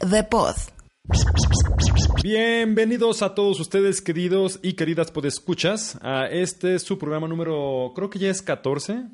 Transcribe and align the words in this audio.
The 0.00 0.24
Pod. 0.24 0.54
Bienvenidos 2.22 3.22
a 3.22 3.34
todos 3.34 3.58
ustedes, 3.60 4.00
queridos 4.00 4.60
y 4.62 4.74
queridas 4.74 5.10
podescuchas, 5.10 5.98
a 6.02 6.26
este 6.26 6.78
su 6.78 6.98
programa 6.98 7.26
número, 7.28 7.92
creo 7.94 8.10
que 8.10 8.18
ya 8.18 8.30
es 8.30 8.42
14. 8.42 9.04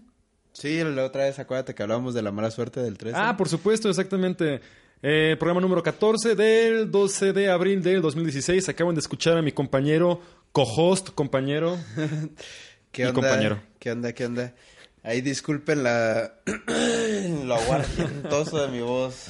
Sí, 0.53 0.83
la 0.85 1.05
otra 1.05 1.25
vez 1.25 1.39
acuérdate 1.39 1.75
que 1.75 1.83
hablábamos 1.83 2.15
de 2.15 2.23
la 2.23 2.33
mala 2.33 2.51
suerte 2.51 2.81
del 2.81 2.99
13. 2.99 3.17
Ah, 3.19 3.37
por 3.37 3.49
supuesto, 3.49 3.89
exactamente. 3.89 4.61
Eh, 5.03 5.37
programa 5.39 5.61
número 5.61 5.83
14 5.83 6.35
del 6.35 6.91
12 6.91 7.33
de 7.33 7.51
abril 7.51 7.83
del 7.83 8.01
2016. 8.03 8.69
Acaban 8.69 8.95
de 8.95 9.01
escuchar 9.01 9.37
a 9.37 9.43
mi 9.43 9.53
compañero, 9.53 10.21
co-host, 10.53 11.11
compañero 11.11 11.77
¿Qué 12.93 13.03
y 13.03 13.07
onda? 13.07 13.15
compañero. 13.21 13.61
¿Qué 13.79 13.91
onda? 13.91 14.13
¿Qué 14.13 14.27
onda? 14.27 14.55
Ahí 15.03 15.21
disculpen 15.21 15.83
la... 15.83 16.35
lo 17.45 17.55
aguardentoso 17.55 18.67
de 18.67 18.69
mi 18.69 18.81
voz. 18.81 19.29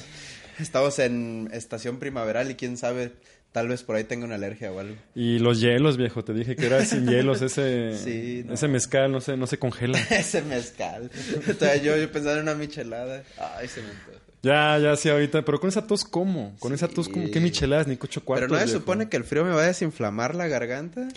Estamos 0.59 0.99
en 0.99 1.49
estación 1.53 1.99
primaveral 1.99 2.49
y 2.51 2.55
quién 2.55 2.77
sabe, 2.77 3.11
tal 3.51 3.67
vez 3.67 3.83
por 3.83 3.95
ahí 3.95 4.03
tenga 4.03 4.25
una 4.25 4.35
alergia 4.35 4.71
o 4.71 4.79
algo. 4.79 4.95
Y 5.15 5.39
los 5.39 5.59
hielos, 5.61 5.97
viejo, 5.97 6.23
te 6.23 6.33
dije 6.33 6.55
que 6.55 6.65
era 6.65 6.83
sin 6.85 7.07
hielos, 7.07 7.41
ese, 7.41 7.97
Sí, 8.03 8.43
no. 8.45 8.53
ese 8.53 8.67
mezcal 8.67 9.11
no 9.11 9.21
se, 9.21 9.35
no 9.37 9.47
se 9.47 9.57
congela. 9.59 9.97
Ese 10.09 10.41
mezcal. 10.41 11.09
Entonces, 11.33 11.81
yo, 11.83 11.97
yo 11.97 12.11
pensaba 12.11 12.35
en 12.35 12.41
una 12.43 12.55
michelada. 12.55 13.23
Ay, 13.57 13.67
se 13.67 13.81
me 13.81 13.89
antoja. 13.89 14.19
Ya, 14.43 14.77
ya, 14.77 14.95
sí, 14.95 15.09
ahorita. 15.09 15.43
Pero 15.43 15.59
con 15.59 15.69
esa 15.69 15.87
tos, 15.87 16.03
¿cómo? 16.05 16.55
Con 16.59 16.71
esa 16.73 16.87
tos, 16.87 17.09
como 17.09 17.31
¿Qué 17.31 17.39
micheladas 17.39 17.87
ni 17.87 17.97
cocho 17.97 18.23
cuartos? 18.23 18.45
Pero 18.47 18.53
no 18.53 18.59
se 18.59 18.65
viejo? 18.65 18.79
supone 18.79 19.09
que 19.09 19.17
el 19.17 19.23
frío 19.23 19.43
me 19.43 19.49
va 19.51 19.63
a 19.63 19.67
desinflamar 19.67 20.35
la 20.35 20.47
garganta. 20.47 21.07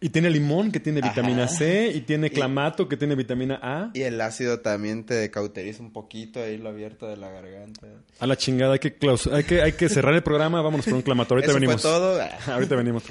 Y 0.00 0.10
tiene 0.10 0.28
limón, 0.28 0.70
que 0.70 0.80
tiene 0.80 1.00
vitamina 1.00 1.44
Ajá. 1.44 1.54
C, 1.56 1.90
y 1.94 2.02
tiene 2.02 2.26
Y- 2.26 2.30
clamato, 2.30 2.88
que 2.88 2.96
tiene 2.98 3.14
vitamina 3.14 3.58
A. 3.62 3.90
Y 3.94 4.02
el 4.02 4.20
ácido 4.20 4.60
también 4.60 5.06
te 5.06 5.30
cauteriza 5.30 5.82
un 5.82 5.92
poquito 5.92 6.42
ahí 6.42 6.58
lo 6.58 6.68
abierto 6.68 7.06
de 7.06 7.16
la 7.16 7.30
garganta. 7.30 7.86
A 8.18 8.26
la 8.26 8.36
chingada, 8.36 8.74
hay 8.74 8.80
que, 8.80 8.98
claus- 8.98 9.32
hay 9.32 9.44
que, 9.44 9.62
hay 9.62 9.72
que 9.72 9.88
cerrar 9.88 10.12
el 10.14 10.22
programa. 10.22 10.60
Vámonos 10.60 10.84
por 10.84 10.94
un 10.94 11.02
clamato. 11.02 11.34
Ahorita 11.34 11.52
Eso 11.52 11.54
venimos. 11.60 11.80
fue 11.80 11.90
todo. 11.90 12.20
Ah. 12.20 12.38
Ahorita 12.52 12.76
venimos. 12.76 13.02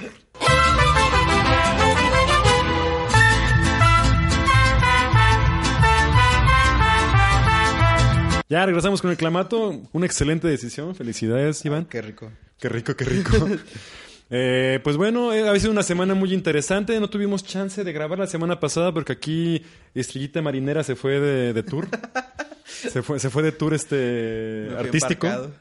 Ya 8.50 8.66
regresamos 8.68 9.02
con 9.02 9.10
el 9.10 9.18
clamato. 9.18 9.82
Una 9.94 10.06
excelente 10.06 10.48
decisión. 10.48 10.94
Felicidades, 10.96 11.64
Iván. 11.66 11.86
Qué 11.86 12.02
rico. 12.02 12.32
Qué 12.60 12.70
rico, 12.70 12.96
qué 12.96 13.06
rico. 13.06 13.32
Eh, 14.36 14.80
pues 14.84 14.98
bueno, 14.98 15.32
eh, 15.32 15.48
ha 15.48 15.60
sido 15.60 15.72
una 15.72 15.84
semana 15.84 16.16
muy 16.16 16.34
interesante. 16.34 17.00
No 17.00 17.08
tuvimos 17.08 17.44
chance 17.44 17.84
de 17.84 17.94
grabar 17.94 18.18
la 18.18 18.26
semana 18.26 18.60
pasada 18.60 18.92
porque 18.92 19.12
aquí 19.14 19.64
Estrellita 19.94 20.42
Marinera 20.42 20.84
se 20.84 20.96
fue 20.96 21.20
de, 21.20 21.54
de 21.54 21.62
tour. 21.62 21.88
se, 22.66 23.04
fue, 23.04 23.20
se 23.20 23.30
fue 23.30 23.44
de 23.44 23.52
tour 23.52 23.76
este 23.76 24.70
Me 24.72 24.78
artístico. 24.80 25.28
embarcado. 25.28 25.54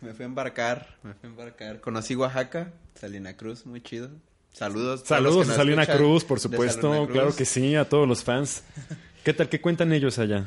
Me 0.00 0.12
fui 0.12 0.22
a 0.22 0.26
embarcar, 0.26 0.96
me 1.02 1.14
fui 1.14 1.26
a 1.28 1.30
embarcar. 1.30 1.80
Conocí 1.80 2.14
Oaxaca, 2.14 2.72
Salina 2.94 3.36
Cruz, 3.36 3.66
muy 3.66 3.80
chido. 3.80 4.10
Saludos. 4.52 5.02
Saludos 5.04 5.48
a 5.48 5.54
Salina 5.56 5.84
Cruz, 5.84 6.24
por 6.24 6.38
supuesto. 6.38 7.06
Cruz. 7.06 7.10
Claro 7.10 7.34
que 7.34 7.44
sí, 7.44 7.74
a 7.74 7.88
todos 7.88 8.06
los 8.06 8.22
fans. 8.22 8.62
¿Qué 9.24 9.34
tal? 9.34 9.48
¿Qué 9.48 9.60
cuentan 9.60 9.92
ellos 9.92 10.20
allá? 10.20 10.44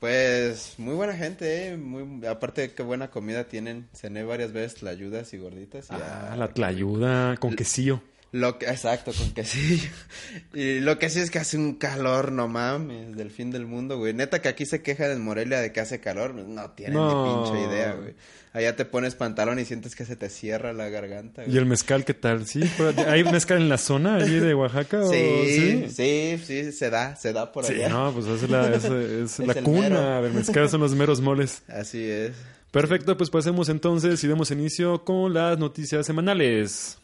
Pues 0.00 0.74
muy 0.78 0.94
buena 0.94 1.14
gente, 1.14 1.68
¿eh? 1.68 1.76
Muy, 1.76 2.26
aparte 2.26 2.62
de 2.62 2.72
qué 2.72 2.82
buena 2.82 3.10
comida 3.10 3.44
tienen. 3.44 3.88
Cené 3.94 4.22
varias 4.22 4.52
veces 4.52 4.74
tlayudas 4.80 5.32
y 5.32 5.38
gorditas. 5.38 5.88
Y 5.90 5.94
Ah, 5.94 6.34
la 6.36 6.48
tlayuda 6.48 7.36
con 7.38 7.54
quesillo. 7.56 8.02
Lo 8.34 8.58
que, 8.58 8.66
exacto, 8.66 9.12
con 9.16 9.30
quesillo. 9.32 9.88
Y 10.54 10.80
lo 10.80 10.98
que 10.98 11.08
sí 11.08 11.20
es 11.20 11.30
que 11.30 11.38
hace 11.38 11.56
un 11.56 11.74
calor, 11.74 12.32
no 12.32 12.48
mames, 12.48 13.16
del 13.16 13.30
fin 13.30 13.52
del 13.52 13.64
mundo, 13.64 13.96
güey. 13.96 14.12
Neta 14.12 14.42
que 14.42 14.48
aquí 14.48 14.66
se 14.66 14.82
quejan 14.82 15.12
en 15.12 15.20
Morelia 15.22 15.60
de 15.60 15.70
que 15.70 15.78
hace 15.80 16.00
calor. 16.00 16.34
No 16.34 16.70
tienen 16.72 16.94
No. 16.94 17.44
ni 17.44 17.44
pinche 17.54 17.72
idea, 17.72 17.92
güey. 17.92 18.14
Allá 18.52 18.74
te 18.74 18.84
pones 18.84 19.14
pantalón 19.14 19.60
y 19.60 19.64
sientes 19.64 19.94
que 19.94 20.04
se 20.04 20.16
te 20.16 20.28
cierra 20.30 20.72
la 20.72 20.88
garganta, 20.88 21.42
¿Y 21.42 21.46
güey. 21.46 21.58
el 21.58 21.66
mezcal 21.66 22.04
qué 22.04 22.14
tal? 22.14 22.44
¿Sí? 22.46 22.60
¿Hay 23.08 23.22
mezcal 23.22 23.58
en 23.58 23.68
la 23.68 23.78
zona 23.78 24.16
allí 24.16 24.40
de 24.40 24.52
Oaxaca? 24.54 25.00
o- 25.04 25.10
Sí, 25.12 25.86
sí, 25.94 26.40
sí, 26.44 26.72
se 26.72 26.90
da, 26.90 27.14
se 27.14 27.32
da 27.32 27.52
por 27.52 27.64
Sí, 27.64 27.74
allá. 27.74 27.88
no, 27.88 28.12
pues 28.12 28.26
es 28.26 28.50
la, 28.50 28.68
es, 28.74 28.84
es 28.84 29.38
la 29.46 29.54
cuna 29.54 30.20
del 30.22 30.32
mezcal, 30.32 30.68
son 30.68 30.80
los 30.80 30.92
meros 30.96 31.20
moles. 31.20 31.62
Así 31.68 32.02
es. 32.02 32.32
Perfecto, 32.72 33.16
pues 33.16 33.30
pasemos 33.30 33.68
entonces 33.68 34.22
y 34.24 34.26
demos 34.26 34.50
inicio 34.50 35.04
con 35.04 35.32
las 35.34 35.56
noticias 35.56 36.04
semanales. 36.04 36.98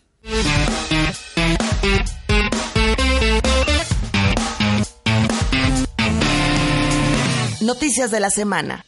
Noticias 7.62 8.10
de 8.10 8.20
la 8.20 8.30
semana. 8.30 8.84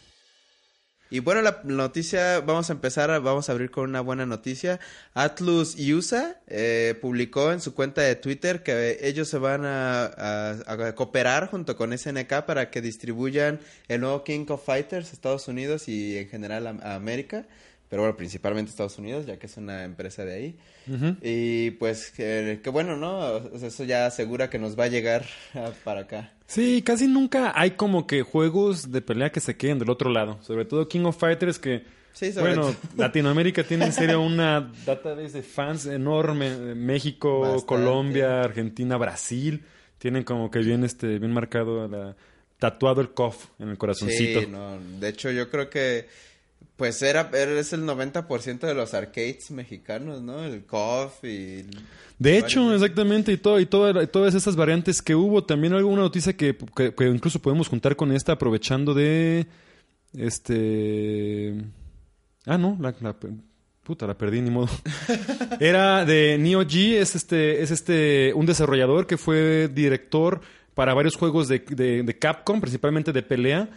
Y 1.11 1.19
bueno, 1.19 1.43
la 1.43 1.61
noticia, 1.65 2.41
vamos 2.41 2.71
a 2.71 2.73
empezar, 2.73 3.11
vamos 3.21 3.49
a 3.49 3.53
abrir 3.53 3.71
con 3.71 3.85
una 3.91 4.01
buena 4.01 4.25
noticia. 4.25 4.81
Atlus 5.13 5.77
USA 5.79 6.41
eh, 6.47 6.97
publicó 7.03 7.53
en 7.53 7.61
su 7.61 7.75
cuenta 7.75 8.01
de 8.01 8.17
Twitter 8.17 8.63
que 8.63 8.99
ellos 9.03 9.29
se 9.29 9.37
van 9.37 9.67
a, 9.67 10.05
a- 10.07 10.51
a 10.67 10.95
cooperar 10.95 11.51
junto 11.51 11.77
con 11.77 11.97
SNK 11.97 12.47
para 12.47 12.71
que 12.71 12.81
distribuyan 12.81 13.61
el 13.89 14.01
nuevo 14.01 14.25
King 14.25 14.47
of 14.49 14.65
Fighters 14.65 15.11
a 15.11 15.13
Estados 15.13 15.49
Unidos 15.49 15.87
y 15.87 16.17
en 16.17 16.29
general 16.31 16.67
a, 16.67 16.71
a 16.83 16.95
América. 16.95 17.45
Pero 17.91 18.03
bueno, 18.05 18.17
principalmente 18.17 18.71
Estados 18.71 18.97
Unidos, 18.97 19.27
ya 19.27 19.39
que 19.39 19.45
es 19.49 19.57
una 19.59 19.85
empresa 19.85 20.25
de 20.25 20.33
ahí. 20.35 20.59
Y 21.21 21.73
pues, 21.73 22.11
que, 22.11 22.61
que 22.65 22.71
bueno, 22.71 22.97
¿no? 22.97 23.19
O 23.53 23.59
sea, 23.59 23.69
Eso 23.69 23.85
ya 23.85 24.07
asegura 24.07 24.49
que 24.49 24.59
nos 24.59 24.79
va 24.79 24.85
a 24.85 24.89
llegar 24.89 25.27
para 25.85 26.01
acá. 26.01 26.33
Sí, 26.53 26.83
casi 26.83 27.09
nunca 27.09 27.59
hay 27.59 27.71
como 27.71 28.07
que 28.07 28.21
juegos 28.21 28.93
de 28.93 29.01
pelea 29.01 29.33
que 29.33 29.41
se 29.41 29.57
queden 29.57 29.79
del 29.79 29.89
otro 29.89 30.11
lado. 30.11 30.39
Sobre 30.43 30.67
todo 30.67 30.87
King 30.87 31.05
of 31.07 31.19
Fighters 31.19 31.59
que... 31.59 31.83
Sí, 32.13 32.31
sobre 32.31 32.57
Bueno. 32.57 32.77
Latinoamérica 32.99 33.65
tiene 33.65 33.87
en 33.87 33.93
serio 33.95 34.21
una 34.21 34.71
database 34.85 35.39
de 35.39 35.43
fans 35.43 35.87
enorme. 35.87 36.75
México, 36.75 37.41
Bastante. 37.41 37.65
Colombia, 37.65 38.43
Argentina, 38.43 38.99
Brasil. 38.99 39.65
Tienen 39.97 40.25
como 40.25 40.51
que 40.51 40.59
bien, 40.59 40.85
este, 40.85 41.19
bien 41.19 41.33
marcado 41.33 41.89
la, 41.89 42.17
tatuado 42.59 43.01
el 43.01 43.13
COF 43.13 43.47
en 43.59 43.71
el 43.71 43.79
corazoncito. 43.79 44.41
Sí, 44.41 44.47
no, 44.47 44.79
de 45.01 45.09
hecho 45.09 45.31
yo 45.31 45.49
creo 45.49 45.71
que 45.71 46.07
pues 46.77 47.01
era, 47.03 47.31
era- 47.35 47.59
es 47.61 47.73
el 47.73 47.83
90% 47.85 48.61
de 48.67 48.75
los 48.75 48.95
arcades 48.95 49.51
mexicanos, 49.51 50.23
¿no? 50.23 50.45
El 50.45 50.65
KOF 50.65 51.25
y... 51.25 51.65
De 52.19 52.39
hecho, 52.39 52.61
varios- 52.67 52.83
exactamente, 52.83 53.33
y, 53.33 53.37
todo, 53.37 53.59
y 53.61 53.67
toda- 53.67 54.07
todas 54.07 54.35
esas 54.35 54.57
variantes 54.57 55.03
que 55.03 55.15
hubo, 55.15 55.45
también 55.45 55.73
alguna 55.75 56.03
noticia 56.03 56.33
que, 56.37 56.57
que- 56.77 56.95
que 56.95 57.05
incluso 57.07 57.41
podemos 57.41 57.69
juntar 57.69 57.95
con 57.97 58.13
esta, 58.13 58.33
aprovechando 58.33 58.95
de 58.95 59.47
este 60.33 61.55
ah 62.47 62.59
no, 62.59 62.77
la, 62.81 62.95
la- 63.01 63.17
puta 63.83 64.07
la 64.07 64.17
perdí 64.17 64.41
ni 64.41 64.51
modo. 64.51 64.69
Era 65.61 66.05
de 66.05 66.39
Neo 66.39 66.63
G, 66.63 66.95
es 66.95 67.15
este, 67.17 67.63
es 67.63 67.71
este 67.71 68.33
un 68.35 68.47
desarrollador 68.47 69.07
que 69.07 69.17
fue 69.19 69.69
director 69.69 70.41
para 70.75 70.95
varios 70.95 71.17
juegos 71.17 71.49
de, 71.49 71.59
de- 71.59 72.03
de 72.03 72.19
Capcom, 72.19 72.61
principalmente 72.61 73.13
de 73.13 73.23
pelea. 73.23 73.69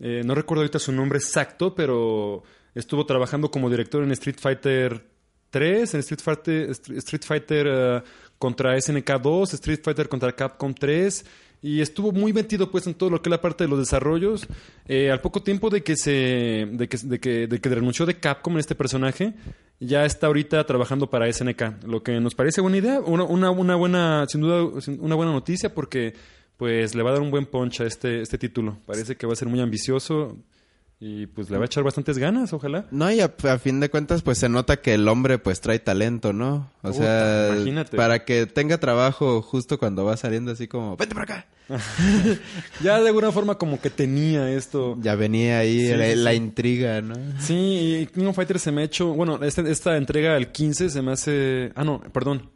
Eh, 0.00 0.22
no 0.24 0.34
recuerdo 0.34 0.62
ahorita 0.62 0.78
su 0.78 0.92
nombre 0.92 1.18
exacto, 1.18 1.74
pero 1.74 2.42
estuvo 2.74 3.06
trabajando 3.06 3.50
como 3.50 3.70
director 3.70 4.02
en 4.02 4.12
Street 4.12 4.36
Fighter 4.38 5.04
3, 5.50 5.94
en 5.94 6.00
Street 6.00 6.20
Fighter, 6.22 6.70
Street 6.70 7.22
Fighter 7.24 7.66
eh, 7.68 8.02
contra 8.38 8.80
SNK 8.80 9.10
2, 9.22 9.54
Street 9.54 9.80
Fighter 9.82 10.08
contra 10.08 10.32
Capcom 10.32 10.74
3 10.74 11.24
y 11.62 11.80
estuvo 11.80 12.12
muy 12.12 12.32
metido 12.32 12.70
pues 12.70 12.86
en 12.86 12.94
todo 12.94 13.10
lo 13.10 13.22
que 13.22 13.28
es 13.28 13.30
la 13.30 13.40
parte 13.40 13.64
de 13.64 13.68
los 13.68 13.78
desarrollos. 13.78 14.46
Eh, 14.86 15.10
al 15.10 15.20
poco 15.20 15.42
tiempo 15.42 15.70
de 15.70 15.82
que 15.82 15.96
se 15.96 16.68
de 16.70 16.88
que, 16.88 16.98
de 16.98 17.18
que, 17.18 17.46
de 17.46 17.60
que 17.60 17.68
renunció 17.68 18.06
de 18.06 18.18
Capcom 18.18 18.54
en 18.54 18.60
este 18.60 18.74
personaje, 18.74 19.34
ya 19.80 20.04
está 20.04 20.26
ahorita 20.26 20.64
trabajando 20.64 21.10
para 21.10 21.32
SNK, 21.32 21.84
lo 21.86 22.02
que 22.02 22.20
nos 22.20 22.34
parece 22.34 22.60
buena 22.60 22.76
idea, 22.76 23.00
una, 23.00 23.24
una, 23.24 23.74
buena 23.74 24.26
sin 24.28 24.42
duda 24.42 24.64
una 24.98 25.14
buena 25.14 25.32
noticia 25.32 25.74
porque 25.74 26.14
pues 26.56 26.94
le 26.94 27.02
va 27.02 27.10
a 27.10 27.12
dar 27.14 27.22
un 27.22 27.30
buen 27.30 27.46
punch 27.46 27.80
a 27.80 27.84
este 27.86 28.20
este 28.22 28.38
título. 28.38 28.78
Parece 28.86 29.16
que 29.16 29.26
va 29.26 29.32
a 29.32 29.36
ser 29.36 29.48
muy 29.48 29.60
ambicioso 29.60 30.36
y 30.98 31.26
pues 31.26 31.50
le 31.50 31.58
va 31.58 31.64
a 31.64 31.66
echar 31.66 31.84
bastantes 31.84 32.16
ganas, 32.16 32.54
ojalá. 32.54 32.86
No, 32.90 33.10
y 33.12 33.20
a, 33.20 33.26
a 33.50 33.58
fin 33.58 33.80
de 33.80 33.90
cuentas, 33.90 34.22
pues 34.22 34.38
se 34.38 34.48
nota 34.48 34.78
que 34.80 34.94
el 34.94 35.06
hombre 35.08 35.38
pues 35.38 35.60
trae 35.60 35.78
talento, 35.78 36.32
¿no? 36.32 36.70
O 36.82 36.90
Puta, 36.90 36.94
sea, 37.48 37.54
imagínate. 37.56 37.96
para 37.98 38.24
que 38.24 38.46
tenga 38.46 38.78
trabajo 38.78 39.42
justo 39.42 39.78
cuando 39.78 40.04
va 40.06 40.16
saliendo 40.16 40.52
así 40.52 40.66
como, 40.68 40.96
vete 40.96 41.14
para 41.14 41.24
acá. 41.24 41.46
Ya 42.82 43.00
de 43.00 43.08
alguna 43.08 43.32
forma 43.32 43.56
como 43.58 43.80
que 43.80 43.90
tenía 43.90 44.50
esto. 44.50 44.96
Ya 45.00 45.14
venía 45.16 45.58
ahí 45.58 45.80
Sí, 45.88 45.94
la, 45.94 46.06
sí, 46.06 46.14
la 46.16 46.34
intriga, 46.34 47.02
¿no? 47.02 47.14
Sí, 47.40 47.98
y 48.02 48.06
King 48.06 48.26
of 48.26 48.36
Fighters 48.36 48.62
se 48.62 48.72
me 48.72 48.82
ha 48.82 48.84
hecho. 48.84 49.08
Bueno, 49.12 49.42
este- 49.44 49.70
esta 49.70 49.96
entrega, 49.96 50.36
el 50.36 50.52
15, 50.52 50.88
se 50.90 51.02
me 51.02 51.12
hace. 51.12 51.72
Ah, 51.74 51.84
no, 51.84 52.00
perdón. 52.12 52.50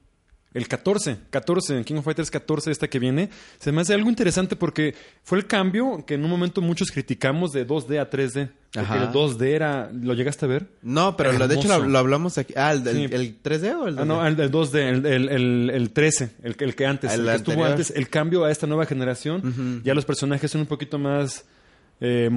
El 0.53 0.67
14, 0.67 1.17
14, 1.31 1.77
en 1.79 1.85
King 1.85 1.97
of 1.97 2.05
Fighters 2.05 2.29
14, 2.29 2.73
esta 2.73 2.89
que 2.89 2.99
viene, 2.99 3.31
se 3.61 3.71
me 3.71 3.83
hace 3.83 3.95
algo 3.95 4.09
interesante 4.09 4.57
porque 4.57 4.97
fue 5.23 5.39
el 5.39 5.47
cambio 5.47 6.05
que 6.05 6.15
en 6.15 6.25
un 6.25 6.31
momento 6.31 6.61
muchos 6.61 6.91
criticamos 6.91 7.53
de 7.53 7.65
2D 7.67 8.01
a 8.01 8.11
3D. 8.11 8.51
Porque 8.73 8.81
Ajá. 8.87 9.03
el 9.05 9.09
2D 9.11 9.43
era. 9.47 9.91
¿Lo 9.93 10.15
llegaste 10.15 10.47
a 10.47 10.49
ver? 10.49 10.67
No, 10.83 11.17
pero 11.17 11.33
lo, 11.33 11.47
de 11.47 11.55
hecho 11.57 11.69
lo, 11.69 11.87
lo 11.87 11.99
hablamos 11.99 12.37
aquí. 12.39 12.53
Ah, 12.57 12.73
¿el, 12.73 12.83
Sí. 12.83 13.05
el, 13.05 13.13
el 13.15 13.43
3D 13.43 13.75
o 13.77 13.87
el 13.89 13.97
2D? 13.97 14.01
Ah, 14.01 14.05
no, 14.05 14.27
el, 14.27 14.39
el 14.41 14.51
2D, 14.51 14.75
el, 14.77 15.07
el, 15.07 15.29
el, 15.29 15.71
el 15.73 15.91
13, 15.93 16.31
el, 16.43 16.57
que- 16.57 16.65
el 16.65 16.75
que 16.75 16.87
antes, 16.87 17.13
El 17.13 17.25
que 17.27 17.35
estuvo 17.35 17.65
antes, 17.65 17.91
el 17.95 18.09
cambio 18.09 18.45
a 18.45 18.51
esta 18.51 18.67
nueva 18.67 18.87
generación. 18.87 19.83
Ya 19.85 19.95
los 19.95 20.05
personajes 20.05 20.51
son 20.51 20.63
un 20.63 20.67
poquito 20.67 20.99
más 20.99 21.45
eh, 22.01 22.29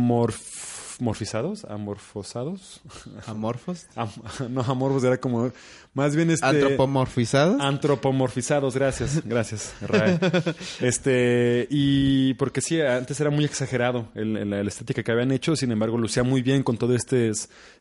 morfizados, 1.00 1.66
amorfosados. 1.66 2.82
¿Amorfos? 3.28 3.86
Am- 3.96 4.10
no, 4.50 4.62
amorfos 4.62 5.04
era 5.04 5.18
como 5.18 5.52
más 5.94 6.16
bien 6.16 6.30
este 6.32 6.46
¿Antropomorfizados? 6.46 7.62
antropomorfizados, 7.62 8.76
gracias, 8.76 9.22
gracias, 9.26 9.74
Rae. 9.82 10.20
Este, 10.82 11.68
y 11.70 12.34
porque 12.36 12.62
sí, 12.62 12.82
antes 12.82 13.20
era 13.20 13.30
muy 13.30 13.46
exagerado 13.46 14.08
el, 14.16 14.38
el- 14.38 14.50
la 14.50 14.62
estética 14.62 15.04
que 15.04 15.12
habían 15.12 15.32
hecho, 15.32 15.56
sin 15.56 15.72
embargo, 15.72 15.98
lucía 15.98 16.24
muy 16.24 16.42
bien 16.42 16.64
con 16.64 16.78
todo 16.78 16.96
este 16.96 17.32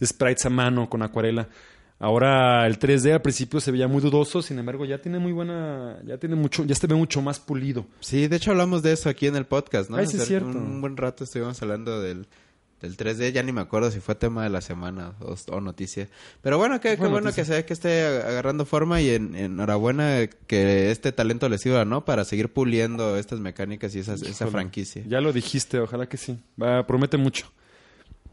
sprites 0.04 0.46
a 0.46 0.50
mano, 0.50 0.88
con 0.88 1.02
acuarela. 1.02 1.48
Ahora 1.98 2.66
el 2.66 2.80
3D 2.80 3.12
al 3.12 3.22
principio 3.22 3.60
se 3.60 3.70
veía 3.70 3.86
muy 3.86 4.00
dudoso, 4.00 4.42
sin 4.42 4.58
embargo, 4.58 4.84
ya 4.84 4.98
tiene 4.98 5.20
muy 5.20 5.30
buena, 5.30 5.98
ya 6.04 6.18
tiene 6.18 6.34
mucho, 6.34 6.64
ya 6.64 6.74
se 6.74 6.88
ve 6.88 6.96
mucho 6.96 7.22
más 7.22 7.38
pulido. 7.38 7.86
Sí, 8.00 8.26
de 8.26 8.36
hecho 8.36 8.50
hablamos 8.50 8.82
de 8.82 8.90
eso 8.92 9.08
aquí 9.08 9.28
en 9.28 9.36
el 9.36 9.46
podcast, 9.46 9.88
¿no? 9.88 10.04
Sí, 10.04 10.16
es 10.16 10.26
cierto. 10.26 10.48
Un 10.48 10.80
buen 10.80 10.96
rato 10.96 11.22
estuvimos 11.22 11.62
hablando 11.62 12.00
del, 12.02 12.26
del 12.82 12.96
3D, 12.96 13.32
ya 13.32 13.42
ni 13.42 13.52
me 13.52 13.62
acuerdo 13.62 13.90
si 13.90 14.00
fue 14.00 14.14
tema 14.14 14.42
de 14.44 14.50
la 14.50 14.60
semana 14.60 15.14
o, 15.20 15.34
o 15.50 15.60
noticia. 15.62 16.08
Pero 16.42 16.58
bueno, 16.58 16.78
qué, 16.80 16.96
bueno 16.96 17.32
que 17.32 17.44
se 17.46 17.52
ve 17.54 17.64
que 17.64 17.72
esté 17.72 18.04
ag- 18.06 18.26
agarrando 18.26 18.66
forma 18.66 19.00
y 19.00 19.08
en, 19.10 19.34
enhorabuena 19.34 20.26
que 20.46 20.90
este 20.90 21.12
talento 21.12 21.48
le 21.48 21.56
sirva, 21.58 21.84
¿no? 21.86 22.04
Para 22.04 22.24
seguir 22.24 22.52
puliendo 22.52 23.16
estas 23.16 23.40
mecánicas 23.40 23.94
y 23.94 24.00
esas, 24.00 24.20
esa 24.22 24.48
franquicia. 24.48 25.02
Ya 25.08 25.20
lo 25.22 25.32
dijiste, 25.32 25.78
ojalá 25.78 26.06
que 26.08 26.16
sí. 26.18 26.38
Va, 26.60 26.86
promete 26.86 27.16
mucho. 27.16 27.50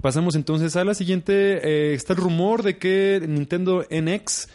Pasamos 0.02 0.36
entonces 0.36 0.76
a 0.78 0.84
la 0.86 0.94
siguiente. 0.94 1.60
Eh, 1.64 1.94
está 1.94 2.14
el 2.14 2.20
rumor 2.20 2.64
de 2.64 2.78
que 2.78 3.22
Nintendo 3.28 3.86
NX, 3.92 4.48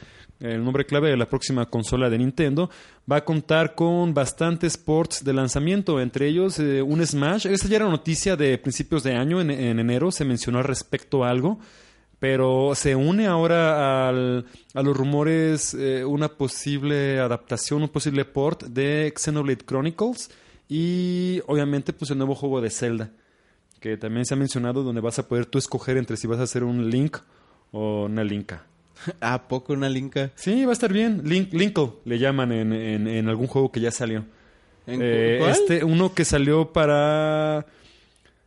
el 0.44 0.64
nombre 0.64 0.84
clave 0.84 1.10
de 1.10 1.16
la 1.16 1.28
próxima 1.28 1.66
consola 1.66 2.10
de 2.10 2.18
Nintendo, 2.18 2.70
va 3.10 3.16
a 3.16 3.24
contar 3.24 3.74
con 3.74 4.14
bastantes 4.14 4.76
ports 4.76 5.24
de 5.24 5.32
lanzamiento, 5.32 6.00
entre 6.00 6.28
ellos 6.28 6.58
eh, 6.58 6.82
un 6.82 7.04
Smash. 7.04 7.46
Esta 7.46 7.68
ya 7.68 7.76
era 7.76 7.88
noticia 7.88 8.36
de 8.36 8.58
principios 8.58 9.02
de 9.02 9.14
año, 9.14 9.40
en, 9.40 9.50
en 9.50 9.78
enero 9.78 10.10
se 10.12 10.24
mencionó 10.24 10.58
al 10.58 10.64
respecto 10.64 11.24
algo. 11.24 11.58
Pero 12.20 12.74
se 12.74 12.94
une 12.94 13.26
ahora 13.26 14.08
a 14.08 14.12
los 14.12 14.96
rumores 14.96 15.74
eh, 15.74 16.04
una 16.06 16.28
posible 16.28 17.20
adaptación, 17.20 17.82
un 17.82 17.88
posible 17.90 18.24
port 18.24 18.62
de 18.62 19.12
Xenoblade 19.14 19.64
Chronicles 19.66 20.30
y 20.66 21.42
obviamente 21.46 21.92
pues 21.92 22.10
el 22.12 22.16
nuevo 22.18 22.34
juego 22.34 22.62
de 22.62 22.70
Zelda, 22.70 23.10
que 23.78 23.98
también 23.98 24.24
se 24.24 24.32
ha 24.32 24.36
mencionado 24.38 24.82
donde 24.82 25.02
vas 25.02 25.18
a 25.18 25.28
poder 25.28 25.44
tú 25.44 25.58
escoger 25.58 25.98
entre 25.98 26.16
si 26.16 26.26
vas 26.26 26.38
a 26.38 26.44
hacer 26.44 26.64
un 26.64 26.88
Link 26.88 27.18
o 27.72 28.04
una 28.04 28.24
Linka. 28.24 28.64
¿A 29.20 29.48
poco 29.48 29.72
una 29.72 29.88
linka? 29.88 30.30
Sí, 30.34 30.64
va 30.64 30.70
a 30.70 30.72
estar 30.74 30.92
bien. 30.92 31.22
Link, 31.24 31.52
Linkle 31.52 31.90
le 32.04 32.18
llaman 32.18 32.52
en, 32.52 32.72
en- 32.72 33.08
en 33.08 33.28
algún 33.28 33.46
juego 33.46 33.70
que 33.72 33.80
ya 33.80 33.90
salió. 33.90 34.24
¿En 34.86 34.96
cu- 34.96 35.02
Eh, 35.04 35.36
cuál? 35.40 35.50
Este, 35.52 35.84
uno 35.84 36.14
que 36.14 36.24
salió 36.24 36.72
para 36.72 37.66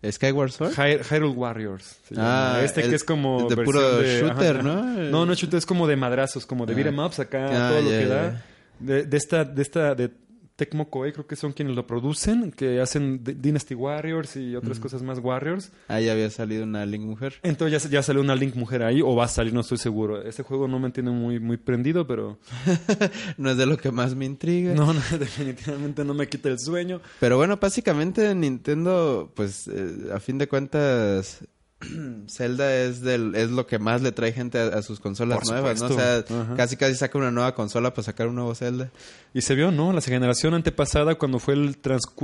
¿Skyward 0.10 0.52
Sword? 0.52 0.74
Hy- 0.78 1.02
Hyrule 1.04 1.34
Warriors. 1.36 1.98
se 2.08 2.16
llama. 2.16 2.58
Ah, 2.58 2.64
este 2.64 2.82
el- 2.82 2.90
que 2.92 2.96
es 2.96 3.04
como 3.04 3.50
de 3.50 3.58
puro 3.64 3.98
de- 4.00 4.20
shooter, 4.22 4.58
ajá, 4.58 4.64
¿no? 4.64 4.84
No, 5.10 5.26
no 5.26 5.34
shooter, 5.34 5.58
es 5.58 5.66
como 5.66 5.88
de 5.88 5.96
madrazos, 5.96 6.46
como 6.46 6.66
de 6.66 6.74
Ah. 6.74 6.76
beat 6.76 6.88
'em 6.88 7.00
ups 7.00 7.20
acá, 7.20 7.48
Ah, 7.52 7.70
todo 7.72 7.82
lo 7.82 7.90
que 7.90 8.06
da. 8.06 8.44
De, 8.80 9.04
de 9.06 9.18
esta, 9.18 9.44
de 9.44 9.62
esta, 9.64 9.96
de 9.96 10.12
Tecmo 10.58 10.90
Koei, 10.90 11.14
creo 11.14 11.26
que 11.28 11.36
son 11.38 11.54
quienes 11.54 11.76
lo 11.76 11.88
producen, 11.88 12.52
que 12.52 12.82
hacen 12.82 13.24
D- 13.24 13.36
Dynasty 13.36 13.76
Warriors 13.76 14.36
y 14.36 14.56
otras 14.56 14.80
cosas 14.80 15.04
más 15.04 15.20
Warriors. 15.20 15.72
Ah, 15.88 16.02
ya 16.02 16.12
había 16.12 16.30
salido 16.30 16.64
una 16.64 16.86
Link 16.86 17.04
mujer. 17.04 17.36
Entonces 17.44 17.84
ya, 17.84 17.90
ya 17.90 18.02
salió 18.04 18.22
una 18.22 18.36
Link 18.36 18.56
mujer 18.56 18.82
ahí, 18.84 19.02
o 19.02 19.16
va 19.16 19.26
a 19.26 19.28
salir, 19.30 19.54
no 19.54 19.62
estoy 19.62 19.78
seguro. 19.78 20.22
Este 20.24 20.44
juego 20.44 20.68
no 20.68 20.80
me 20.80 20.90
tiene 20.90 21.12
muy, 21.12 21.40
muy 21.40 21.58
prendido, 21.58 22.06
pero 22.08 22.40
no 23.38 23.52
es 23.52 23.58
de 23.58 23.66
lo 23.68 23.78
que 23.78 23.92
más 23.92 24.16
me 24.16 24.26
intriga. 24.26 24.74
no, 24.74 24.92
no, 24.94 25.02
definitivamente 25.18 26.04
no 26.04 26.14
me 26.14 26.28
quita 26.28 26.50
el 26.50 26.60
sueño. 26.60 27.02
Pero 27.20 27.38
bueno, 27.38 27.58
básicamente 27.58 28.34
Nintendo, 28.36 29.32
pues 29.36 29.68
eh, 29.68 30.10
a 30.14 30.20
fin 30.20 30.38
de 30.40 30.48
cuentas, 30.48 31.46
Zelda 32.28 32.76
es 32.76 33.02
del 33.02 33.36
es 33.36 33.52
lo 33.52 33.68
que 33.68 33.78
más 33.80 34.02
le 34.02 34.12
trae 34.12 34.34
gente 34.34 34.58
a, 34.60 34.68
a 34.68 34.82
sus 34.82 35.00
consolas 35.00 35.40
Por 35.40 35.52
nuevas, 35.52 35.80
¿no? 35.82 35.88
O 35.88 35.94
sea. 35.94 36.18
Ajá. 36.18 36.56
casi 36.56 36.76
casi 36.78 36.96
saca 36.96 37.18
una 37.18 37.32
nueva 37.32 37.54
consola 37.54 37.94
para 37.94 38.04
sacar 38.04 38.28
un 38.28 38.36
nuevo 38.36 38.56
Zelda. 38.56 38.92
Y 39.34 39.42
se 39.42 39.54
vio, 39.56 39.72
¿no? 39.72 39.94
La 39.94 40.02
generación 40.02 40.54
antepasada 40.54 41.16
cuando 41.16 41.40
fue 41.40 41.54
el, 41.54 41.78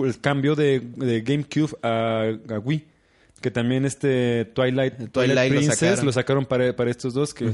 el 0.05 0.19
cambio 0.19 0.55
de, 0.55 0.79
de 0.79 1.21
GameCube 1.21 1.77
a, 1.83 2.23
a 2.53 2.59
Wii. 2.59 2.87
Que 3.41 3.51
también 3.51 3.83
este 3.85 4.45
Twilight, 4.55 4.93
El 5.01 5.09
Twilight, 5.09 5.11
Twilight 5.11 5.51
lo 5.51 5.57
Princess 5.59 5.79
sacaron. 5.79 6.05
lo 6.05 6.11
sacaron 6.13 6.45
para, 6.45 6.75
para 6.77 6.89
estos 6.89 7.13
dos. 7.13 7.33
Que 7.33 7.51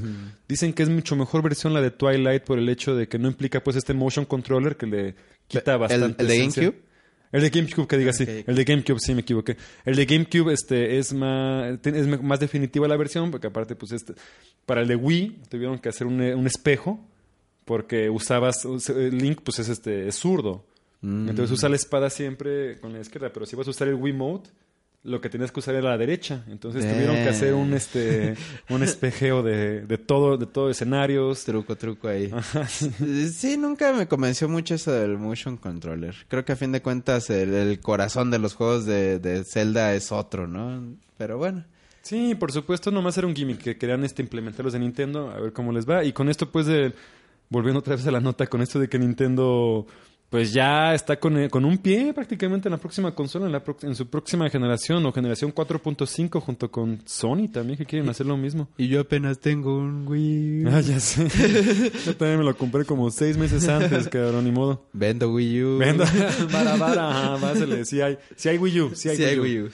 dicen 0.47 0.71
que 0.71 0.83
es 0.83 0.89
mucho 0.89 1.15
mejor 1.15 1.41
versión 1.41 1.73
la 1.73 1.81
de 1.81 1.89
Twilight 1.89 2.43
por 2.43 2.59
el 2.59 2.69
hecho 2.69 2.95
de 2.95 3.07
que 3.07 3.17
no 3.17 3.27
implica 3.27 3.63
pues 3.63 3.75
este 3.75 3.95
motion 3.95 4.23
controller 4.25 4.77
que 4.77 4.85
le 4.85 5.15
quita 5.47 5.73
¿El- 5.73 5.79
bastante 5.79 6.21
el 6.21 6.27
de 6.27 6.35
esencia. 6.37 6.63
GameCube? 6.63 6.88
El 7.31 7.41
de 7.41 7.49
GameCube, 7.49 7.87
que 7.87 7.97
diga 7.97 8.11
Ok, 8.11 8.17
sí. 8.17 8.23
ok. 8.23 8.47
El 8.47 8.55
de 8.55 8.63
GameCube, 8.63 8.99
sí, 8.99 9.13
me 9.13 9.21
equivoqué. 9.21 9.57
El 9.85 9.95
de 9.95 10.05
GameCube 10.05 10.53
este, 10.53 10.97
es, 10.97 11.13
más, 11.13 11.79
es 11.83 12.21
más 12.23 12.39
definitiva 12.39 12.87
la 12.87 12.97
versión, 12.97 13.29
porque 13.31 13.47
aparte, 13.47 13.75
pues, 13.75 13.91
este, 13.91 14.13
para 14.65 14.81
el 14.81 14.87
de 14.87 14.95
Wii 14.95 15.41
tuvieron 15.49 15.79
que 15.79 15.89
hacer 15.89 16.07
un, 16.07 16.21
un 16.21 16.47
espejo, 16.47 17.05
porque 17.65 18.09
usabas, 18.09 18.65
Link, 18.65 19.41
pues, 19.43 19.59
es, 19.59 19.69
este, 19.69 20.07
es 20.07 20.15
zurdo. 20.15 20.65
Mm. 21.01 21.29
Entonces 21.29 21.57
usa 21.57 21.69
la 21.69 21.75
espada 21.75 22.09
siempre 22.09 22.79
con 22.79 22.93
la 22.93 22.99
izquierda, 22.99 23.31
pero 23.31 23.45
si 23.45 23.55
vas 23.55 23.67
a 23.67 23.71
usar 23.71 23.87
el 23.87 23.95
Wii 23.95 24.13
Mode, 24.13 24.49
lo 25.09 25.19
que 25.21 25.29
tenías 25.29 25.51
que 25.51 25.59
usar 25.59 25.75
era 25.75 25.89
la 25.89 25.97
derecha. 25.97 26.43
Entonces 26.47 26.89
tuvieron 26.89 27.15
que 27.15 27.29
hacer 27.29 27.53
un, 27.53 27.73
este, 27.73 28.35
un 28.69 28.83
espejeo 28.83 29.43
de, 29.43 29.81
de 29.81 29.97
todo, 29.97 30.37
de 30.37 30.45
todo 30.45 30.69
escenarios. 30.69 31.43
Truco, 31.43 31.75
truco 31.75 32.07
ahí. 32.07 32.31
Sí, 33.33 33.57
nunca 33.57 33.91
me 33.93 34.07
convenció 34.07 34.47
mucho 34.47 34.75
eso 34.75 34.91
del 34.91 35.17
motion 35.17 35.57
controller. 35.57 36.15
Creo 36.27 36.45
que 36.45 36.53
a 36.53 36.55
fin 36.55 36.71
de 36.71 36.81
cuentas 36.81 37.29
el, 37.29 37.53
el 37.53 37.79
corazón 37.79 38.31
de 38.31 38.39
los 38.39 38.53
juegos 38.53 38.85
de, 38.85 39.19
de 39.19 39.43
Zelda 39.43 39.93
es 39.93 40.11
otro, 40.11 40.47
¿no? 40.47 40.95
Pero 41.17 41.37
bueno. 41.37 41.65
Sí, 42.01 42.35
por 42.35 42.51
supuesto, 42.51 42.91
nomás 42.91 43.17
era 43.17 43.27
un 43.27 43.35
gimmick 43.35 43.59
que 43.59 43.77
querían 43.77 44.03
este, 44.03 44.21
implementarlos 44.21 44.73
de 44.73 44.79
Nintendo, 44.79 45.29
a 45.29 45.39
ver 45.39 45.53
cómo 45.53 45.71
les 45.71 45.87
va. 45.87 46.03
Y 46.03 46.13
con 46.13 46.29
esto, 46.29 46.49
pues, 46.49 46.65
de, 46.65 46.93
volviendo 47.49 47.79
otra 47.79 47.95
vez 47.95 48.07
a 48.07 48.11
la 48.11 48.21
nota, 48.21 48.47
con 48.47 48.61
esto 48.61 48.79
de 48.79 48.87
que 48.87 48.97
Nintendo, 48.97 49.85
pues 50.29 50.53
ya 50.53 50.93
está 50.93 51.19
con, 51.19 51.37
eh, 51.39 51.49
con 51.49 51.65
un 51.65 51.79
pie 51.79 52.13
prácticamente 52.13 52.67
en 52.67 52.71
la 52.73 52.77
próxima 52.77 53.15
consola, 53.15 53.47
en, 53.47 53.51
la 53.51 53.63
pro- 53.63 53.77
en 53.81 53.95
su 53.95 54.07
próxima 54.07 54.47
generación 54.49 55.03
o 55.05 55.11
generación 55.11 55.53
4.5, 55.53 56.39
junto 56.39 56.69
con 56.69 57.01
Sony 57.05 57.47
también, 57.51 57.77
que 57.79 57.85
quieren 57.85 58.07
hacer 58.09 58.27
lo 58.27 58.37
mismo. 58.37 58.69
Y 58.77 58.87
yo 58.89 59.01
apenas 59.01 59.39
tengo 59.39 59.75
un 59.77 60.07
Wii. 60.07 60.65
Ah, 60.67 60.81
ya 60.81 60.99
sé. 60.99 61.23
Yo 62.05 62.15
también 62.15 62.37
me 62.39 62.45
lo 62.45 62.55
compré 62.55 62.85
como 62.85 63.09
seis 63.09 63.37
meses 63.37 63.67
antes, 63.67 64.07
cabrón, 64.07 64.45
ni 64.45 64.51
modo. 64.51 64.85
Vendo 64.93 65.31
Wii 65.33 65.63
U. 65.63 65.77
Venda, 65.79 66.05
vara, 66.51 66.75
vara, 66.75 67.37
pásale. 67.41 67.83
Sí 67.85 67.99
hay, 68.01 68.17
sí 68.35 68.49
hay 68.49 68.57
Wii 68.59 68.81
U, 68.81 68.95
sí 68.95 69.09
hay, 69.09 69.17
Sí, 69.17 69.23
Wii, 69.23 69.29
hay 69.31 69.39
U. 69.39 69.41
Wii 69.43 69.59
U. 69.61 69.69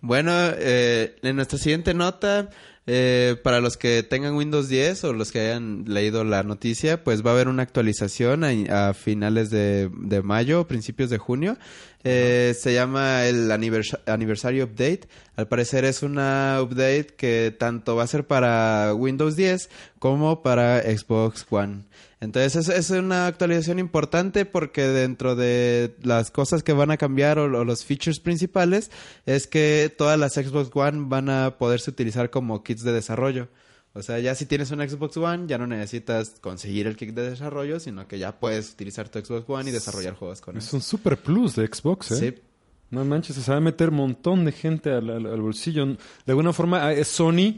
bueno, 0.00 0.32
eh, 0.34 1.14
en 1.22 1.36
nuestra 1.36 1.58
siguiente 1.58 1.94
nota, 1.94 2.50
eh, 2.86 3.36
para 3.44 3.60
los 3.60 3.76
que 3.76 4.02
tengan 4.02 4.34
Windows 4.34 4.68
10 4.68 5.04
o 5.04 5.12
los 5.12 5.30
que 5.32 5.40
hayan 5.40 5.84
leído 5.86 6.24
la 6.24 6.42
noticia, 6.42 7.04
pues 7.04 7.24
va 7.24 7.30
a 7.30 7.34
haber 7.34 7.48
una 7.48 7.62
actualización 7.62 8.42
a, 8.44 8.88
a 8.90 8.94
finales 8.94 9.50
de, 9.50 9.90
de 9.96 10.22
mayo, 10.22 10.66
principios 10.66 11.10
de 11.10 11.18
junio. 11.18 11.56
Eh, 12.02 12.54
se 12.58 12.72
llama 12.72 13.26
el 13.26 13.50
anivers- 13.50 13.98
Anniversary 14.06 14.62
Update. 14.62 15.02
Al 15.36 15.48
parecer 15.48 15.84
es 15.84 16.02
una 16.02 16.58
update 16.62 17.08
que 17.16 17.54
tanto 17.58 17.94
va 17.96 18.04
a 18.04 18.06
ser 18.06 18.26
para 18.26 18.94
Windows 18.94 19.36
10 19.36 19.68
como 19.98 20.42
para 20.42 20.80
Xbox 20.82 21.46
One. 21.50 21.84
Entonces 22.20 22.68
es, 22.68 22.68
es 22.68 22.90
una 22.90 23.26
actualización 23.26 23.78
importante 23.78 24.44
porque 24.44 24.82
dentro 24.86 25.36
de 25.36 25.96
las 26.02 26.30
cosas 26.30 26.62
que 26.62 26.74
van 26.74 26.90
a 26.90 26.98
cambiar 26.98 27.38
o, 27.38 27.44
o 27.44 27.64
los 27.64 27.84
features 27.84 28.20
principales 28.20 28.90
es 29.24 29.46
que 29.46 29.92
todas 29.96 30.18
las 30.18 30.34
Xbox 30.34 30.70
One 30.74 31.04
van 31.08 31.30
a 31.30 31.56
poderse 31.56 31.90
utilizar 31.90 32.28
como 32.28 32.62
kits 32.62 32.82
de 32.82 32.92
desarrollo. 32.92 33.48
O 33.94 34.02
sea, 34.02 34.18
ya 34.20 34.34
si 34.34 34.44
tienes 34.46 34.70
un 34.70 34.86
Xbox 34.86 35.16
One 35.16 35.44
ya 35.48 35.56
no 35.58 35.66
necesitas 35.66 36.36
conseguir 36.40 36.86
el 36.86 36.96
kit 36.96 37.10
de 37.14 37.30
desarrollo, 37.30 37.80
sino 37.80 38.06
que 38.06 38.18
ya 38.18 38.38
puedes 38.38 38.70
utilizar 38.74 39.08
tu 39.08 39.18
Xbox 39.24 39.48
One 39.48 39.70
y 39.70 39.72
desarrollar 39.72 40.14
juegos 40.14 40.40
con 40.42 40.58
Es 40.58 40.66
eso. 40.68 40.76
un 40.76 40.82
super 40.82 41.16
plus 41.16 41.56
de 41.56 41.66
Xbox, 41.66 42.12
¿eh? 42.12 42.16
Sí. 42.36 42.42
No 42.90 43.04
manches, 43.04 43.36
se 43.36 43.50
va 43.50 43.56
a 43.56 43.60
meter 43.60 43.88
un 43.90 43.96
montón 43.96 44.44
de 44.44 44.52
gente 44.52 44.90
al, 44.90 45.08
al- 45.08 45.26
al 45.26 45.40
bolsillo. 45.40 45.86
De 45.86 45.96
alguna 46.26 46.52
forma, 46.52 46.92
eh, 46.92 47.04
Sony 47.04 47.54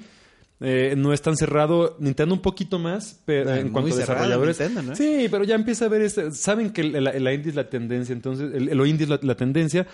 eh, 0.62 0.94
no 0.96 1.12
es 1.12 1.20
tan 1.22 1.36
cerrado. 1.36 1.96
Nintendo 2.00 2.34
un 2.34 2.40
poquito 2.42 2.78
más 2.78 3.20
pero, 3.24 3.50
Ah, 3.50 3.58
en 3.60 3.70
cuanto 3.70 3.94
a 3.94 3.98
desarrolladores. 3.98 4.58
Nintendo, 4.60 4.90
¿no? 4.90 4.96
Sí, 4.96 5.26
pero 5.30 5.44
ya 5.44 5.54
empieza 5.54 5.86
a 5.86 5.88
ver... 5.88 6.02
este- 6.02 6.30
saben 6.32 6.70
que 6.72 6.84
la, 6.84 7.12
la 7.12 7.32
indie 7.34 7.50
es 7.50 7.54
la 7.56 7.68
tendencia. 7.68 8.12
Entonces, 8.12 8.52
el, 8.54 8.66
lo 8.76 8.86
indie 8.86 9.04
es 9.04 9.10
la, 9.10 9.18
la 9.22 9.34
tendencia. 9.36 9.86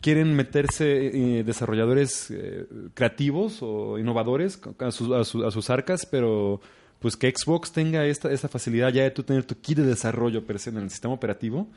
Quieren 0.00 0.34
meterse 0.36 1.06
eh, 1.38 1.42
desarrolladores 1.44 2.30
eh, 2.30 2.66
creativos 2.94 3.58
o 3.62 3.98
innovadores 3.98 4.60
a, 4.78 4.90
sus- 4.90 5.12
a 5.12 5.24
sus- 5.24 5.44
a 5.44 5.50
sus 5.50 5.70
arcas, 5.70 6.06
pero 6.06 6.60
pues 6.98 7.16
que 7.16 7.32
Xbox 7.34 7.72
tenga 7.72 8.04
esta, 8.06 8.30
esta 8.32 8.48
facilidad 8.48 8.92
ya 8.92 9.02
de 9.04 9.10
tú 9.10 9.22
tener 9.22 9.44
tu 9.44 9.54
kit 9.56 9.78
de 9.78 9.84
desarrollo 9.86 10.44
per 10.46 10.58
se 10.58 10.70
en 10.70 10.78
el 10.78 10.90
sistema 10.90 11.14
operativo. 11.14 11.68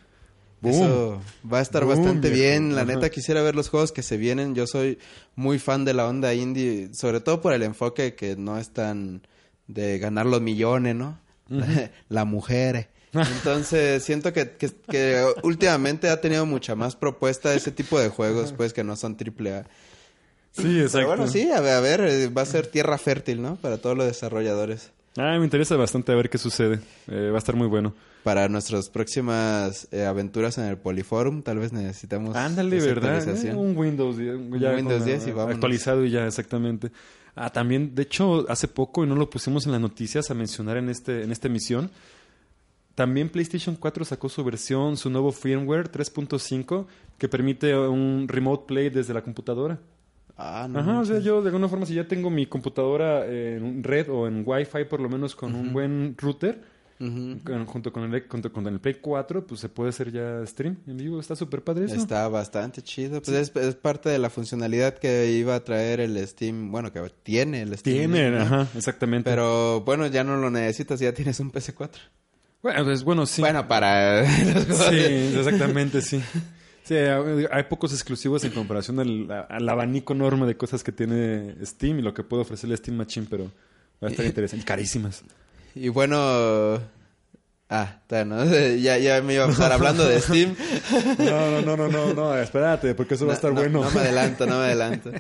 ¡Boom! 0.62 0.74
Eso 0.74 1.22
va 1.52 1.60
a 1.60 1.62
estar 1.62 1.86
Boom, 1.86 1.96
bastante 1.96 2.30
viejo. 2.30 2.50
bien. 2.50 2.76
La 2.76 2.82
Ajá. 2.82 2.94
neta 2.96 3.10
quisiera 3.10 3.42
ver 3.42 3.56
los 3.56 3.70
juegos 3.70 3.92
que 3.92 4.04
se 4.04 4.18
vienen. 4.18 4.56
Yo 4.56 4.68
soy 4.68 5.00
muy 5.36 5.58
fan 5.60 5.86
de 5.86 5.94
la 5.94 6.08
onda 6.08 6.34
indie, 6.34 6.90
sobre 6.94 7.22
todo 7.22 7.42
por 7.42 7.54
el 7.54 7.64
enfoque 7.64 8.16
que 8.16 8.36
no 8.36 8.58
es 8.58 8.72
tan 8.72 9.22
de 9.68 10.00
ganar 10.00 10.26
los 10.26 10.42
millones, 10.42 10.96
¿no? 10.96 11.20
la 12.10 12.26
mujer. 12.26 12.90
Entonces 13.14 14.04
siento 14.04 14.34
que, 14.34 14.52
que, 14.52 14.70
que 14.88 15.26
últimamente 15.44 16.10
ha 16.10 16.22
tenido 16.22 16.46
mucha 16.46 16.76
más 16.76 16.96
propuesta 16.96 17.54
ese 17.56 17.72
tipo 17.72 18.00
de 18.00 18.10
juegos, 18.10 18.54
pues 18.54 18.72
que 18.74 18.84
no 18.84 18.96
son 18.96 19.18
triple 19.18 19.54
A. 19.56 19.66
Sí, 20.52 20.80
exacto. 20.80 20.98
Pero 20.98 21.08
bueno, 21.08 21.28
sí, 21.28 21.50
a 21.52 21.60
ver, 21.62 21.74
a 21.74 21.80
ver, 21.80 22.38
va 22.38 22.42
a 22.44 22.46
ser 22.46 22.68
tierra 22.68 22.98
fértil, 22.98 23.42
¿no? 23.42 23.56
Para 23.56 23.78
todos 23.78 23.96
los 23.98 24.06
desarrolladores. 24.08 24.92
Ah, 25.20 25.38
me 25.38 25.44
interesa 25.44 25.76
bastante 25.76 26.14
a 26.14 26.16
ver 26.16 26.30
qué 26.30 26.38
sucede. 26.38 26.80
Eh, 27.08 27.30
va 27.30 27.36
a 27.36 27.40
estar 27.40 27.54
muy 27.54 27.68
bueno. 27.68 27.94
Para 28.24 28.48
nuestras 28.48 28.90
próximas 28.90 29.90
eh, 29.92 30.06
aventuras 30.06 30.58
en 30.58 30.64
el 30.64 30.78
Polyforum, 30.78 31.42
tal 31.42 31.60
vez 31.60 31.74
necesitamos 31.74 32.38
Ándale, 32.38 32.80
¿verdad? 32.80 33.28
Eh, 33.28 33.54
un 33.54 33.78
Windows, 33.78 34.16
ya, 34.16 34.24
ya 34.24 34.76
Windows 34.76 35.00
con, 35.00 35.06
10 35.06 35.28
y 35.28 35.32
vámonos. 35.32 35.56
Actualizado 35.56 36.06
y 36.06 36.12
ya, 36.12 36.26
exactamente. 36.26 36.94
Ah, 37.36 37.50
también, 37.50 37.94
de 37.96 38.04
hecho, 38.04 38.50
hace 38.50 38.70
poco, 38.70 39.04
y 39.04 39.08
no 39.08 39.16
lo 39.16 39.30
pusimos 39.30 39.66
en 39.66 39.74
las 39.74 39.82
noticias 39.82 40.32
a 40.32 40.34
mencionar 40.34 40.78
en, 40.78 40.88
este, 40.88 41.24
en 41.24 41.34
esta 41.34 41.50
emisión, 41.50 41.92
también 42.96 43.28
PlayStation 43.28 43.76
4 43.76 44.06
sacó 44.06 44.30
su 44.30 44.42
versión, 44.46 44.96
su 44.96 45.10
nuevo 45.10 45.34
firmware 45.34 45.92
3.5, 45.92 46.86
que 47.18 47.28
permite 47.28 47.78
un 47.78 48.26
remote 48.30 48.66
play 48.68 48.90
desde 48.90 49.14
la 49.14 49.22
computadora. 49.22 49.80
Ah, 50.42 50.68
no. 50.70 50.80
Ajá, 50.80 51.00
o 51.02 51.06
sea, 51.06 51.20
yo 51.20 51.42
de 51.42 51.50
alguna 51.50 51.68
forma, 51.68 51.86
si 51.86 51.94
ya 51.96 52.08
tengo 52.08 52.30
mi 52.30 52.46
computadora 52.46 53.26
en 53.26 53.84
red 53.84 54.10
o 54.10 54.26
en 54.26 54.44
Wi-Fi, 54.46 54.86
por 54.86 55.02
lo 55.02 55.10
menos 55.10 55.36
con 55.36 55.54
un 55.54 55.74
buen 55.74 56.16
router, 56.18 56.62
con- 56.98 57.66
junto, 57.66 57.92
con 57.94 58.14
el, 58.14 58.24
junto 58.28 58.52
con 58.54 58.66
el 58.68 58.80
Play 58.80 58.96
4, 59.02 59.46
pues 59.48 59.60
se 59.62 59.68
puede 59.70 59.90
hacer 59.90 60.12
ya 60.12 60.46
stream 60.46 60.78
en 60.88 60.96
vivo. 60.98 61.20
Está 61.20 61.36
súper 61.36 61.62
padre 61.64 61.86
eso. 61.86 61.96
Está 61.96 62.28
bastante 62.30 62.82
chido. 62.82 63.22
Pues 63.22 63.36
es, 63.50 63.56
es 63.56 63.76
parte 63.76 64.08
de 64.10 64.18
la 64.20 64.30
funcionalidad 64.30 64.98
que 64.98 65.32
iba 65.32 65.56
a 65.56 65.64
traer 65.64 66.00
el 66.00 66.26
Steam. 66.28 66.72
Bueno, 66.72 66.92
que 66.94 67.02
tiene 67.24 67.62
el 67.62 67.78
Steam. 67.78 68.12
Tiene, 68.12 68.32
¿no? 68.32 68.42
ajá, 68.42 68.68
exactamente. 68.76 69.30
Pero 69.30 69.82
bueno, 69.82 70.08
ya 70.08 70.24
no 70.24 70.38
lo 70.38 70.50
necesitas, 70.50 71.00
ya 71.02 71.14
tienes 71.14 71.40
un 71.42 71.52
PC4. 71.52 71.90
bueno, 72.62 72.84
pues, 72.86 73.04
bueno, 73.04 73.26
sí. 73.26 73.42
Bueno, 73.42 73.68
para 73.68 74.26
sí, 74.90 74.96
exactamente, 75.36 76.02
sí. 76.02 76.22
Sí, 76.90 76.96
hay 76.96 77.64
pocos 77.70 77.94
exclusivos 77.94 78.44
en 78.46 78.52
comparación 78.52 79.00
al, 79.00 79.46
al 79.48 79.70
abanico 79.70 80.14
enorme 80.14 80.48
de 80.48 80.58
cosas 80.58 80.84
que 80.84 80.92
tiene 80.92 81.54
Steam 81.64 82.00
y 82.00 82.02
lo 82.02 82.16
que 82.16 82.24
puede 82.24 82.42
ofrecer 82.42 82.68
el 82.72 82.78
Steam 82.78 82.98
Machine, 82.98 83.28
pero 83.30 83.52
va 84.04 84.08
a 84.08 84.12
estar 84.12 84.26
interesante. 84.26 84.64
Y 84.64 84.66
carísimas. 84.66 85.24
Y 85.76 85.90
bueno... 85.90 86.18
Ah. 87.72 88.00
Ya, 88.82 88.98
ya 88.98 89.22
me 89.22 89.36
iba 89.36 89.46
a 89.46 89.50
estar 89.52 89.72
hablando 89.72 90.04
de 90.08 90.20
Steam. 90.20 90.56
No, 91.20 91.52
no, 91.52 91.62
no, 91.62 91.78
no, 91.78 91.88
no, 91.88 92.14
no, 92.16 92.36
espérate, 92.38 92.96
porque 92.96 93.14
eso 93.14 93.28
va 93.28 93.34
a 93.34 93.36
estar 93.36 93.54
No, 93.54 93.60
bueno. 93.62 93.84
No 93.84 93.92
me 93.92 94.00
adelanto, 94.00 94.48
no 94.48 94.58
me 94.58 94.66
adelanto. 94.66 95.12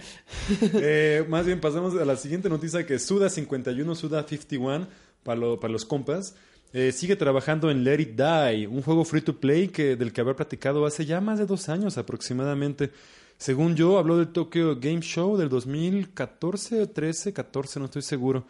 Eh, 0.74 1.24
más 1.30 1.46
bien 1.46 1.60
pasamos 1.62 1.94
a 2.02 2.04
la 2.06 2.18
siguiente 2.18 2.50
noticia 2.50 2.84
que 2.88 2.98
Suda 2.98 3.30
51, 3.30 3.94
Suda 3.94 4.24
51 4.28 4.88
para, 5.22 5.40
lo- 5.40 5.60
para 5.60 5.72
los 5.72 5.86
compas. 5.86 6.34
Eh, 6.72 6.92
sigue 6.92 7.16
trabajando 7.16 7.72
en 7.72 7.84
Let 7.84 8.00
It 8.00 8.22
Die, 8.22 8.68
un 8.68 8.82
juego 8.82 9.04
free 9.04 9.22
to 9.22 9.40
play 9.40 9.70
que, 9.70 9.96
del 9.96 10.14
que 10.14 10.22
había 10.22 10.36
platicado 10.36 10.86
hace 10.86 11.06
ya 11.06 11.20
más 11.20 11.40
de 11.40 11.46
dos 11.46 11.68
años 11.70 11.98
aproximadamente. 11.98 12.92
Según 13.38 13.76
yo, 13.76 13.98
habló 13.98 14.18
del 14.18 14.28
Tokyo 14.28 14.76
Game 14.80 15.02
Show 15.02 15.38
del 15.38 15.50
2014, 15.50 16.88
13, 16.88 17.34
14, 17.34 17.80
no 17.80 17.86
estoy 17.86 18.02
seguro. 18.02 18.46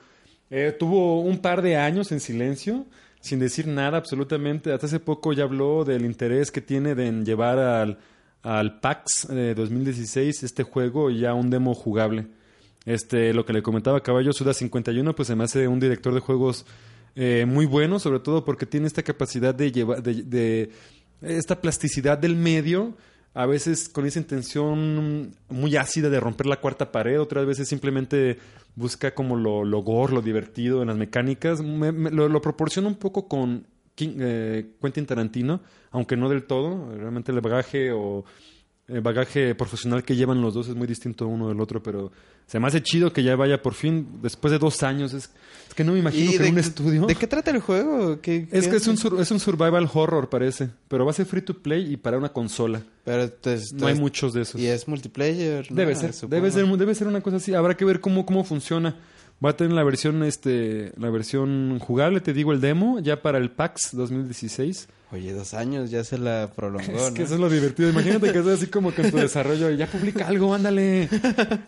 Eh, 0.50 0.76
tuvo 0.78 1.22
un 1.22 1.38
par 1.40 1.62
de 1.62 1.78
años 1.78 2.12
en 2.12 2.20
silencio, 2.20 2.88
sin 3.22 3.40
decir 3.40 3.68
nada 3.68 3.98
absolutamente. 3.98 4.74
Hasta 4.74 4.88
hace 4.88 5.00
poco 5.00 5.32
ya 5.32 5.44
habló 5.44 5.86
del 5.86 6.06
interés 6.06 6.52
que 6.52 6.62
tiene 6.62 6.96
de 6.96 7.08
en 7.08 7.24
llevar 7.24 7.60
al, 7.60 8.00
al 8.42 8.80
PAX 8.80 9.28
de 9.30 9.54
2016 9.54 10.44
este 10.44 10.64
juego 10.64 11.10
y 11.10 11.20
ya 11.20 11.34
un 11.34 11.50
demo 11.50 11.74
jugable. 11.74 12.28
Este, 12.86 13.34
lo 13.34 13.46
que 13.46 13.54
le 13.54 13.62
comentaba 13.62 14.02
Caballo 14.02 14.34
Suda 14.34 14.54
51, 14.54 15.16
pues 15.16 15.28
se 15.28 15.36
me 15.36 15.44
hace 15.44 15.68
un 15.68 15.80
director 15.80 16.14
de 16.14 16.20
juegos 16.20 16.66
eh, 17.22 17.46
muy 17.46 17.66
bueno, 17.66 18.00
sobre 18.00 18.20
todo 18.22 18.46
porque 18.46 18.66
tiene 18.66 18.88
esta 18.88 19.04
capacidad 19.04 19.54
de 19.54 19.72
llevar, 19.74 20.02
de, 20.02 20.24
de- 20.24 20.70
esta 21.22 21.60
plasticidad 21.60 22.18
del 22.18 22.38
medio, 22.38 22.96
a 23.34 23.46
veces 23.46 23.90
con 23.90 24.06
esa 24.06 24.20
intención 24.20 25.36
muy 25.50 25.76
ácida 25.76 26.10
de 26.10 26.20
romper 26.20 26.46
la 26.48 26.62
cuarta 26.62 26.92
pared, 26.94 27.20
otras 27.20 27.46
veces 27.46 27.68
simplemente 27.68 28.38
busca 28.76 29.14
como 29.14 29.36
lo, 29.36 29.66
lo 29.66 29.82
gore, 29.82 30.14
lo 30.14 30.22
divertido 30.22 30.82
en 30.82 30.88
las 30.88 30.98
mecánicas. 30.98 31.62
Me- 31.62 31.92
me- 31.92 32.10
lo, 32.10 32.30
lo 32.30 32.42
proporciona 32.42 32.88
un 32.88 32.96
poco 32.96 33.28
con 33.28 33.66
eh, 33.98 34.72
Quentin 34.82 35.06
Tarantino, 35.06 35.60
aunque 35.92 36.16
no 36.16 36.30
del 36.30 36.44
todo. 36.46 36.96
Realmente 36.96 37.34
el 37.34 37.42
bagaje 37.42 37.92
o 37.92 38.24
el 38.90 39.02
bagaje 39.02 39.56
profesional 39.56 40.04
que 40.04 40.16
llevan 40.16 40.42
los 40.42 40.54
dos 40.54 40.68
es 40.68 40.76
muy 40.76 40.88
distinto 40.88 41.28
uno 41.28 41.48
del 41.50 41.60
otro, 41.62 41.82
pero 41.84 42.12
se 42.48 42.60
me 42.60 42.68
hace 42.68 42.82
chido 42.82 43.14
que 43.14 43.24
ya 43.24 43.36
vaya 43.36 43.62
por 43.62 43.74
fin, 43.76 44.20
después 44.22 44.52
de 44.52 44.58
dos 44.60 44.82
años. 44.84 45.14
Es, 45.14 45.30
es 45.68 45.74
que 45.76 45.84
no 45.84 45.94
me 45.94 46.00
imagino 46.00 46.32
que 46.32 46.46
en 46.48 46.54
un 46.54 46.60
estudio... 46.60 47.06
¿De 47.06 47.16
qué 47.16 47.28
trata 47.28 47.52
el 47.52 47.60
juego? 47.60 48.20
¿Qué, 48.22 48.48
Es 48.52 48.66
qué 48.66 48.72
que 48.72 48.78
es 48.78 48.88
un, 48.88 48.98
sur- 48.98 49.20
es 49.22 49.30
un 49.32 49.40
survival 49.40 49.90
horror, 49.94 50.30
parece. 50.30 50.70
Pero 50.88 51.06
va 51.06 51.12
a 51.12 51.14
ser 51.14 51.26
free 51.28 51.42
to 51.44 51.54
play 51.54 51.94
y 51.94 51.98
para 51.98 52.18
una 52.18 52.30
consola. 52.30 52.82
Pero 53.06 53.24
entonces- 53.24 53.72
No 53.74 53.86
hay 53.88 53.92
entonces- 53.94 54.00
muchos 54.00 54.34
de 54.34 54.42
esos. 54.42 54.60
Y 54.60 54.66
es 54.68 54.88
multiplayer. 54.88 55.70
¿no? 55.72 55.76
Debe 55.78 55.96
ser, 55.96 56.14
debe 56.28 56.50
ser, 56.52 56.66
debe 56.66 56.96
ser 56.96 57.08
una 57.08 57.22
cosa 57.22 57.38
así. 57.38 57.54
Habrá 57.54 57.78
que 57.78 57.86
ver 57.86 58.00
cómo, 58.00 58.26
cómo 58.26 58.44
funciona. 58.44 58.96
Va 59.46 59.52
a 59.52 59.56
tener 59.56 59.72
la 59.74 59.84
versión, 59.86 60.22
este, 60.24 60.92
la 60.98 61.10
versión 61.10 61.80
jugable, 61.80 62.20
te 62.20 62.34
digo 62.34 62.52
el 62.52 62.60
demo, 62.60 63.00
ya 63.00 63.22
para 63.22 63.38
el 63.38 63.52
PAX 63.52 63.92
2016. 63.94 64.90
Oye, 65.12 65.34
dos 65.34 65.56
años 65.56 65.90
ya 65.90 66.04
se 66.04 66.20
la 66.20 66.52
prolongó, 66.56 67.08
Es 67.08 67.14
que 67.14 67.20
¿no? 67.22 67.26
eso 67.26 67.34
es 67.34 67.40
lo 67.40 67.50
divertido. 67.50 67.90
Imagínate 67.90 68.32
que 68.32 68.38
estás 68.38 68.60
así 68.60 68.68
como 68.68 68.94
que 68.94 69.02
en 69.02 69.10
tu 69.10 69.18
desarrollo 69.18 69.72
ya 69.72 69.88
publica 69.88 70.28
algo, 70.28 70.54
ándale. 70.54 71.10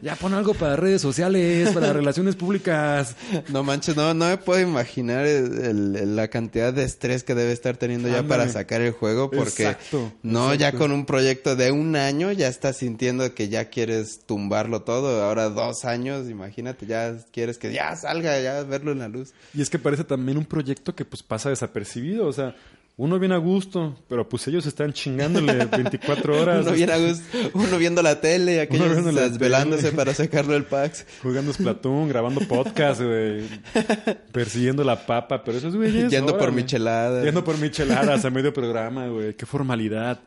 Ya 0.03 0.15
pon 0.15 0.35
algo 0.35 0.53
para 0.53 0.75
redes 0.75 1.01
sociales, 1.01 1.71
para 1.73 1.91
relaciones 1.91 2.35
públicas. 2.35 3.15
No 3.49 3.63
manches, 3.63 3.95
no, 3.95 4.13
no 4.13 4.27
me 4.27 4.37
puedo 4.37 4.61
imaginar 4.61 5.25
el- 5.25 5.95
el- 5.95 6.15
la 6.15 6.27
cantidad 6.27 6.71
de 6.71 6.83
estrés 6.83 7.23
que 7.23 7.33
debe 7.33 7.51
estar 7.51 7.77
teniendo 7.77 8.09
ya 8.09 8.21
para 8.21 8.47
sacar 8.47 8.81
el 8.81 8.91
juego 8.91 9.31
porque 9.31 9.63
Exacto, 9.69 10.13
no, 10.21 10.53
ya 10.53 10.73
con 10.73 10.91
un 10.91 11.07
proyecto 11.07 11.55
de 11.55 11.71
un 11.71 11.95
año 11.95 12.31
ya 12.31 12.47
estás 12.47 12.77
sintiendo 12.77 13.33
que 13.33 13.49
ya 13.49 13.69
quieres 13.69 14.19
tumbarlo 14.27 14.83
todo. 14.83 15.23
Ahora 15.23 15.49
dos 15.49 15.83
años, 15.85 16.29
imagínate, 16.29 16.85
ya 16.85 17.17
quieres 17.31 17.57
que 17.57 17.73
ya 17.73 17.95
salga, 17.95 18.39
ya 18.39 18.61
verlo 18.63 18.91
en 18.91 18.99
la 18.99 19.07
luz. 19.07 19.33
Y 19.55 19.63
es 19.63 19.71
que 19.71 19.79
parece 19.79 20.03
también 20.03 20.37
un 20.37 20.45
proyecto 20.45 20.93
que 20.93 21.05
pues 21.05 21.23
pasa 21.23 21.49
desapercibido. 21.49 22.27
O 22.27 22.33
sea, 22.33 22.55
uno 23.01 23.17
viene 23.17 23.33
a 23.33 23.39
gusto, 23.39 23.95
pero 24.07 24.29
pues 24.29 24.47
ellos 24.47 24.63
están 24.67 24.93
chingándole 24.93 25.65
24 25.71 26.39
horas. 26.39 26.67
Uno, 26.67 26.75
bien 26.75 26.91
a 26.91 26.97
gusto, 26.99 27.23
uno 27.55 27.77
viendo 27.79 28.03
la 28.03 28.21
tele 28.21 28.57
y 28.57 28.59
aquellos 28.59 29.03
desvelándose 29.03 29.85
tele. 29.85 29.95
para 29.95 30.13
sacarlo 30.13 30.53
del 30.53 30.65
PAX. 30.65 31.07
Jugando 31.23 31.51
Splatoon, 31.51 32.09
grabando 32.09 32.41
podcast, 32.41 33.01
güey. 33.01 33.41
Persiguiendo 34.31 34.83
la 34.83 35.03
papa, 35.03 35.43
pero 35.43 35.57
eso 35.57 35.69
es, 35.69 35.75
güey. 35.75 36.09
Yendo 36.09 36.37
por 36.37 36.51
micheladas. 36.51 37.25
Yendo 37.25 37.43
por 37.43 37.57
micheladas 37.57 38.23
a 38.23 38.29
medio 38.29 38.53
programa, 38.53 39.07
güey. 39.07 39.33
Qué 39.33 39.47
formalidad. 39.47 40.19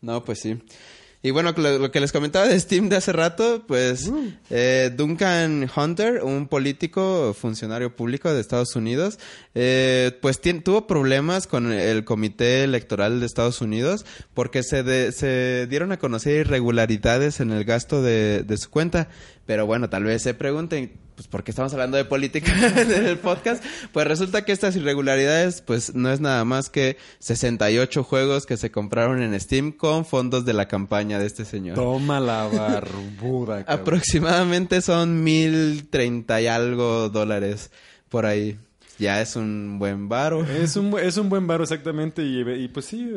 No, 0.00 0.24
pues 0.24 0.40
sí. 0.40 0.58
Y 1.26 1.32
bueno, 1.32 1.52
lo, 1.56 1.78
lo 1.78 1.90
que 1.90 1.98
les 2.00 2.12
comentaba 2.12 2.46
de 2.46 2.58
Steam 2.60 2.88
de 2.88 2.96
hace 2.96 3.12
rato, 3.12 3.64
pues 3.66 4.10
eh, 4.50 4.92
Duncan 4.96 5.68
Hunter, 5.74 6.22
un 6.22 6.46
político, 6.46 7.34
funcionario 7.38 7.96
público 7.96 8.32
de 8.32 8.40
Estados 8.40 8.76
Unidos, 8.76 9.18
eh, 9.54 10.16
pues 10.22 10.40
tuvo 10.62 10.86
problemas 10.86 11.46
con 11.48 11.72
el 11.72 12.04
Comité 12.04 12.62
Electoral 12.62 13.18
de 13.18 13.26
Estados 13.26 13.60
Unidos 13.60 14.06
porque 14.34 14.62
se, 14.62 14.82
de- 14.84 15.10
se 15.10 15.66
dieron 15.68 15.90
a 15.90 15.98
conocer 15.98 16.36
irregularidades 16.42 17.40
en 17.40 17.50
el 17.50 17.64
gasto 17.64 18.02
de, 18.02 18.44
de 18.44 18.56
su 18.56 18.70
cuenta. 18.70 19.08
Pero 19.46 19.66
bueno, 19.66 19.90
tal 19.90 20.04
vez 20.04 20.22
se 20.22 20.34
pregunten, 20.34 20.92
pues, 21.16 21.26
¿por 21.28 21.42
qué 21.42 21.50
estamos 21.50 21.72
hablando 21.72 21.96
de 21.96 22.04
política 22.04 22.52
en 22.80 23.06
el 23.06 23.18
podcast? 23.18 23.64
Pues 23.92 24.06
resulta 24.06 24.44
que 24.44 24.52
estas 24.52 24.76
irregularidades, 24.76 25.62
pues, 25.62 25.94
no 25.94 26.12
es 26.12 26.20
nada 26.20 26.44
más 26.44 26.70
que 26.70 26.98
68 27.20 28.04
juegos 28.04 28.46
que 28.46 28.56
se 28.56 28.70
compraron 28.70 29.22
en 29.22 29.38
Steam 29.40 29.72
con 29.72 30.04
fondos 30.04 30.44
de 30.44 30.52
la 30.52 30.68
campaña 30.68 31.18
de 31.18 31.26
este 31.26 31.44
señor. 31.44 31.74
Toma 31.74 32.20
la 32.20 32.44
barbuda. 32.52 33.64
Aproximadamente 33.66 34.82
son 34.82 35.24
mil 35.24 35.88
treinta 35.90 36.40
y 36.40 36.46
algo 36.46 37.08
dólares 37.08 37.70
por 38.10 38.26
ahí. 38.26 38.58
Ya 38.98 39.20
es 39.20 39.36
un 39.36 39.78
buen 39.78 40.08
varo. 40.08 40.44
Es 40.44 40.76
un, 40.76 40.98
es 40.98 41.16
un 41.16 41.28
buen 41.28 41.46
varo, 41.46 41.64
exactamente. 41.64 42.22
Y, 42.22 42.40
y, 42.40 42.68
pues 42.68 42.86
sí, 42.86 43.10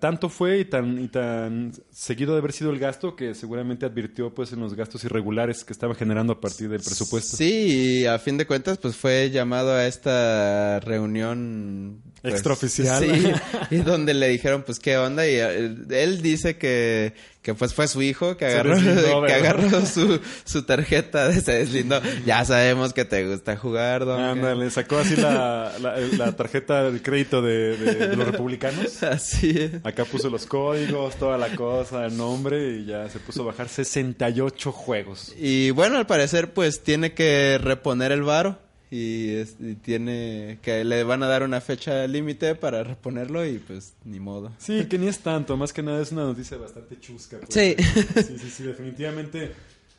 tanto 0.00 0.28
fue 0.28 0.60
y 0.60 0.64
tan, 0.64 0.98
y 0.98 1.08
tan 1.08 1.72
seguido 1.90 2.32
de 2.32 2.38
haber 2.38 2.52
sido 2.52 2.70
el 2.70 2.78
gasto 2.78 3.16
que 3.16 3.34
seguramente 3.34 3.86
advirtió 3.86 4.34
pues 4.34 4.52
en 4.52 4.60
los 4.60 4.74
gastos 4.74 5.04
irregulares 5.04 5.64
que 5.64 5.72
estaba 5.72 5.94
generando 5.94 6.34
a 6.34 6.40
partir 6.40 6.68
del 6.68 6.80
presupuesto. 6.80 7.36
Sí, 7.36 8.00
y 8.02 8.06
a 8.06 8.18
fin 8.18 8.36
de 8.36 8.46
cuentas, 8.46 8.78
pues 8.78 8.96
fue 8.96 9.30
llamado 9.30 9.72
a 9.72 9.86
esta 9.86 10.80
reunión 10.80 12.02
pues, 12.22 12.34
Extraoficial. 12.34 13.02
Sí, 13.04 13.32
y 13.70 13.76
donde 13.78 14.14
le 14.14 14.28
dijeron, 14.28 14.62
pues, 14.64 14.78
¿qué 14.78 14.96
onda? 14.96 15.26
Y 15.26 15.34
eh, 15.34 15.74
él 15.90 16.22
dice 16.22 16.56
que, 16.56 17.12
que 17.42 17.54
pues 17.54 17.74
fue 17.74 17.88
su 17.88 18.00
hijo 18.00 18.36
que 18.36 18.46
agarró, 18.46 18.76
deslindó, 18.76 19.22
que 19.26 19.32
agarró 19.34 19.84
su, 19.86 20.20
su 20.44 20.62
tarjeta 20.62 21.28
de 21.28 21.40
se 21.40 21.52
deslindó. 21.52 22.00
Ya 22.24 22.44
sabemos 22.44 22.92
que 22.92 23.04
te 23.04 23.26
gusta 23.28 23.56
jugar, 23.56 24.04
don. 24.04 24.20
Ándale, 24.20 24.70
sacó 24.70 24.98
así 24.98 25.16
la, 25.16 25.72
la, 25.80 25.96
la 25.98 26.32
tarjeta 26.36 26.90
de 26.90 27.02
crédito 27.02 27.42
de, 27.42 27.76
de- 27.76 28.06
de 28.08 28.16
los 28.16 28.26
republicanos. 28.28 29.02
Así 29.02 29.50
es. 29.58 29.72
Acá 29.84 30.04
puso 30.04 30.30
los 30.30 30.46
códigos, 30.46 31.16
toda 31.16 31.36
la 31.38 31.48
cosa, 31.56 32.06
el 32.06 32.16
nombre 32.16 32.76
y 32.76 32.84
ya 32.86 33.08
se 33.08 33.18
puso 33.18 33.42
a 33.42 33.46
bajar 33.46 33.68
68 33.68 34.70
juegos. 34.70 35.34
Y 35.36 35.70
bueno, 35.70 35.98
al 35.98 36.06
parecer, 36.06 36.52
pues, 36.52 36.82
tiene 36.84 37.12
que 37.14 37.58
reponer 37.60 38.12
el 38.12 38.22
varo. 38.22 38.58
Y, 38.94 39.36
es- 39.36 39.56
y 39.58 39.74
tiene 39.76 40.58
que 40.60 40.84
le 40.84 41.02
van 41.02 41.22
a 41.22 41.26
dar 41.26 41.42
una 41.44 41.62
fecha 41.62 42.06
límite 42.06 42.54
para 42.54 42.84
reponerlo 42.84 43.46
y 43.46 43.58
pues 43.58 43.94
ni 44.04 44.20
modo. 44.20 44.52
Sí, 44.58 44.84
que 44.84 44.98
ni 44.98 45.08
es 45.08 45.20
tanto, 45.20 45.56
más 45.56 45.72
que 45.72 45.82
nada 45.82 46.02
es 46.02 46.12
una 46.12 46.24
noticia 46.24 46.58
bastante 46.58 47.00
chusca. 47.00 47.38
pues. 47.40 47.54
Sí. 47.54 47.74
Sí, 48.22 48.36
sí, 48.38 48.50
sí, 48.50 48.62
definitivamente. 48.64 49.52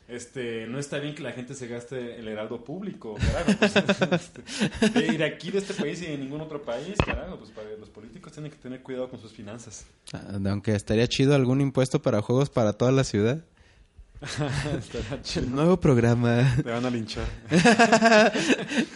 Este, 0.06 0.66
no 0.66 0.78
está 0.78 0.98
bien 0.98 1.14
que 1.14 1.22
la 1.22 1.32
gente 1.32 1.54
se 1.54 1.66
gaste 1.66 2.20
el 2.20 2.28
heraldo 2.28 2.62
público, 2.62 3.14
carajo. 3.14 3.52
Pues, 3.58 4.22
este, 4.82 5.00
de 5.00 5.12
ir 5.14 5.24
aquí 5.24 5.50
de 5.50 5.58
este 5.58 5.72
país 5.74 6.00
y 6.02 6.06
de 6.06 6.18
ningún 6.18 6.40
otro 6.42 6.62
país, 6.62 6.94
carajo. 7.04 7.38
Pues 7.38 7.50
para 7.50 7.70
los 7.80 7.88
políticos 7.88 8.32
tienen 8.32 8.52
que 8.52 8.58
tener 8.58 8.80
cuidado 8.82 9.08
con 9.08 9.18
sus 9.20 9.32
finanzas. 9.32 9.86
Ah, 10.12 10.38
Aunque 10.50 10.72
estaría 10.74 11.06
chido 11.08 11.34
algún 11.34 11.60
impuesto 11.62 12.00
para 12.02 12.20
juegos 12.22 12.48
para 12.50 12.74
toda 12.74 12.92
la 12.92 13.02
ciudad. 13.02 13.42
Chido. 15.22 15.46
Nuevo 15.46 15.78
programa. 15.78 16.54
Te 16.62 16.70
van 16.70 16.84
a 16.84 16.90
linchar. 16.90 17.26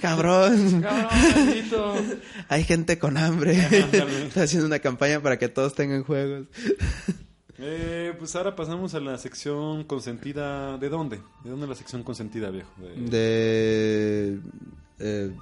Cabrón. 0.00 0.82
Cabrón, 0.82 1.08
maldito. 1.34 1.94
Hay 2.48 2.64
gente 2.64 2.98
con 2.98 3.16
hambre. 3.16 3.52
Está 4.26 4.42
haciendo 4.42 4.66
una 4.66 4.78
campaña 4.78 5.20
para 5.20 5.38
que 5.38 5.48
todos 5.48 5.74
tengan 5.74 6.04
juegos. 6.04 6.46
Eh, 7.58 8.14
pues 8.18 8.36
ahora 8.36 8.54
pasamos 8.54 8.94
a 8.94 9.00
la 9.00 9.18
sección 9.18 9.84
consentida. 9.84 10.78
¿De 10.78 10.88
dónde? 10.88 11.20
¿De 11.44 11.50
dónde 11.50 11.66
la 11.66 11.74
sección 11.74 12.02
consentida, 12.02 12.50
viejo? 12.50 12.70
De, 12.78 14.38
De 14.38 14.40
eh, 14.98 15.32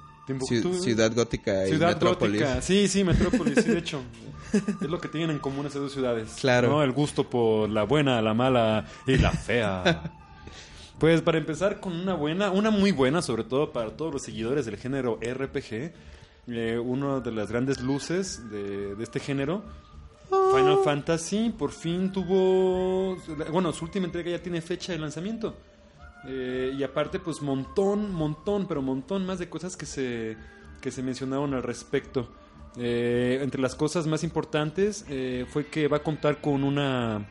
Ciudad 0.81 1.13
Gótica 1.13 1.65
y 1.65 1.69
Ciudad 1.69 1.93
Metrópolis. 1.93 2.41
Gótica. 2.41 2.61
Sí, 2.61 2.87
sí, 2.87 3.03
Metrópolis, 3.03 3.63
sí, 3.63 3.69
de 3.71 3.77
hecho. 3.77 4.01
Es 4.81 4.89
lo 4.89 4.99
que 4.99 5.07
tienen 5.07 5.31
en 5.31 5.39
común 5.39 5.65
esas 5.65 5.81
dos 5.81 5.91
ciudades. 5.91 6.35
Claro. 6.39 6.69
¿no? 6.69 6.83
El 6.83 6.91
gusto 6.91 7.29
por 7.29 7.69
la 7.69 7.83
buena, 7.83 8.21
la 8.21 8.33
mala 8.33 8.85
y 9.05 9.17
la 9.17 9.31
fea. 9.31 10.11
Pues 10.99 11.21
para 11.21 11.37
empezar 11.37 11.79
con 11.79 11.93
una 11.93 12.15
buena, 12.15 12.49
una 12.49 12.71
muy 12.71 12.91
buena, 12.91 13.21
sobre 13.21 13.43
todo 13.43 13.71
para 13.71 13.91
todos 13.91 14.11
los 14.11 14.23
seguidores 14.23 14.65
del 14.65 14.77
género 14.77 15.19
RPG, 15.21 15.93
eh, 16.47 16.79
una 16.83 17.19
de 17.19 17.31
las 17.31 17.51
grandes 17.51 17.81
luces 17.81 18.49
de, 18.49 18.95
de 18.95 19.03
este 19.03 19.19
género, 19.19 19.61
Final 20.29 20.79
Fantasy, 20.83 21.53
por 21.57 21.71
fin 21.71 22.11
tuvo, 22.11 23.15
bueno, 23.51 23.71
su 23.71 23.85
última 23.85 24.07
entrega 24.07 24.31
ya 24.31 24.41
tiene 24.41 24.61
fecha 24.61 24.91
de 24.91 24.99
lanzamiento. 24.99 25.55
Eh, 26.25 26.75
y 26.77 26.83
aparte, 26.83 27.19
pues 27.19 27.41
montón, 27.41 28.11
montón, 28.13 28.67
pero 28.67 28.81
montón 28.81 29.25
más 29.25 29.39
de 29.39 29.49
cosas 29.49 29.77
que 29.77 29.85
se, 29.85 30.35
que 30.81 30.91
se 30.91 31.01
mencionaron 31.01 31.53
al 31.53 31.63
respecto. 31.63 32.27
Eh, 32.79 33.39
entre 33.41 33.59
las 33.61 33.75
cosas 33.75 34.05
más 34.07 34.23
importantes 34.23 35.05
eh, 35.09 35.45
fue 35.49 35.65
que 35.67 35.87
va 35.87 35.97
a 35.97 36.03
contar 36.03 36.39
con 36.41 36.63
una 36.63 37.25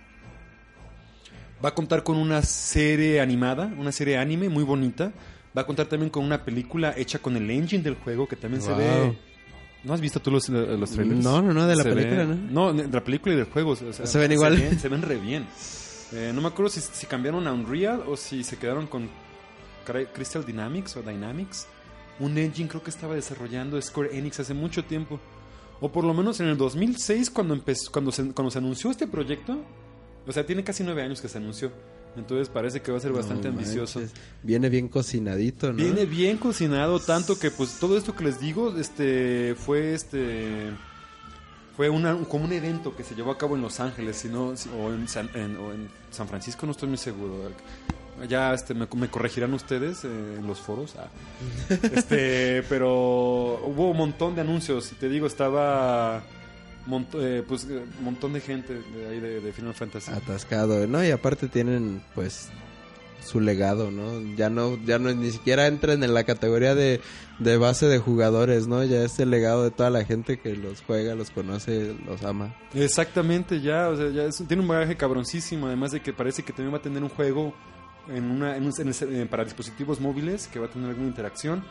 va 1.65 1.69
a 1.71 1.75
contar 1.75 2.03
con 2.03 2.17
una 2.17 2.43
serie 2.43 3.21
animada, 3.21 3.73
una 3.79 3.93
serie 3.93 4.19
anime 4.19 4.49
muy 4.49 4.65
bonita. 4.65 5.13
Va 5.57 5.63
a 5.63 5.67
contar 5.67 5.87
también 5.87 6.11
con 6.11 6.23
una 6.25 6.45
película 6.45 6.93
hecha 6.97 7.19
con 7.19 7.35
el 7.37 7.51
engine 7.51 7.83
del 7.83 7.95
juego 7.95 8.29
que 8.29 8.37
también 8.37 8.61
se 8.63 8.75
ve. 8.75 9.17
¿No 9.85 9.95
has 9.95 10.01
visto 10.01 10.21
tú 10.21 10.31
los, 10.31 10.49
los 10.51 10.91
trailers? 10.91 11.23
No, 11.25 11.41
no, 11.41 11.55
no, 11.55 11.67
de 11.67 11.77
la 11.77 11.83
Se 11.85 11.89
película, 11.91 12.25
ve- 12.25 12.35
¿no? 12.51 12.73
No, 12.73 12.83
de 12.83 12.89
la 12.89 13.03
película 13.05 13.35
y 13.35 13.39
del 13.39 13.47
juego. 13.47 13.71
o 13.71 13.77
sea, 13.77 14.05
Se 14.07 14.19
ven 14.19 14.33
igual. 14.33 14.57
ven- 14.57 14.79
se 14.79 14.89
ven 14.89 15.01
re 15.01 15.17
bien. 15.17 15.47
Eh, 16.13 16.33
no 16.35 16.41
me 16.43 16.49
acuerdo 16.49 16.69
si, 16.71 16.81
si 16.81 17.07
cambiaron 17.07 17.47
a 17.47 17.53
Unreal 17.53 18.03
o 18.07 18.17
si 18.17 18.45
se 18.45 18.59
quedaron 18.59 18.87
con 18.87 19.09
Cry- 19.87 20.09
Crystal 20.13 20.45
Dynamics 20.45 20.97
o 20.97 21.03
Dynamics. 21.03 21.67
Un 22.19 22.37
engine 22.37 22.69
creo 22.69 22.83
que 22.83 22.91
estaba 22.91 23.15
desarrollando 23.15 23.81
Square 23.81 24.17
Enix 24.19 24.41
hace 24.41 24.53
mucho 24.55 24.85
tiempo. 24.85 25.21
O 25.81 25.93
por 25.93 26.05
lo 26.05 26.15
menos 26.15 26.41
en 26.41 26.47
el 26.47 26.57
2006 26.57 27.31
cuando, 27.31 27.55
empezó, 27.55 27.93
cuando, 27.93 28.11
se, 28.13 28.33
cuando 28.33 28.51
se 28.51 28.59
anunció 28.59 28.91
este 28.91 29.07
proyecto. 29.07 29.57
O 30.27 30.33
sea, 30.33 30.45
tiene 30.45 30.65
casi 30.65 30.83
nueve 30.83 31.03
años 31.03 31.21
que 31.21 31.29
se 31.29 31.39
anunció. 31.39 31.71
Entonces 32.17 32.49
parece 32.49 32.81
que 32.81 32.91
va 32.91 32.97
a 32.99 33.01
ser 33.01 33.13
bastante 33.13 33.49
No 33.49 33.59
ambicioso. 33.59 34.01
Viene 34.43 34.71
bien 34.71 34.89
cocinadito, 34.89 35.69
¿no? 35.73 35.77
Viene 35.77 36.07
bien 36.07 36.39
cocinado, 36.39 36.99
tanto 36.99 37.39
que 37.39 37.51
pues 37.51 37.79
todo 37.79 37.97
esto 37.99 38.17
que 38.17 38.25
les 38.25 38.41
digo, 38.41 38.75
este, 38.79 39.55
fue 39.55 39.93
este, 39.93 40.71
fue 41.77 41.91
una, 41.91 42.17
como 42.25 42.47
un 42.47 42.53
evento 42.55 42.97
que 42.97 43.05
se 43.05 43.15
llevó 43.15 43.33
a 43.33 43.37
cabo 43.39 43.55
en 43.55 43.61
Los 43.61 43.81
Ángeles, 43.81 44.17
si 44.17 44.29
no, 44.29 44.57
si- 44.57 44.71
o, 44.71 44.91
en 44.95 45.07
San, 45.09 45.29
en- 45.35 45.59
o 45.59 45.73
en 45.75 45.89
San 46.11 46.27
Francisco, 46.27 46.65
no 46.65 46.73
estoy 46.73 46.89
muy 46.89 46.97
seguro. 46.97 47.53
Ya 48.29 48.55
este, 48.55 48.75
me, 48.75 48.87
me 48.97 49.09
corregirán 49.09 49.53
ustedes 49.55 50.05
eh, 50.05 50.09
en 50.39 50.47
los 50.47 50.59
foros. 50.61 50.95
Ah. 50.99 51.09
Este, 51.93 52.63
pero 52.69 53.61
hubo 53.65 53.91
un 53.91 53.97
montón 53.97 54.35
de 54.35 54.41
anuncios. 54.41 54.91
Y 54.93 54.95
te 54.97 55.09
digo, 55.09 55.27
estaba 55.27 56.23
monto- 56.87 57.21
eh, 57.21 57.43
pues, 57.47 57.65
eh, 57.65 57.83
un 57.99 58.05
montón 58.05 58.33
de 58.33 58.41
gente 58.41 58.75
de 58.75 59.09
ahí 59.09 59.21
de, 59.21 59.41
de 59.41 59.53
Final 59.53 59.75
Fantasy. 59.75 60.11
Atascado, 60.13 60.87
¿no? 60.87 61.05
Y 61.05 61.11
aparte 61.11 61.49
tienen, 61.49 62.03
pues, 62.15 62.49
su 63.25 63.41
legado, 63.41 63.91
¿no? 63.91 64.21
Ya 64.37 64.49
no, 64.51 64.79
ya 64.85 64.99
no, 65.01 65.13
ni 65.13 65.31
siquiera 65.33 65.67
entran 65.67 66.03
en 66.05 66.15
la 66.15 66.23
categoría 66.23 66.77
de, 66.77 67.01
de 67.41 67.57
base 67.57 67.87
de 67.87 67.99
jugadores, 67.99 68.69
¿no? 68.69 68.85
Ya 68.85 69.03
es 69.03 69.19
el 69.19 69.31
legado 69.31 69.65
de 69.65 69.73
toda 69.73 69.91
la 69.91 70.05
gente 70.05 70.39
que 70.39 70.55
los 70.55 70.81
juega, 70.83 71.17
los 71.17 71.31
conoce, 71.31 71.97
los 72.07 72.23
ama. 72.23 72.55
Exactamente, 72.73 73.61
ya, 73.61 73.89
o 73.89 73.97
sea, 73.97 74.11
ya 74.11 74.23
es- 74.25 74.45
tiene 74.47 74.63
un 74.63 74.69
bagaje 74.69 74.97
cabroncísimo, 74.97 75.67
además 75.67 75.91
de 75.91 76.01
que 76.01 76.13
parece 76.13 76.45
que 76.45 76.53
también 76.53 76.73
va 76.73 76.79
a 76.79 76.83
tener 76.83 77.03
un 77.03 77.09
juego 77.09 77.53
en 78.09 78.31
una, 78.31 78.57
en 78.57 78.65
un- 78.67 78.73
en 78.79 79.15
el- 79.17 79.29
para 79.29 79.45
dispositivos 79.45 80.01
móviles, 80.01 80.47
que 80.49 80.59
va 80.59 80.67
a 80.67 80.71
tener 80.71 80.89
alguna 80.89 81.09
interacción. 81.09 81.63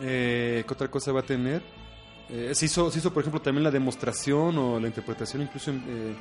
Eh, 0.00 0.64
¿Qué 0.66 0.72
otra 0.72 0.88
cosa 0.90 1.12
va 1.12 1.20
a 1.20 1.24
tener? 1.24 1.62
Eh, 2.30 2.52
se, 2.54 2.66
hizo, 2.66 2.90
se 2.90 2.98
hizo, 2.98 3.12
por 3.12 3.22
ejemplo, 3.22 3.40
también 3.40 3.64
la 3.64 3.70
demostración 3.70 4.56
o 4.58 4.78
la 4.78 4.86
interpretación 4.86 5.42
incluso 5.42 5.70
eh, 5.72 6.14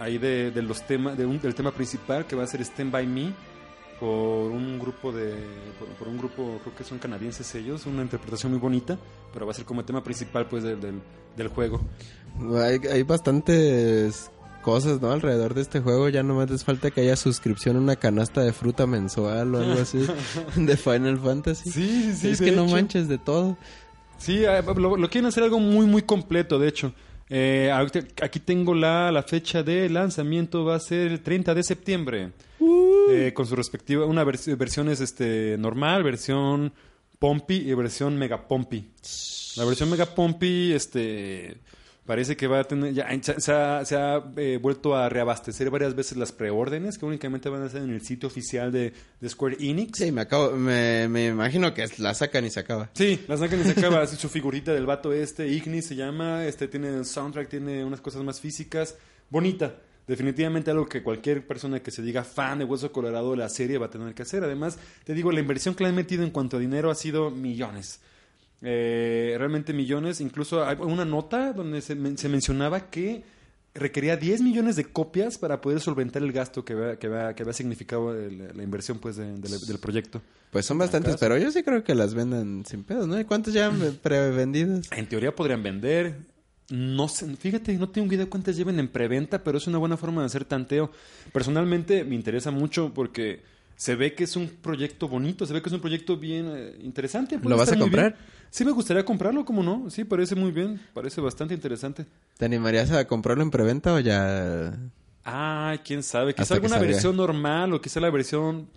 ahí 0.00 0.18
de, 0.18 0.50
los 0.62 0.82
temas, 0.86 1.16
del 1.16 1.54
tema 1.54 1.70
principal, 1.70 2.26
que 2.26 2.34
va 2.34 2.44
a 2.44 2.46
ser 2.46 2.62
Stand 2.62 2.90
By 2.90 3.06
Me, 3.06 3.32
por 4.00 4.50
un 4.50 4.78
grupo 4.80 5.12
de, 5.12 5.34
por, 5.78 5.88
por 5.90 6.08
un 6.08 6.18
grupo, 6.18 6.58
creo 6.64 6.74
que 6.74 6.82
son 6.84 6.98
canadienses 6.98 7.54
ellos, 7.54 7.86
una 7.86 8.02
interpretación 8.02 8.50
muy 8.50 8.60
bonita, 8.60 8.98
pero 9.32 9.46
va 9.46 9.52
a 9.52 9.54
ser 9.54 9.64
como 9.64 9.80
el 9.80 9.86
tema 9.86 10.02
principal 10.02 10.46
pues 10.48 10.64
del, 10.64 10.80
del, 10.80 11.00
del 11.36 11.48
juego. 11.48 11.80
Hay, 12.60 12.78
hay 12.90 13.02
bastantes 13.04 14.30
cosas, 14.62 15.00
¿no? 15.02 15.12
Alrededor 15.12 15.52
de 15.52 15.60
este 15.60 15.80
juego, 15.80 16.08
ya 16.08 16.22
nomás 16.22 16.48
les 16.50 16.64
falta 16.64 16.90
que 16.90 17.02
haya 17.02 17.16
suscripción 17.16 17.76
a 17.76 17.80
una 17.80 17.96
canasta 17.96 18.40
de 18.42 18.52
fruta 18.54 18.86
mensual 18.86 19.54
o 19.54 19.58
algo 19.58 19.80
así 19.82 19.98
de 20.56 20.76
Final 20.78 21.18
Fantasy. 21.18 21.70
Sí, 21.70 22.12
sí, 22.14 22.28
es 22.30 22.38
de 22.38 22.46
que 22.46 22.52
no 22.52 22.66
manches 22.66 23.08
de 23.08 23.18
todo. 23.18 23.58
Sí, 24.18 24.44
eh, 24.44 24.62
lo, 24.76 24.96
lo 24.96 25.10
quieren 25.10 25.26
hacer 25.26 25.42
algo 25.42 25.58
muy, 25.58 25.84
muy 25.84 26.02
completo, 26.02 26.58
de 26.58 26.68
hecho. 26.68 26.94
Eh, 27.28 27.70
aquí 28.22 28.40
tengo 28.40 28.74
la, 28.74 29.10
la 29.10 29.22
fecha 29.22 29.62
de 29.62 29.88
lanzamiento, 29.88 30.64
va 30.64 30.76
a 30.76 30.80
ser 30.80 31.10
el 31.12 31.20
30 31.20 31.54
de 31.54 31.62
septiembre. 31.62 32.32
Eh, 33.10 33.32
con 33.34 33.46
su 33.46 33.56
respectiva, 33.56 34.06
una 34.06 34.24
vers- 34.24 34.56
versiones 34.56 35.00
este, 35.00 35.56
normal, 35.58 36.02
versión 36.04 36.72
Pompi 37.18 37.54
y 37.56 37.74
versión 37.74 38.16
Mega 38.18 38.46
Pompi. 38.48 38.90
La 39.56 39.64
versión 39.64 39.90
Mega 39.90 40.06
Pompi, 40.06 40.72
este, 40.72 41.56
parece 42.06 42.36
que 42.36 42.46
va 42.46 42.60
a 42.60 42.64
tener, 42.64 42.92
ya, 42.94 43.08
se, 43.22 43.52
ha, 43.52 43.84
se 43.84 43.96
ha, 43.96 44.22
eh, 44.36 44.58
vuelto 44.60 44.96
a 44.96 45.08
reabastecer 45.08 45.70
varias 45.70 45.94
veces 45.94 46.18
las 46.18 46.32
preórdenes, 46.32 46.98
que 46.98 47.06
únicamente 47.06 47.48
van 47.48 47.62
a 47.62 47.68
ser 47.68 47.82
en 47.82 47.90
el 47.90 48.02
sitio 48.02 48.26
oficial 48.26 48.72
de, 48.72 48.92
de 49.20 49.28
Square 49.28 49.56
Enix. 49.60 49.98
Sí, 49.98 50.10
me 50.10 50.22
acabo, 50.22 50.52
me, 50.52 51.08
me 51.08 51.26
imagino 51.26 51.72
que 51.74 51.86
la 51.98 52.14
sacan 52.14 52.44
y 52.44 52.50
se 52.50 52.60
acaba. 52.60 52.90
Sí, 52.94 53.20
la 53.28 53.36
sacan 53.36 53.60
y 53.60 53.64
se 53.64 53.78
acaba 53.78 54.06
su 54.06 54.28
figurita 54.28 54.72
del 54.72 54.86
vato 54.86 55.12
este, 55.12 55.48
Ignis 55.48 55.86
se 55.86 55.96
llama, 55.96 56.44
este 56.44 56.68
tiene 56.68 57.04
soundtrack, 57.04 57.48
tiene 57.48 57.84
unas 57.84 58.00
cosas 58.00 58.22
más 58.22 58.40
físicas, 58.40 58.96
bonita. 59.30 59.74
Definitivamente 60.06 60.70
algo 60.70 60.88
que 60.88 61.02
cualquier 61.02 61.46
persona 61.46 61.80
que 61.80 61.92
se 61.92 62.02
diga 62.02 62.24
fan 62.24 62.58
de 62.58 62.64
Hueso 62.64 62.90
Colorado 62.90 63.30
de 63.30 63.36
la 63.36 63.48
serie 63.48 63.78
va 63.78 63.86
a 63.86 63.90
tener 63.90 64.14
que 64.14 64.22
hacer. 64.22 64.42
Además, 64.42 64.76
te 65.04 65.14
digo, 65.14 65.30
la 65.30 65.38
inversión 65.38 65.76
que 65.76 65.84
le 65.84 65.90
han 65.90 65.94
metido 65.94 66.24
en 66.24 66.30
cuanto 66.30 66.56
a 66.56 66.60
dinero 66.60 66.90
ha 66.90 66.94
sido 66.96 67.30
millones. 67.30 68.00
Eh, 68.62 69.34
realmente 69.38 69.72
millones. 69.72 70.20
Incluso 70.20 70.64
hay 70.64 70.76
una 70.80 71.04
nota 71.04 71.52
donde 71.52 71.80
se, 71.80 71.94
men- 71.94 72.16
se 72.16 72.28
mencionaba 72.28 72.88
que 72.90 73.24
requería 73.74 74.16
10 74.16 74.42
millones 74.42 74.76
de 74.76 74.84
copias 74.84 75.38
para 75.38 75.60
poder 75.60 75.80
solventar 75.80 76.22
el 76.22 76.30
gasto 76.30 76.64
que 76.64 76.74
había, 76.74 76.96
que 76.98 77.06
había, 77.06 77.34
que 77.34 77.42
había 77.42 77.54
significado 77.54 78.14
el- 78.14 78.52
la 78.54 78.62
inversión 78.62 78.98
pues, 78.98 79.16
de- 79.16 79.32
de 79.38 79.48
la- 79.48 79.58
del 79.58 79.78
proyecto. 79.78 80.20
Pues 80.50 80.66
son 80.66 80.76
bastantes, 80.78 81.16
pero 81.18 81.38
yo 81.38 81.50
sí 81.50 81.62
creo 81.62 81.82
que 81.82 81.94
las 81.94 82.12
vendan 82.14 82.64
sin 82.66 82.84
pedos, 82.84 83.08
¿no? 83.08 83.18
¿Y 83.18 83.24
cuántas 83.24 83.54
ya 83.54 83.72
prevendidas? 84.02 84.90
En 84.92 85.06
teoría 85.08 85.34
podrían 85.34 85.62
vender. 85.62 86.16
No 86.68 87.08
sé, 87.08 87.34
fíjate, 87.36 87.72
no 87.78 87.88
tengo 87.88 88.12
idea 88.14 88.26
cuántas 88.26 88.56
lleven 88.56 88.78
en 88.78 88.88
preventa, 88.88 89.42
pero 89.42 89.58
es 89.58 89.66
una 89.66 89.78
buena 89.78 89.96
forma 89.96 90.20
de 90.22 90.26
hacer 90.26 90.44
tanteo. 90.44 90.90
Personalmente 91.32 92.04
me 92.04 92.14
interesa 92.14 92.50
mucho 92.50 92.92
porque 92.94 93.42
se 93.76 93.94
ve 93.96 94.14
que 94.14 94.24
es 94.24 94.36
un 94.36 94.48
proyecto 94.48 95.08
bonito, 95.08 95.46
se 95.46 95.52
ve 95.52 95.62
que 95.62 95.68
es 95.68 95.72
un 95.72 95.80
proyecto 95.80 96.16
bien 96.16 96.50
eh, 96.54 96.76
interesante. 96.82 97.38
puede 97.38 97.50
¿Lo 97.50 97.56
vas 97.56 97.68
a 97.68 97.72
bien. 97.72 97.82
comprar? 97.82 98.16
Sí, 98.50 98.64
me 98.64 98.72
gustaría 98.72 99.04
comprarlo, 99.04 99.44
¿cómo 99.44 99.62
no? 99.62 99.88
Sí, 99.90 100.04
parece 100.04 100.34
muy 100.34 100.50
bien, 100.52 100.80
parece 100.92 101.20
bastante 101.20 101.54
interesante. 101.54 102.04
¿Te 102.36 102.44
animarías 102.44 102.90
a 102.90 103.06
comprarlo 103.06 103.42
en 103.42 103.50
preventa 103.50 103.94
o 103.94 103.98
ya...? 103.98 104.76
Ah, 105.24 105.76
quién 105.84 106.02
sabe, 106.02 106.34
quizá 106.34 106.42
Hasta 106.42 106.54
alguna 106.56 106.78
versión 106.78 107.16
normal 107.16 107.72
o 107.72 107.80
quizá 107.80 108.00
la 108.00 108.10
versión 108.10 108.68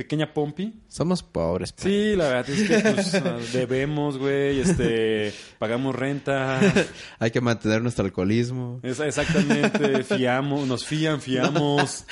pequeña 0.00 0.32
Pompi. 0.32 0.72
Somos 0.88 1.22
pobres. 1.22 1.72
pa. 1.72 1.82
Sí, 1.82 2.14
la 2.16 2.28
verdad 2.28 2.48
es 2.50 2.68
que 2.68 2.78
pues, 3.20 3.52
debemos, 3.52 4.16
güey, 4.16 4.60
este, 4.60 5.32
pagamos 5.58 5.94
renta. 5.94 6.58
Hay 7.18 7.30
que 7.30 7.42
mantener 7.42 7.82
nuestro 7.82 8.06
alcoholismo. 8.06 8.80
Es- 8.82 8.98
exactamente, 9.00 10.02
fiamos, 10.04 10.66
nos 10.66 10.86
fían, 10.86 11.20
fiamos. 11.20 12.04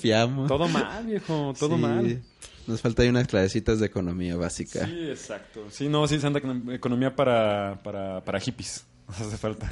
Fiamos. 0.00 0.48
Todo 0.48 0.68
mal, 0.68 1.04
viejo, 1.06 1.52
todo 1.58 1.76
Sí. 1.76 1.82
mal. 1.82 2.22
Nos 2.66 2.80
falta 2.80 3.02
ahí 3.02 3.08
unas 3.08 3.26
clasecitas 3.26 3.78
de 3.80 3.86
economía 3.86 4.36
básica. 4.36 4.86
Sí, 4.86 5.08
exacto. 5.10 5.66
Sí, 5.70 5.88
no, 5.88 6.06
sí, 6.06 6.18
Santa 6.20 6.40
Economía 6.72 7.14
para, 7.14 7.78
para, 7.82 8.24
para 8.24 8.40
hippies. 8.40 8.84
Nos 9.08 9.22
hace 9.22 9.38
falta. 9.38 9.66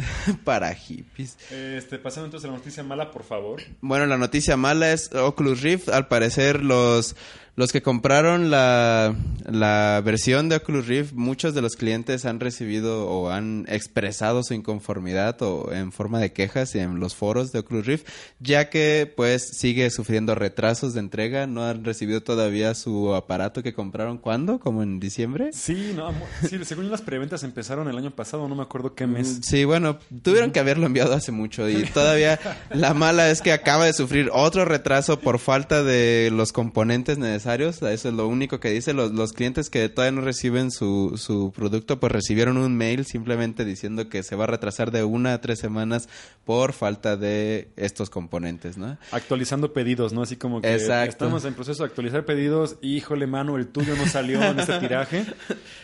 para 0.44 0.74
hippies. 0.74 1.36
Este, 1.50 1.98
pasando 1.98 2.24
entonces 2.24 2.48
a 2.48 2.52
la 2.52 2.56
noticia 2.58 2.82
mala, 2.82 3.10
por 3.10 3.22
favor. 3.22 3.60
Bueno, 3.82 4.06
la 4.06 4.16
noticia 4.16 4.56
mala 4.56 4.92
es 4.92 5.12
Oculus 5.14 5.60
Rift. 5.60 5.90
Al 5.90 6.08
parecer, 6.08 6.64
los, 6.64 7.16
los 7.56 7.72
que 7.72 7.80
compraron 7.80 8.50
la, 8.50 9.16
la 9.46 10.02
versión 10.04 10.50
de 10.50 10.56
Oculus 10.56 10.86
Rift, 10.86 11.12
muchos 11.14 11.54
de 11.54 11.62
los 11.62 11.76
clientes 11.76 12.26
han 12.26 12.38
recibido 12.38 13.08
o 13.08 13.30
han 13.30 13.64
expresado 13.66 14.42
su 14.42 14.52
inconformidad 14.52 15.40
o 15.40 15.72
en 15.72 15.90
forma 15.90 16.20
de 16.20 16.34
quejas 16.34 16.74
en 16.74 17.00
los 17.00 17.14
foros 17.14 17.52
de 17.52 17.60
Oculus 17.60 17.86
Rift, 17.86 18.08
ya 18.40 18.68
que 18.68 19.10
pues 19.16 19.56
sigue 19.56 19.88
sufriendo 19.88 20.34
retrasos 20.34 20.92
de 20.92 21.00
entrega. 21.00 21.46
No 21.46 21.64
han 21.64 21.82
recibido 21.82 22.22
todavía 22.22 22.74
su 22.74 23.14
aparato 23.14 23.62
que 23.62 23.72
compraron. 23.72 24.18
¿Cuándo? 24.18 24.60
¿Como 24.60 24.82
en 24.82 25.00
diciembre? 25.00 25.50
Sí, 25.54 25.94
no, 25.96 26.12
sí, 26.46 26.62
según 26.64 26.90
las 26.90 27.00
preventas 27.00 27.42
empezaron 27.42 27.88
el 27.88 27.96
año 27.96 28.10
pasado, 28.10 28.48
no 28.48 28.54
me 28.54 28.62
acuerdo 28.62 28.94
qué 28.94 29.06
mes. 29.06 29.40
Sí, 29.42 29.64
bueno, 29.64 29.98
tuvieron 30.22 30.52
que 30.52 30.60
haberlo 30.60 30.84
enviado 30.84 31.14
hace 31.14 31.32
mucho 31.32 31.70
y 31.70 31.84
todavía 31.84 32.38
la 32.68 32.92
mala 32.92 33.30
es 33.30 33.40
que 33.40 33.52
acaba 33.52 33.86
de 33.86 33.94
sufrir 33.94 34.28
otro 34.30 34.66
retraso 34.66 35.18
por 35.20 35.38
falta 35.38 35.82
de 35.82 36.28
los 36.30 36.52
componentes 36.52 37.16
necesarios. 37.16 37.45
Eso 37.54 38.08
es 38.08 38.14
lo 38.14 38.26
único 38.28 38.60
que 38.60 38.70
dice. 38.70 38.92
Los, 38.92 39.12
los 39.12 39.32
clientes 39.32 39.70
que 39.70 39.88
todavía 39.88 40.18
no 40.18 40.24
reciben 40.24 40.70
su, 40.70 41.14
su 41.16 41.52
producto, 41.54 42.00
pues 42.00 42.12
recibieron 42.12 42.56
un 42.56 42.76
mail 42.76 43.06
simplemente 43.06 43.64
diciendo 43.64 44.08
que 44.08 44.22
se 44.22 44.36
va 44.36 44.44
a 44.44 44.48
retrasar 44.48 44.90
de 44.90 45.04
una 45.04 45.34
a 45.34 45.40
tres 45.40 45.58
semanas 45.58 46.08
por 46.44 46.72
falta 46.72 47.16
de 47.16 47.70
estos 47.76 48.10
componentes, 48.10 48.76
¿no? 48.78 48.98
Actualizando 49.12 49.72
pedidos, 49.72 50.12
¿no? 50.12 50.22
Así 50.22 50.36
como 50.36 50.60
que 50.60 50.72
Exacto. 50.72 51.10
estamos 51.10 51.44
en 51.44 51.54
proceso 51.54 51.82
de 51.82 51.88
actualizar 51.88 52.24
pedidos. 52.24 52.76
Híjole, 52.82 53.26
mano, 53.26 53.56
el 53.56 53.68
tuyo 53.68 53.96
no 53.96 54.06
salió 54.06 54.42
en 54.42 54.60
este 54.60 54.78
tiraje. 54.78 55.24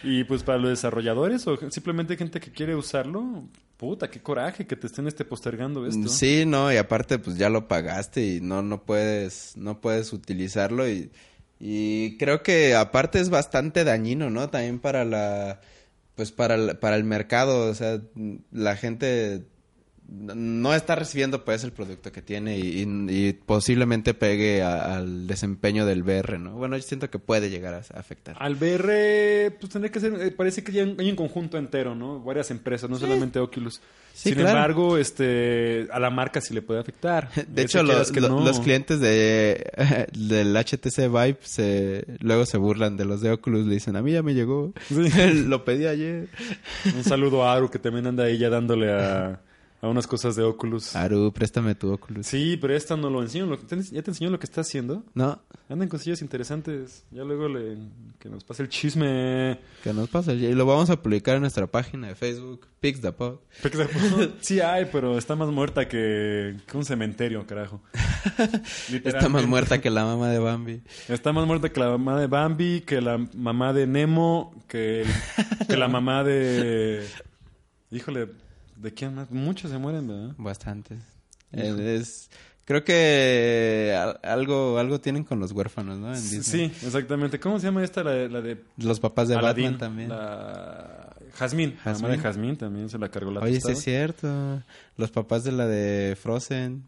Y 0.05 0.25
pues 0.25 0.43
para 0.43 0.59
los 0.59 0.71
desarrolladores 0.71 1.47
o 1.47 1.57
simplemente 1.71 2.17
gente 2.17 2.41
que 2.41 2.51
quiere 2.51 2.75
usarlo, 2.75 3.45
puta, 3.77 4.09
qué 4.11 4.21
coraje 4.21 4.67
que 4.67 4.77
te 4.77 4.87
estén 4.87 5.07
este 5.07 5.25
postergando 5.25 5.87
esto. 5.87 6.09
Sí, 6.09 6.45
no, 6.47 6.73
y 6.73 6.77
aparte 6.77 7.19
pues 7.19 7.37
ya 7.37 7.49
lo 7.49 7.67
pagaste 7.67 8.25
y 8.25 8.41
no 8.41 8.63
no 8.63 8.83
puedes 8.83 9.57
no 9.57 9.81
puedes 9.81 10.13
utilizarlo 10.13 10.89
y 10.89 11.11
y 11.65 12.19
creo 12.19 12.43
que 12.43 12.75
aparte 12.75 13.21
es 13.21 13.31
bastante 13.31 13.85
dañino, 13.85 14.31
¿no? 14.31 14.51
También 14.51 14.81
para 14.81 15.05
la 15.05 15.61
pues 16.17 16.33
para 16.33 16.57
el, 16.57 16.79
para 16.79 16.97
el 16.97 17.05
mercado, 17.05 17.71
o 17.71 17.75
sea, 17.75 18.01
la 18.51 18.77
gente 18.77 19.47
no 20.15 20.75
está 20.75 20.95
recibiendo 20.95 21.45
pues 21.45 21.65
el 21.65 21.73
producto 21.73 22.13
que 22.13 22.21
tiene 22.23 22.59
y, 22.59 22.83
y- 22.83 23.29
y 23.29 23.33
posiblemente 23.33 24.13
pegue 24.15 24.63
a- 24.63 24.97
al 24.97 25.27
desempeño 25.27 25.87
del 25.87 26.03
VR, 26.03 26.39
¿no? 26.39 26.53
Bueno, 26.53 26.77
yo 26.77 26.83
siento 26.83 27.09
que 27.11 27.19
puede 27.19 27.49
llegar 27.51 27.75
a, 27.75 27.79
a 27.79 28.01
afectar. 28.01 28.37
Al 28.39 28.55
VR, 28.57 29.51
pues 29.59 29.73
tendría 29.73 29.91
que 29.91 30.01
ser, 30.01 30.13
eh, 30.21 30.31
parece 30.31 30.63
que 30.63 30.73
ya 30.73 30.83
hay 30.83 31.09
un 31.11 31.17
conjunto 31.17 31.57
entero, 31.59 31.95
¿no? 31.95 32.21
Varias 32.21 32.51
empresas, 32.51 32.91
no 32.91 32.99
solamente 32.99 33.39
Oculus. 33.39 33.81
Sí, 34.15 34.29
Sin 34.29 34.35
claro. 34.35 34.51
embargo, 34.51 34.99
este, 34.99 35.89
a 35.91 35.99
la 35.99 36.11
marca 36.11 36.43
sí 36.43 36.53
le 36.53 36.61
puede 36.61 36.81
afectar. 36.81 37.31
De 37.49 37.63
hecho, 37.63 37.83
lo- 37.83 37.89
quieras 37.91 38.13
que 38.13 38.21
lo- 38.21 38.29
no. 38.29 38.45
los 38.45 38.61
clientes 38.61 39.01
de 39.01 39.65
del 40.13 40.55
HTC 40.55 41.09
Vive 41.09 41.39
se, 41.41 42.05
luego 42.21 42.45
se 42.45 42.59
burlan 42.59 42.99
de 42.99 43.07
los 43.07 43.23
de 43.23 43.31
Oculus. 43.31 43.67
Le 43.67 43.75
dicen, 43.75 43.97
a 43.97 44.03
mí 44.03 44.13
ya 44.13 44.23
me 44.23 44.35
llegó. 44.35 44.75
Sí. 44.89 45.09
lo 45.47 45.65
pedí 45.65 45.87
ayer. 45.87 46.29
Un 46.95 47.05
saludo 47.05 47.45
a 47.45 47.55
Aru 47.55 47.71
que 47.71 47.79
también 47.79 48.07
anda 48.07 48.25
ahí 48.25 48.37
ya 48.37 48.51
dándole 48.51 48.93
a, 48.93 49.41
a 49.83 49.89
unas 49.89 50.07
cosas 50.07 50.37
de 50.37 50.43
Oculus. 50.45 50.95
Aru, 50.97 51.33
préstame 51.33 51.75
tu 51.75 51.93
Oculus. 51.93 52.25
Sí, 52.27 52.57
pero 52.57 52.75
esta 52.75 52.97
no 52.97 53.11
lo 53.11 53.21
enseño. 53.21 53.47
Lo- 53.47 53.59
¿te- 53.59 53.83
¿Ya 53.83 54.01
te 54.03 54.13
enseñó 54.13 54.31
lo 54.31 54.39
que 54.39 54.47
está 54.47 54.61
haciendo? 54.63 55.03
No, 55.13 55.43
Andan 55.69 55.89
cosillas 55.89 56.23
interesantes. 56.23 57.05
Ya 57.11 57.25
luego 57.25 57.49
le, 57.49 57.79
que 58.19 58.29
nos 58.29 58.45
pase 58.45 58.63
el 58.63 58.69
chisme. 58.69 59.59
que 59.83 59.93
nos 59.93 60.09
pasa. 60.09 60.33
Y 60.35 60.53
lo 60.55 60.67
vamos 60.67 60.89
a 60.91 61.03
publicar 61.03 61.35
en 61.35 61.41
nuestra 61.43 61.67
página 61.67 62.07
de 62.09 62.15
Facebook, 62.15 62.67
Pix 62.79 63.01
the 63.01 63.11
Pod. 63.13 63.39
Sí 64.41 64.61
hay, 64.61 64.85
pero 64.93 65.19
está 65.19 65.35
más 65.35 65.49
muerta 65.49 65.89
que, 65.89 66.57
que 66.67 66.77
un 66.77 66.85
cementerio, 66.85 67.47
carajo. 67.47 67.83
Está 69.05 69.29
más 69.29 69.47
muerta 69.47 69.81
que 69.81 69.91
la 69.91 70.05
mamá 70.05 70.29
de 70.31 70.39
Bambi. 70.39 70.83
Está 71.09 71.33
más 71.33 71.47
muerta 71.47 71.71
que 71.71 71.81
la 71.81 71.89
mamá 71.91 72.21
de 72.21 72.27
Bambi, 72.29 72.83
que 72.83 73.01
la 73.01 73.19
mamá 73.35 73.73
de 73.73 73.87
Nemo, 73.89 74.55
que, 74.69 75.03
el- 75.03 75.09
que 75.69 75.77
la 75.77 75.89
mamá 75.89 76.23
de... 76.23 77.05
Híjole, 77.91 78.29
¿de 78.83 78.93
quién 78.95 79.15
más? 79.15 79.31
Muchos 79.31 79.71
se 79.71 79.79
mueren, 79.79 80.07
¿verdad? 80.09 80.35
Bastante. 80.39 80.97
Eh, 81.53 81.99
es, 82.01 82.31
creo 82.65 82.83
que 82.85 83.97
al- 83.99 84.19
algo, 84.23 84.79
algo 84.79 85.01
tienen 85.01 85.25
con 85.25 85.39
los 85.39 85.53
huérfanos, 85.53 85.99
¿no? 85.99 86.09
En. 86.15 86.21
Sí, 86.21 86.65
exactamente. 86.83 87.39
¿Cómo 87.41 87.59
se 87.61 87.67
llama 87.67 87.85
esta? 87.85 88.03
La, 88.03 88.11
de- 88.13 88.29
la 88.29 88.41
de 88.41 88.63
Los 88.79 89.01
papás 89.01 89.29
de 89.29 89.37
Aladdin, 89.37 89.65
Batman 89.73 89.79
también. 89.79 90.09
La... 90.09 91.15
Jazmín. 91.35 91.77
La 91.85 91.93
mamá 91.95 92.09
de 92.09 92.19
Jazmín 92.19 92.57
también 92.57 92.89
se 92.91 92.99
la 92.99 93.09
cargó 93.09 93.31
la 93.31 93.41
Oye, 93.41 93.61
sí 93.61 93.73
es 93.73 93.81
cierto. 93.83 94.63
Los 94.97 95.11
papás 95.11 95.45
de 95.45 95.53
la 95.53 95.67
de 95.67 96.15
Frozen. 96.21 96.85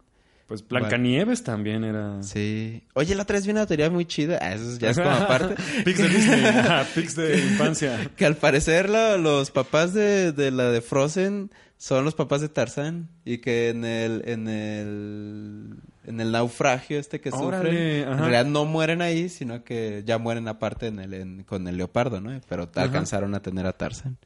Pues 0.46 0.66
Blancanieves 0.68 1.42
también 1.42 1.84
era... 1.84 2.22
Sí. 2.22 2.82
Oye, 2.94 3.14
la 3.14 3.22
otra 3.22 3.36
vez 3.36 3.46
vi 3.46 3.52
una 3.52 3.64
teoría 3.66 3.88
muy 3.90 4.04
chida. 4.04 4.38
Ah, 4.42 4.52
eso 4.54 4.78
ya 4.78 4.90
es 4.90 4.98
como 4.98 5.10
aparte. 5.10 5.54
Pics 5.84 5.98
de 5.98 6.08
Disney. 6.08 6.44
Ajá, 6.44 6.86
Pics 6.94 7.16
de 7.16 7.38
infancia. 7.38 8.10
que 8.16 8.26
al 8.26 8.36
parecer 8.36 8.90
la- 8.90 9.16
los 9.16 9.50
papás 9.50 9.94
de, 9.94 10.32
de 10.32 10.50
la 10.50 10.70
de 10.70 10.82
Frozen 10.82 11.50
son 11.78 12.04
los 12.04 12.14
papás 12.14 12.42
de 12.42 12.50
Tarzán. 12.50 13.08
Y 13.24 13.38
que 13.38 13.70
en 13.70 13.86
el, 13.86 14.22
en 14.26 14.48
el, 14.48 15.76
en 16.06 16.20
el 16.20 16.30
naufragio 16.32 16.98
este 16.98 17.20
que 17.22 17.30
sufren, 17.30 17.66
en 17.74 18.18
realidad 18.18 18.44
no 18.44 18.66
mueren 18.66 19.00
ahí, 19.00 19.30
sino 19.30 19.64
que 19.64 20.02
ya 20.06 20.18
mueren 20.18 20.46
aparte 20.48 20.88
en 20.88 20.98
el, 20.98 21.14
en- 21.14 21.42
con 21.44 21.66
el 21.68 21.78
leopardo, 21.78 22.20
¿no? 22.20 22.38
Pero 22.48 22.68
alcanzaron 22.74 23.34
a 23.34 23.40
tener 23.40 23.66
a 23.66 23.72
Tarzán. 23.72 24.18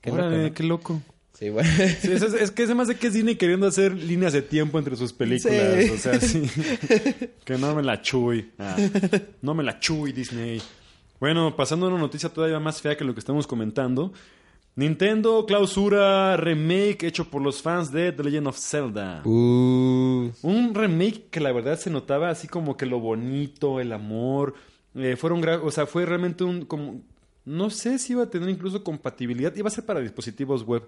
Qué 0.00 0.10
loco, 0.10 0.22
Órale, 0.22 0.48
¿no? 0.50 0.54
qué 0.54 0.62
loco. 0.62 1.02
Sí, 1.34 1.50
bueno. 1.50 1.68
Sí, 2.00 2.12
es, 2.12 2.22
es 2.22 2.50
que 2.52 2.66
se 2.66 2.74
me 2.74 2.82
hace 2.82 2.96
que 2.96 3.08
es 3.08 3.12
Disney 3.12 3.34
queriendo 3.36 3.66
hacer 3.66 3.92
líneas 3.92 4.32
de 4.32 4.42
tiempo 4.42 4.78
entre 4.78 4.96
sus 4.96 5.12
películas. 5.12 5.84
Sí. 5.84 5.90
O 5.90 5.96
sea, 5.98 6.20
sí. 6.20 6.42
que 7.44 7.58
no 7.58 7.74
me 7.74 7.82
la 7.82 8.00
chuy. 8.00 8.52
Ah, 8.58 8.76
no 9.42 9.54
me 9.54 9.62
la 9.64 9.78
chuy, 9.80 10.12
Disney. 10.12 10.62
Bueno, 11.20 11.56
pasando 11.56 11.86
a 11.86 11.88
una 11.90 11.98
noticia 11.98 12.28
todavía 12.28 12.60
más 12.60 12.80
fea 12.80 12.96
que 12.96 13.04
lo 13.04 13.14
que 13.14 13.20
estamos 13.20 13.46
comentando. 13.46 14.12
Nintendo 14.76 15.46
clausura 15.46 16.36
remake 16.36 17.04
hecho 17.04 17.30
por 17.30 17.40
los 17.40 17.62
fans 17.62 17.92
de 17.92 18.10
The 18.12 18.24
Legend 18.24 18.48
of 18.48 18.58
Zelda. 18.58 19.22
Uh, 19.24 20.30
Un 20.42 20.74
remake 20.74 21.28
que 21.30 21.38
la 21.40 21.52
verdad 21.52 21.78
se 21.78 21.90
notaba 21.90 22.28
así 22.30 22.48
como 22.48 22.76
que 22.76 22.86
lo 22.86 22.98
bonito, 22.98 23.80
el 23.80 23.92
amor. 23.92 24.54
eh, 24.96 25.16
fueron, 25.16 25.44
o 25.62 25.70
sea, 25.70 25.86
fue 25.86 26.04
realmente 26.06 26.42
un 26.44 26.64
como 26.64 27.02
no 27.44 27.70
sé 27.70 27.98
si 27.98 28.14
iba 28.14 28.22
a 28.24 28.30
tener 28.30 28.48
incluso 28.48 28.82
compatibilidad, 28.82 29.54
iba 29.54 29.68
a 29.68 29.70
ser 29.70 29.84
para 29.84 30.00
dispositivos 30.00 30.62
web, 30.64 30.82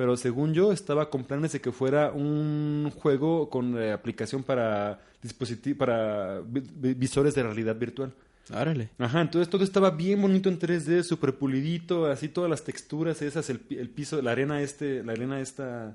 pero 0.00 0.16
según 0.16 0.54
yo 0.54 0.72
estaba 0.72 1.10
con 1.10 1.24
planes 1.24 1.52
de 1.52 1.60
que 1.60 1.72
fuera 1.72 2.10
un 2.10 2.90
juego 2.96 3.50
con 3.50 3.76
eh, 3.76 3.92
aplicación 3.92 4.42
para 4.42 4.98
dispositivos 5.22 5.76
para 5.78 6.40
vi- 6.40 6.62
vi- 6.74 6.94
visores 6.94 7.34
de 7.34 7.42
realidad 7.42 7.76
virtual. 7.76 8.10
órale. 8.50 8.88
Ajá, 8.98 9.20
entonces 9.20 9.50
todo 9.50 9.62
estaba 9.62 9.90
bien 9.90 10.22
bonito 10.22 10.48
en 10.48 10.58
3D, 10.58 11.02
súper 11.02 11.34
pulidito, 11.34 12.06
así 12.06 12.28
todas 12.28 12.48
las 12.48 12.64
texturas 12.64 13.20
esas, 13.20 13.50
el, 13.50 13.60
el 13.68 13.90
piso, 13.90 14.22
la 14.22 14.30
arena 14.32 14.62
este, 14.62 15.04
la 15.04 15.12
arena 15.12 15.38
esta 15.38 15.94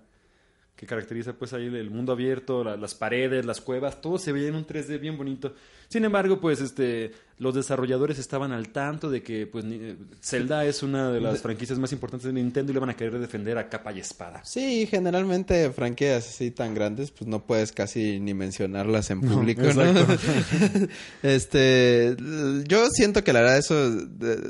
que 0.75 0.85
caracteriza 0.85 1.33
pues 1.33 1.53
ahí 1.53 1.65
el 1.67 1.89
mundo 1.89 2.11
abierto, 2.11 2.63
la- 2.63 2.75
las 2.75 2.93
paredes, 2.95 3.45
las 3.45 3.61
cuevas, 3.61 4.01
todo 4.01 4.17
se 4.17 4.31
veía 4.31 4.49
en 4.49 4.55
un 4.55 4.65
3D 4.67 4.99
bien 4.99 5.17
bonito. 5.17 5.53
Sin 5.87 6.03
embargo, 6.03 6.41
pues 6.41 6.61
este 6.61 7.11
los 7.37 7.53
desarrolladores 7.53 8.17
estaban 8.17 8.53
al 8.53 8.69
tanto 8.69 9.09
de 9.09 9.21
que 9.21 9.45
pues 9.45 9.63
eh, 9.67 9.95
Zelda 10.21 10.65
es 10.65 10.83
una 10.83 11.11
de 11.11 11.19
las 11.21 11.41
franquicias 11.41 11.77
más 11.77 11.91
importantes 11.91 12.25
de 12.27 12.33
Nintendo 12.33 12.71
y 12.71 12.73
le 12.73 12.79
van 12.79 12.89
a 12.89 12.95
querer 12.95 13.19
defender 13.19 13.57
a 13.57 13.69
capa 13.69 13.91
y 13.93 13.99
espada. 13.99 14.41
Sí, 14.45 14.87
generalmente 14.87 15.69
franquicias 15.71 16.27
así 16.29 16.51
tan 16.51 16.73
grandes, 16.73 17.11
pues 17.11 17.27
no 17.27 17.45
puedes 17.45 17.71
casi 17.71 18.19
ni 18.19 18.33
mencionarlas 18.33 19.09
en 19.11 19.21
público, 19.21 19.61
¿no? 19.61 19.83
este, 21.23 22.15
yo 22.67 22.89
siento 22.89 23.23
que 23.23 23.33
la 23.33 23.41
verdad 23.41 23.57
eso, 23.57 23.91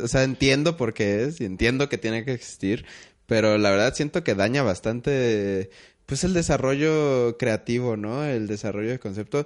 o 0.03 0.07
sea, 0.07 0.23
entiendo 0.23 0.77
por 0.77 0.93
qué 0.93 1.23
es 1.23 1.41
y 1.41 1.45
entiendo 1.45 1.89
que 1.89 1.97
tiene 1.97 2.23
que 2.25 2.33
existir, 2.33 2.85
pero 3.25 3.57
la 3.57 3.71
verdad 3.71 3.93
siento 3.95 4.23
que 4.23 4.35
daña 4.35 4.63
bastante, 4.63 5.69
pues 6.05 6.23
el 6.23 6.33
desarrollo 6.33 7.37
creativo, 7.37 7.97
¿no? 7.97 8.23
El 8.23 8.47
desarrollo 8.47 8.89
de 8.91 8.99
conceptos. 8.99 9.45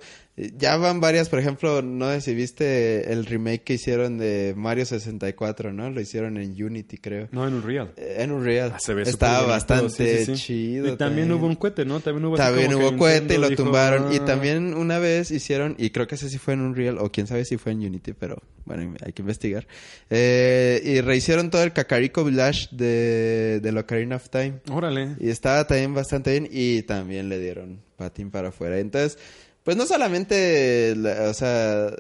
Ya 0.57 0.77
van 0.77 1.01
varias, 1.01 1.27
por 1.27 1.39
ejemplo, 1.39 1.81
no 1.81 2.09
sé 2.11 2.21
si 2.21 2.33
viste 2.33 3.11
el 3.11 3.25
remake 3.25 3.63
que 3.63 3.73
hicieron 3.73 4.17
de 4.17 4.53
Mario 4.55 4.85
64, 4.85 5.73
¿no? 5.73 5.89
Lo 5.89 5.99
hicieron 5.99 6.37
en 6.37 6.51
Unity, 6.63 6.97
creo. 6.97 7.27
No, 7.31 7.47
en 7.47 7.55
Unreal. 7.55 7.91
Eh, 7.97 8.17
En 8.19 8.31
Unreal. 8.31 8.71
Ah, 8.75 8.79
se 8.79 8.93
ve 8.93 9.01
Estaba 9.03 9.45
bastante 9.45 9.89
sí, 10.19 10.25
sí, 10.25 10.35
sí. 10.37 10.41
chido. 10.43 10.93
Y 10.93 10.97
también 10.97 11.31
hubo 11.31 11.45
un 11.45 11.55
cohete, 11.55 11.83
¿no? 11.83 11.99
También 11.99 12.25
hubo 12.25 12.35
También 12.37 12.73
hubo 12.73 12.95
cohete 12.95 13.35
y 13.35 13.37
lo 13.37 13.49
dijo, 13.49 13.63
tumbaron. 13.63 14.13
Y 14.13 14.17
"Ah". 14.17 14.25
también 14.25 14.73
una 14.75 14.97
vez 14.99 15.31
hicieron, 15.31 15.75
y 15.77 15.89
creo 15.89 16.07
que 16.07 16.15
ese 16.15 16.29
sí 16.29 16.37
fue 16.37 16.53
en 16.53 16.61
Unreal, 16.61 16.97
o 16.99 17.11
quién 17.11 17.27
sabe 17.27 17.43
si 17.43 17.57
fue 17.57 17.73
en 17.73 17.79
Unity, 17.85 18.13
pero 18.13 18.41
bueno, 18.65 18.93
hay 19.05 19.11
que 19.13 19.21
investigar. 19.21 19.67
Eh, 20.09 20.81
y 20.85 21.01
rehicieron 21.01 21.49
todo 21.49 21.63
el 21.63 21.73
Kakariko 21.73 22.23
Village 22.23 22.67
de, 22.71 23.59
de 23.61 23.79
Ocarina 23.79 24.17
of 24.17 24.29
Time. 24.29 24.59
Órale. 24.71 25.15
Y 25.19 25.29
estaba 25.29 25.65
también 25.67 25.93
bastante 25.93 26.31
bien 26.31 26.47
y 26.51 26.83
también 26.83 27.29
le 27.29 27.39
dieron 27.39 27.81
patín 27.95 28.29
para 28.31 28.49
afuera. 28.49 28.77
Entonces, 28.79 29.17
Pues 29.69 29.77
no 29.77 29.85
solamente, 29.85 30.95
la- 30.95 31.29
o 31.29 31.33
sea, 31.35 31.93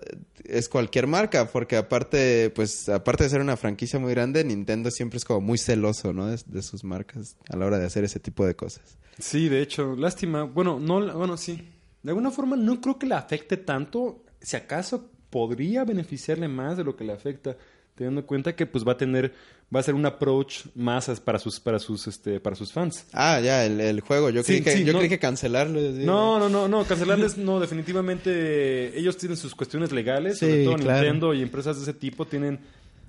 es 0.43 0.67
cualquier 0.69 1.05
marca, 1.05 1.49
porque 1.51 1.75
aparte, 1.75 2.49
pues, 2.49 2.89
aparte 2.89 3.25
de 3.25 3.29
ser 3.29 3.41
una 3.41 3.57
franquicia 3.57 3.99
muy 3.99 4.11
grande, 4.11 4.43
Nintendo 4.43 4.89
siempre 4.89 5.17
es 5.17 5.23
como 5.23 5.39
muy 5.41 5.59
celoso, 5.59 6.11
¿no? 6.11 6.25
De, 6.25 6.39
de 6.47 6.63
sus 6.63 6.83
marcas 6.83 7.37
a 7.47 7.55
la 7.57 7.67
hora 7.67 7.77
de 7.77 7.85
hacer 7.85 8.03
ese 8.03 8.19
tipo 8.19 8.43
de 8.43 8.55
cosas. 8.55 8.97
Sí, 9.19 9.49
de 9.49 9.61
hecho, 9.61 9.95
lástima. 9.95 10.45
Bueno, 10.45 10.79
no, 10.79 11.15
bueno, 11.15 11.37
sí. 11.37 11.61
De 12.01 12.09
alguna 12.09 12.31
forma 12.31 12.55
no 12.55 12.81
creo 12.81 12.97
que 12.97 13.05
le 13.05 13.13
afecte 13.13 13.55
tanto. 13.55 14.23
Si 14.41 14.55
acaso 14.57 15.11
podría 15.29 15.83
beneficiarle 15.83 16.47
más 16.47 16.75
de 16.75 16.83
lo 16.83 16.95
que 16.95 17.03
le 17.03 17.13
afecta, 17.13 17.55
teniendo 17.93 18.21
en 18.21 18.25
cuenta 18.25 18.55
que 18.55 18.65
pues 18.65 18.83
va 18.83 18.93
a 18.93 18.97
tener, 18.97 19.31
va 19.73 19.81
a 19.81 19.83
ser 19.83 19.93
un 19.93 20.05
approach 20.05 20.65
más 20.75 21.07
para 21.19 21.37
sus, 21.37 21.59
para 21.59 21.77
sus, 21.79 22.07
este, 22.07 22.39
para 22.39 22.55
sus 22.55 22.71
fans. 22.73 23.05
Ah, 23.13 23.39
ya, 23.39 23.65
el, 23.65 23.79
el 23.79 24.01
juego. 24.01 24.29
Yo, 24.31 24.41
Sí, 24.41 24.53
creí, 24.53 24.63
que, 24.63 24.71
sí, 24.71 24.83
yo 24.83 24.93
no- 24.93 24.99
creí 24.99 25.09
que 25.09 25.19
cancelarlo. 25.19 25.79
digo. 25.81 26.05
No, 26.05 26.39
no, 26.39 26.49
no, 26.49 26.67
no, 26.67 26.83
cancelarles, 26.85 27.37
no, 27.37 27.59
definitivamente 27.59 28.97
ellos 28.97 29.17
tienen 29.17 29.37
sus 29.37 29.53
cuestiones 29.55 29.91
legales, 29.91 30.39
sobre 30.39 30.59
Sí, 30.59 30.63
todo 30.65 30.75
claro. 30.75 31.01
Nintendo 31.01 31.33
y 31.33 31.41
empresas 31.41 31.77
de 31.77 31.83
ese 31.83 31.93
tipo 31.93 32.25
tienen 32.25 32.59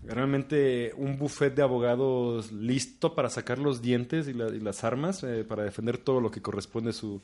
realmente 0.07 0.92
un 0.96 1.18
buffet 1.18 1.55
de 1.55 1.62
abogados 1.62 2.53
listo 2.53 3.14
para 3.14 3.29
sacar 3.31 3.59
los 3.59 3.83
dientes 3.83 4.29
y, 4.29 4.33
la- 4.33 4.49
y 4.49 4.61
las 4.61 4.83
armas 4.85 5.23
eh, 5.25 5.44
para 5.46 5.62
defender 5.64 5.99
todo 5.99 6.20
lo 6.20 6.31
que 6.31 6.40
corresponde 6.42 6.90
a 6.90 6.92
su, 6.94 7.20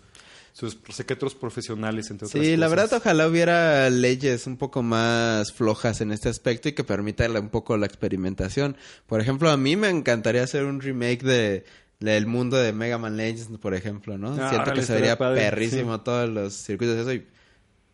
sus 0.57 0.79
secretos 0.89 1.35
profesionales, 1.35 2.11
entre 2.11 2.29
otras 2.29 2.43
Sí, 2.43 2.57
la 2.57 2.69
verdad 2.69 2.91
ojalá 2.95 3.29
hubiera 3.29 3.91
leyes 3.91 4.47
un 4.47 4.57
poco 4.57 4.83
más 4.83 5.53
flojas 5.53 6.01
en 6.01 6.13
este 6.13 6.31
aspecto 6.31 6.71
y 6.71 6.73
que 6.73 6.83
permitan 6.83 7.37
un 7.37 7.51
poco 7.51 7.77
la 7.77 7.85
experimentación. 7.85 8.75
Por 9.07 9.21
ejemplo, 9.21 9.51
a 9.51 9.59
mí 9.59 9.77
me 9.77 9.91
encantaría 9.91 10.43
hacer 10.43 10.65
un 10.65 10.81
remake 10.81 11.23
de 11.23 11.65
del 12.01 12.27
mundo 12.27 12.57
de 12.57 12.73
Mega 12.73 12.97
Man 12.97 13.19
Legends, 13.19 13.59
por 13.59 13.75
ejemplo, 13.75 14.17
¿no? 14.17 14.35
Ah, 14.41 14.49
siento 14.49 14.73
que 14.73 14.83
se 14.83 14.95
vería 14.95 15.19
padre, 15.19 15.43
perrísimo 15.43 16.01
todos 16.01 16.29
los 16.31 16.55
circuitos 16.55 16.97
de 16.97 17.03
eso 17.03 17.13
y 17.13 17.27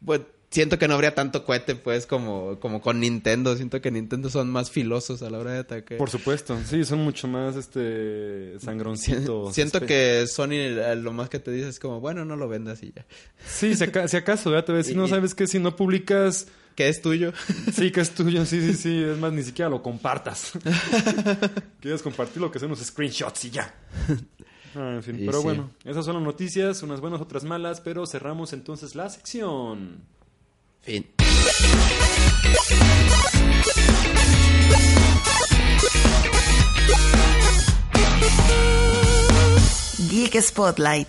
pues 0.04 0.20
siento 0.52 0.78
que 0.78 0.86
no 0.86 0.94
habría 0.94 1.14
tanto 1.16 1.44
cohete 1.44 1.74
pues 1.74 2.06
como 2.06 2.60
como 2.60 2.80
con 2.80 3.00
Nintendo, 3.00 3.56
siento 3.56 3.80
que 3.80 3.90
Nintendo 3.90 4.30
son 4.30 4.48
más 4.50 4.70
filosos 4.70 5.22
a 5.22 5.30
la 5.30 5.38
hora 5.38 5.52
de 5.54 5.58
atacar. 5.58 5.98
Por 5.98 6.08
supuesto, 6.10 6.56
sí, 6.64 6.84
son 6.84 7.00
mucho 7.00 7.26
más 7.26 7.56
este 7.56 8.60
sangroncitos. 8.60 9.52
Siento 9.54 9.80
Espe- 9.80 9.86
que 9.86 10.26
Sony 10.28 10.94
lo 11.02 11.12
más 11.12 11.28
que 11.28 11.40
te 11.40 11.50
dice 11.50 11.68
es 11.70 11.80
como, 11.80 11.98
bueno, 12.00 12.24
no 12.24 12.36
lo 12.36 12.48
vendas 12.48 12.82
y 12.84 12.92
ya. 12.94 13.04
Sí, 13.44 13.74
si, 13.74 13.82
aca- 13.82 14.06
si 14.06 14.16
acaso, 14.16 14.52
ya 14.52 14.64
te 14.64 14.70
a 14.70 14.76
decir, 14.76 14.96
no 14.96 15.08
sabes 15.08 15.34
que 15.34 15.46
si 15.48 15.58
no 15.58 15.74
publicas, 15.74 16.46
Que 16.76 16.88
es 16.88 17.02
tuyo. 17.02 17.32
sí 17.74 17.90
que 17.90 18.00
es 18.00 18.10
tuyo, 18.14 18.46
sí, 18.46 18.60
sí, 18.60 18.74
sí, 18.74 19.02
es 19.02 19.18
más, 19.18 19.32
ni 19.32 19.42
siquiera 19.42 19.68
lo 19.68 19.82
compartas. 19.82 20.52
Quieres 21.80 22.02
compartirlo, 22.02 22.50
que 22.50 22.58
sean 22.58 22.70
unos 22.70 22.84
screenshots 22.84 23.44
y 23.46 23.50
ya. 23.50 23.74
Ah, 24.74 24.92
en 24.94 25.02
fin, 25.02 25.16
Y 25.20 25.26
pero 25.26 25.38
sí. 25.38 25.44
bueno, 25.44 25.70
esas 25.84 26.04
son 26.04 26.14
las 26.14 26.22
noticias, 26.24 26.82
unas 26.82 27.00
buenas, 27.00 27.20
otras 27.20 27.44
malas, 27.44 27.80
pero 27.82 28.06
cerramos 28.06 28.52
entonces 28.54 28.94
la 28.94 29.08
sección. 29.10 29.98
Fin. 30.82 31.04
Geek 40.10 40.40
Spotlight. 40.40 41.08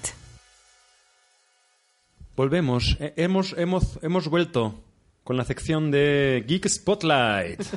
Volvemos, 2.36 2.98
Eh, 3.00 3.14
hemos, 3.18 3.54
hemos, 3.58 4.00
hemos 4.02 4.28
vuelto 4.28 4.82
con 5.24 5.38
la 5.38 5.46
sección 5.46 5.92
de 5.92 6.44
Geek 6.48 6.68
Spotlight. 6.68 7.62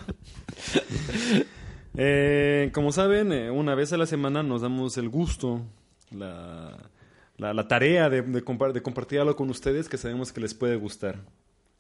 Eh, 1.99 2.73
como 2.75 2.93
saben, 2.93 3.33
eh, 3.33 3.51
una 3.51 3.75
vez 3.75 3.91
a 3.95 3.97
la 3.97 4.05
semana 4.05 4.43
nos 4.43 4.61
damos 4.61 4.99
el 4.99 5.09
gusto, 5.09 5.63
la, 6.11 6.77
la, 7.39 7.55
la 7.55 7.69
tarea 7.69 8.11
de, 8.11 8.21
de, 8.21 8.45
compa- 8.45 8.71
de 8.71 8.83
compartir 8.83 9.19
algo 9.21 9.35
con 9.35 9.49
ustedes 9.49 9.89
que 9.89 9.97
sabemos 9.97 10.31
que 10.31 10.43
les 10.43 10.53
puede 10.53 10.77
gustar. 10.77 11.21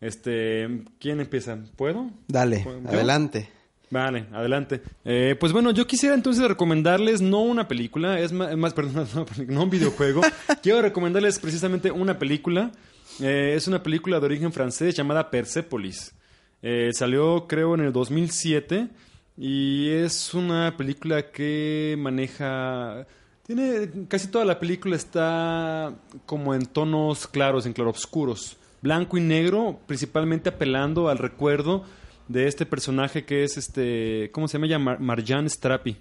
Este, 0.00 0.84
¿quién 0.98 1.20
empieza? 1.20 1.58
¿Puedo? 1.76 2.10
Dale, 2.28 2.64
¿Yo? 2.64 2.88
adelante. 2.88 3.50
Vale, 3.90 4.26
adelante. 4.32 4.82
Eh, 5.04 5.36
pues 5.38 5.52
bueno, 5.52 5.70
yo 5.70 5.86
quisiera 5.86 6.14
entonces 6.14 6.46
recomendarles 6.46 7.20
no 7.20 7.42
una 7.42 7.68
película, 7.68 8.18
es 8.18 8.32
más, 8.32 8.56
más 8.56 8.74
perdón, 8.74 9.06
no, 9.14 9.26
no 9.46 9.62
un 9.62 9.70
videojuego. 9.70 10.22
Quiero 10.62 10.82
recomendarles 10.82 11.38
precisamente 11.38 11.90
una 11.90 12.18
película. 12.18 12.72
Eh, 13.20 13.54
es 13.56 13.66
una 13.68 13.82
película 13.82 14.20
de 14.20 14.26
origen 14.26 14.52
francés 14.52 14.94
llamada 14.94 15.30
Persepolis. 15.30 16.14
Eh, 16.62 16.90
salió 16.92 17.46
creo 17.46 17.74
en 17.74 17.82
el 17.82 17.92
2007 17.92 18.88
y 19.36 19.90
es 19.90 20.34
una 20.34 20.76
película 20.76 21.30
que 21.30 21.96
maneja... 21.98 23.06
Tiene, 23.46 24.06
casi 24.08 24.26
toda 24.28 24.44
la 24.44 24.58
película 24.58 24.96
está 24.96 25.94
como 26.24 26.52
en 26.52 26.66
tonos 26.66 27.28
claros, 27.28 27.64
en 27.64 27.72
claroscuros, 27.72 28.56
blanco 28.86 29.18
y 29.18 29.20
negro, 29.20 29.80
principalmente 29.86 30.48
apelando 30.48 31.08
al 31.08 31.18
recuerdo 31.18 31.82
de 32.28 32.46
este 32.46 32.64
personaje 32.66 33.24
que 33.24 33.42
es 33.44 33.56
este, 33.56 34.30
¿cómo 34.32 34.46
se 34.48 34.58
llama? 34.58 34.78
Mar- 34.78 35.00
Marjan 35.00 35.48
Strapi. 35.50 35.96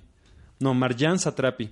No, 0.59 0.73
Marjan 0.73 1.17
Satrapi. 1.19 1.69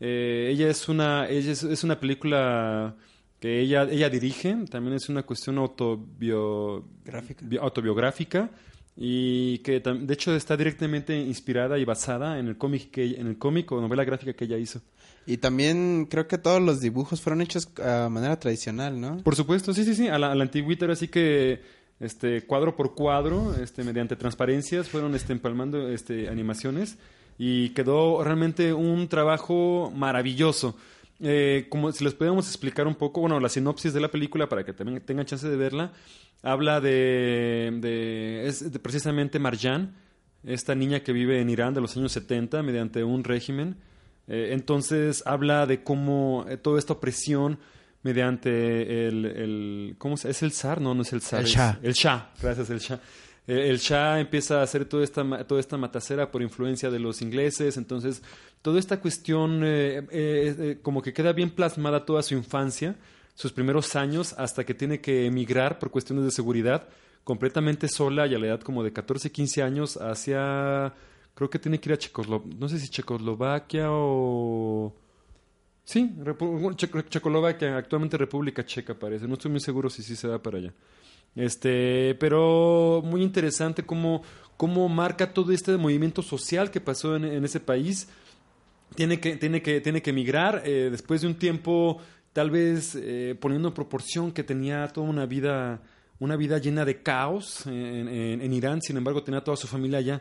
Eh, 0.00 0.48
ella 0.52 0.68
es 0.68 0.88
una, 0.88 1.28
ella 1.28 1.52
es, 1.52 1.62
es 1.62 1.84
una 1.84 1.98
película 1.98 2.94
que 3.40 3.60
ella, 3.60 3.84
ella 3.90 4.08
dirige, 4.10 4.56
también 4.70 4.94
es 4.96 5.08
una 5.08 5.22
cuestión 5.22 5.58
autobiográfica, 5.58 7.44
autobiográfica 7.60 8.50
y 8.96 9.58
que 9.58 9.78
de 9.80 10.12
hecho 10.14 10.34
está 10.34 10.56
directamente 10.56 11.16
inspirada 11.16 11.78
y 11.78 11.84
basada 11.84 12.38
en 12.40 12.48
el 12.48 12.56
cómic 12.56 12.90
que 12.90 13.04
en 13.20 13.28
el 13.28 13.38
cómic 13.38 13.70
o 13.72 13.80
novela 13.80 14.04
gráfica 14.04 14.32
que 14.32 14.44
ella 14.44 14.58
hizo. 14.58 14.80
Y 15.28 15.36
también 15.36 16.06
creo 16.08 16.26
que 16.26 16.38
todos 16.38 16.62
los 16.62 16.80
dibujos 16.80 17.20
fueron 17.20 17.42
hechos 17.42 17.68
a 17.84 18.08
manera 18.08 18.40
tradicional, 18.40 18.98
¿no? 18.98 19.18
Por 19.18 19.36
supuesto, 19.36 19.74
sí, 19.74 19.84
sí, 19.84 19.94
sí, 19.94 20.08
a 20.08 20.18
la, 20.18 20.32
a 20.32 20.34
la 20.34 20.44
antigüita 20.44 20.90
así 20.90 21.08
que 21.08 21.60
este 22.00 22.46
cuadro 22.46 22.74
por 22.74 22.94
cuadro, 22.94 23.54
este 23.62 23.84
mediante 23.84 24.16
transparencias 24.16 24.88
fueron 24.88 25.14
este 25.14 25.34
empalmando 25.34 25.90
este 25.90 26.30
animaciones 26.30 26.96
y 27.36 27.68
quedó 27.70 28.24
realmente 28.24 28.72
un 28.72 29.06
trabajo 29.08 29.92
maravilloso. 29.94 30.78
Eh, 31.20 31.66
como 31.68 31.92
si 31.92 32.04
les 32.04 32.14
pudiéramos 32.14 32.46
explicar 32.46 32.86
un 32.86 32.94
poco, 32.94 33.20
bueno, 33.20 33.38
la 33.38 33.50
sinopsis 33.50 33.92
de 33.92 34.00
la 34.00 34.08
película 34.10 34.48
para 34.48 34.64
que 34.64 34.72
también 34.72 34.98
tengan 35.02 35.26
chance 35.26 35.46
de 35.46 35.56
verla, 35.58 35.92
habla 36.42 36.80
de, 36.80 37.76
de 37.82 38.46
es 38.46 38.72
de 38.72 38.78
precisamente 38.78 39.38
Marjan, 39.38 39.94
esta 40.42 40.74
niña 40.74 41.00
que 41.00 41.12
vive 41.12 41.38
en 41.42 41.50
Irán 41.50 41.74
de 41.74 41.82
los 41.82 41.94
años 41.98 42.12
70 42.12 42.62
mediante 42.62 43.04
un 43.04 43.24
régimen. 43.24 43.76
Eh, 44.28 44.50
entonces 44.52 45.22
habla 45.26 45.66
de 45.66 45.82
cómo 45.82 46.44
eh, 46.48 46.56
toda 46.58 46.78
esta 46.78 46.92
opresión 46.92 47.58
mediante 48.02 49.08
el, 49.08 49.24
el 49.24 49.94
¿cómo 49.98 50.16
se, 50.16 50.30
es 50.30 50.42
el 50.42 50.52
zar? 50.52 50.80
No, 50.80 50.94
no 50.94 51.02
es 51.02 51.12
el 51.12 51.20
zar. 51.22 51.40
El 51.40 51.46
es- 51.46 51.52
Shah. 51.52 51.78
el 51.82 51.92
Shah, 51.94 52.30
gracias, 52.40 52.70
el 52.70 52.78
Shah. 52.78 53.00
Eh, 53.46 53.70
el 53.70 53.78
Shah 53.78 54.20
empieza 54.20 54.60
a 54.60 54.62
hacer 54.62 54.84
toda 54.84 55.02
esta, 55.04 55.44
toda 55.46 55.60
esta 55.60 55.76
matacera 55.76 56.30
por 56.30 56.42
influencia 56.42 56.90
de 56.90 56.98
los 56.98 57.22
ingleses, 57.22 57.76
entonces 57.76 58.22
toda 58.62 58.78
esta 58.78 59.00
cuestión 59.00 59.62
eh, 59.64 59.98
eh, 60.10 60.54
eh, 60.58 60.78
como 60.82 61.00
que 61.02 61.12
queda 61.12 61.32
bien 61.32 61.50
plasmada 61.50 62.04
toda 62.04 62.22
su 62.22 62.34
infancia, 62.34 62.96
sus 63.34 63.52
primeros 63.52 63.96
años, 63.96 64.34
hasta 64.36 64.64
que 64.64 64.74
tiene 64.74 65.00
que 65.00 65.26
emigrar 65.26 65.78
por 65.78 65.90
cuestiones 65.90 66.24
de 66.24 66.30
seguridad, 66.30 66.88
completamente 67.24 67.88
sola 67.88 68.26
y 68.26 68.34
a 68.34 68.38
la 68.38 68.46
edad 68.48 68.60
como 68.60 68.82
de 68.82 68.92
14, 68.92 69.30
15 69.32 69.62
años 69.62 69.96
hacia, 69.96 70.92
creo 71.38 71.48
que 71.48 71.60
tiene 71.60 71.78
que 71.78 71.88
ir 71.88 71.92
a 71.92 71.98
Checoslovaquia, 71.98 72.56
no 72.58 72.68
sé 72.68 72.80
si 72.80 72.88
Checoslovaquia 72.88 73.86
o... 73.92 74.92
Sí, 75.84 76.10
Repu- 76.18 76.74
Che- 76.74 77.08
Checoslovaquia, 77.08 77.76
actualmente 77.76 78.16
República 78.16 78.66
Checa 78.66 78.98
parece, 78.98 79.28
no 79.28 79.34
estoy 79.34 79.52
muy 79.52 79.60
seguro 79.60 79.88
si 79.88 80.02
sí 80.02 80.16
se 80.16 80.26
va 80.26 80.42
para 80.42 80.58
allá. 80.58 80.74
Este, 81.36 82.16
pero 82.16 83.02
muy 83.04 83.22
interesante 83.22 83.84
cómo, 83.84 84.22
cómo 84.56 84.88
marca 84.88 85.32
todo 85.32 85.52
este 85.52 85.76
movimiento 85.76 86.22
social 86.22 86.72
que 86.72 86.80
pasó 86.80 87.14
en, 87.14 87.44
ese 87.44 87.60
país. 87.60 88.08
Tiene 88.96 89.20
que, 89.20 89.36
tiene 89.36 89.62
que, 89.62 89.80
tiene 89.80 90.02
que 90.02 90.10
emigrar 90.10 90.62
eh, 90.64 90.88
después 90.90 91.20
de 91.20 91.28
un 91.28 91.36
tiempo, 91.36 91.98
tal 92.32 92.50
vez 92.50 92.96
eh, 93.00 93.36
poniendo 93.40 93.68
en 93.68 93.74
proporción 93.74 94.32
que 94.32 94.42
tenía 94.42 94.88
toda 94.88 95.06
una 95.08 95.24
vida, 95.24 95.82
una 96.18 96.34
vida 96.34 96.58
llena 96.58 96.84
de 96.84 97.00
caos 97.00 97.64
en 97.66 98.52
Irán, 98.52 98.82
sin 98.82 98.96
embargo 98.96 99.22
tenía 99.22 99.44
toda 99.44 99.56
su 99.56 99.68
familia 99.68 99.98
allá. 99.98 100.20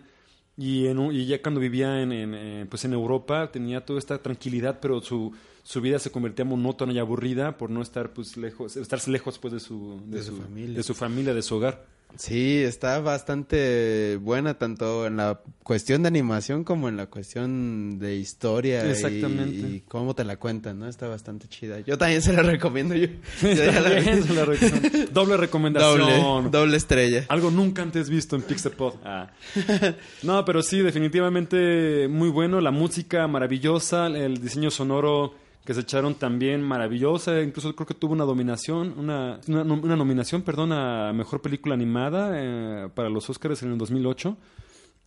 Y, 0.57 0.87
en 0.87 0.99
y 1.11 1.25
ya 1.27 1.41
cuando 1.41 1.59
vivía 1.59 2.01
en, 2.01 2.11
en, 2.11 2.33
eh, 2.33 2.65
pues 2.67 2.83
en 2.83 2.93
Europa 2.93 3.51
tenía 3.51 3.85
toda 3.85 3.99
esta 3.99 4.17
tranquilidad, 4.17 4.79
pero 4.81 5.01
su, 5.01 5.31
su 5.63 5.81
vida 5.81 5.99
se 5.99 6.11
convertía 6.11 6.45
monótona 6.45 6.93
y 6.93 6.99
aburrida 6.99 7.57
por 7.57 7.69
no 7.69 7.81
estar 7.81 8.11
pues 8.11 8.37
lejos, 8.37 8.75
estarse 8.75 9.11
lejos 9.11 9.37
pues 9.37 9.53
de 9.53 9.59
su, 9.59 10.01
de, 10.05 10.17
De 10.17 10.23
su 10.23 10.35
su, 10.35 10.41
familia. 10.41 10.75
de 10.77 10.83
su 10.83 10.93
familia, 10.95 11.33
de 11.35 11.41
su 11.43 11.55
hogar. 11.55 11.85
Sí, 12.15 12.63
está 12.63 12.99
bastante 12.99 14.17
buena 14.19 14.55
tanto 14.55 15.05
en 15.05 15.17
la 15.17 15.39
cuestión 15.61 16.01
de 16.01 16.07
animación 16.07 16.63
como 16.63 16.89
en 16.89 16.97
la 16.97 17.05
cuestión 17.07 17.99
de 17.99 18.15
historia 18.15 18.83
y- 18.87 18.89
Exactamente. 18.89 19.55
y, 19.55 19.83
cómo 19.87 20.15
te 20.15 20.23
la 20.23 20.37
cuentan, 20.37 20.79
¿no? 20.79 20.87
Está 20.87 21.07
bastante 21.07 21.47
chida. 21.47 21.79
Yo 21.81 21.95
también 21.97 22.23
se 22.23 22.33
la 22.33 22.41
recomiendo. 22.41 22.95
Yo, 22.95 23.07
Está 23.43 23.79
la 23.81 24.45
recomendación. 24.45 25.09
Doble 25.13 25.37
recomendación. 25.37 25.99
doble, 25.99 26.49
doble 26.49 26.77
estrella. 26.77 27.25
Algo 27.29 27.51
nunca 27.51 27.83
antes 27.83 28.09
visto 28.09 28.35
en 28.35 28.41
Pixelpod. 28.41 28.95
Ah. 29.03 29.29
No, 30.23 30.43
pero 30.43 30.63
sí, 30.63 30.79
definitivamente 30.79 32.07
muy 32.07 32.29
bueno. 32.29 32.61
La 32.61 32.71
música 32.71 33.27
maravillosa, 33.27 34.07
el 34.07 34.41
diseño 34.41 34.71
sonoro 34.71 35.35
que 35.67 35.73
se 35.73 35.81
echaron 35.81 36.15
también 36.15 36.63
maravillosa, 36.63 37.41
incluso 37.41 37.75
creo 37.75 37.85
que 37.85 37.93
tuvo 37.93 38.13
una 38.13 38.23
dominación, 38.23 38.97
una, 38.97 39.41
una, 39.49 39.97
nominación, 39.97 40.41
perdón, 40.41 40.71
a 40.71 41.11
Mejor 41.11 41.41
Película 41.41 41.75
Animada 41.75 42.31
eh, 42.35 42.87
para 42.95 43.09
los 43.09 43.29
Oscars 43.29 43.63
en 43.63 43.73
el 43.73 43.77
2008. 43.77 44.37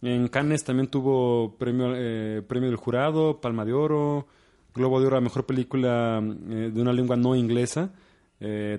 En 0.02 0.28
Cannes 0.28 0.62
también 0.62 0.88
tuvo 0.88 1.56
premio, 1.56 1.94
eh, 1.96 2.42
premio 2.46 2.68
del 2.68 2.76
jurado, 2.76 3.40
Palma 3.40 3.64
de 3.64 3.72
Oro, 3.72 4.26
Globo 4.74 5.00
de 5.00 5.06
Oro 5.06 5.16
a 5.16 5.22
Mejor 5.22 5.46
Película 5.46 6.22
eh, 6.22 6.70
de 6.70 6.82
una 6.82 6.92
lengua 6.92 7.16
no 7.16 7.34
inglesa. 7.34 7.94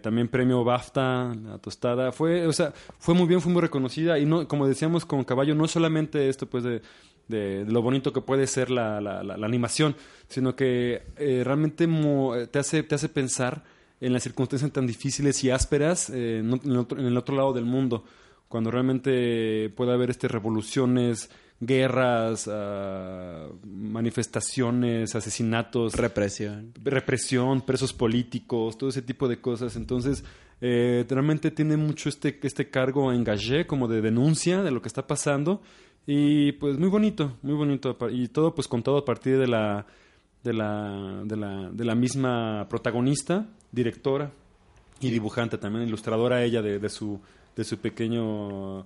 También 0.02 0.28
premio 0.28 0.64
BAFTA, 0.64 1.36
la 1.36 1.58
tostada. 1.60 2.12
Fue, 2.12 2.48
o 2.48 2.54
sea, 2.54 2.74
fue 2.98 3.14
muy 3.14 3.28
bien, 3.28 3.42
fue 3.42 3.52
muy 3.52 3.62
reconocida. 3.62 4.18
Y 4.18 4.26
no, 4.26 4.48
como 4.48 4.68
decíamos 4.68 5.06
con 5.06 5.24
Caballo, 5.24 5.54
no 5.54 5.68
solamente 5.68 6.30
esto 6.30 6.48
pues 6.48 6.64
de, 6.64 6.82
de, 7.28 7.66
de 7.66 7.72
lo 7.72 7.82
bonito 7.82 8.12
que 8.14 8.22
puede 8.22 8.48
ser 8.48 8.70
la, 8.70 9.00
la, 9.02 9.24
la, 9.24 9.38
la 9.38 9.46
animación, 9.46 9.96
sino 10.28 10.56
que 10.56 11.02
eh, 11.18 11.44
realmente 11.46 11.88
mo- 11.88 12.34
te, 12.52 12.60
hace, 12.60 12.84
te 12.84 12.96
hace 12.96 13.10
pensar 13.10 13.64
en 14.00 14.14
las 14.14 14.24
circunstancias 14.24 14.72
tan 14.72 14.88
difíciles 14.88 15.44
y 15.44 15.52
ásperas 15.52 16.10
eh, 16.10 16.40
en, 16.40 16.52
el 16.72 16.78
otro, 16.78 17.00
en 17.00 17.06
el 17.06 17.18
otro 17.18 17.36
lado 17.36 17.54
del 17.54 17.66
mundo, 17.66 18.04
cuando 18.48 18.72
realmente 18.72 19.70
puede 19.76 19.94
haber 19.94 20.10
este, 20.10 20.28
revoluciones, 20.28 21.30
guerras, 21.60 22.50
ah, 22.52 23.48
manifestaciones, 23.64 25.16
asesinatos, 25.16 25.94
Represión. 25.96 26.74
represión, 26.84 27.62
presos 27.62 27.94
políticos, 27.94 28.78
todo 28.78 28.90
ese 28.90 29.02
tipo 29.02 29.28
de 29.28 29.40
cosas. 29.40 29.76
Entonces, 29.76 30.24
eh, 30.62 31.06
realmente 31.10 31.52
tiene 31.52 31.78
mucho 31.78 32.10
este, 32.10 32.40
este 32.44 32.70
cargo 32.70 33.12
engagé, 33.14 33.66
como 33.66 33.88
de 33.88 34.02
denuncia 34.02 34.64
de 34.64 34.72
lo 34.72 34.82
que 34.82 34.88
está 34.88 35.08
pasando. 35.08 35.62
Y 36.06 36.54
pues 36.54 36.78
muy 36.78 36.90
bonito, 36.90 37.38
muy 37.42 37.54
bonito. 37.54 37.98
Y 38.12 38.28
todo 38.28 38.56
pues 38.56 38.68
contado 38.68 38.98
a 38.98 39.06
partir 39.06 39.38
de 39.38 39.48
la, 39.48 39.86
de 40.44 40.54
la, 40.54 41.22
de 41.26 41.38
la, 41.38 41.70
de 41.72 41.86
la 41.86 41.96
misma 41.96 42.68
protagonista, 42.70 43.48
directora 43.72 44.32
y 45.00 45.10
dibujante 45.10 45.58
también, 45.58 45.88
ilustradora 45.88 46.44
ella 46.44 46.62
de, 46.62 46.80
de 46.80 46.90
su, 46.90 47.20
de 47.56 47.64
su 47.64 47.78
pequeño, 47.78 48.86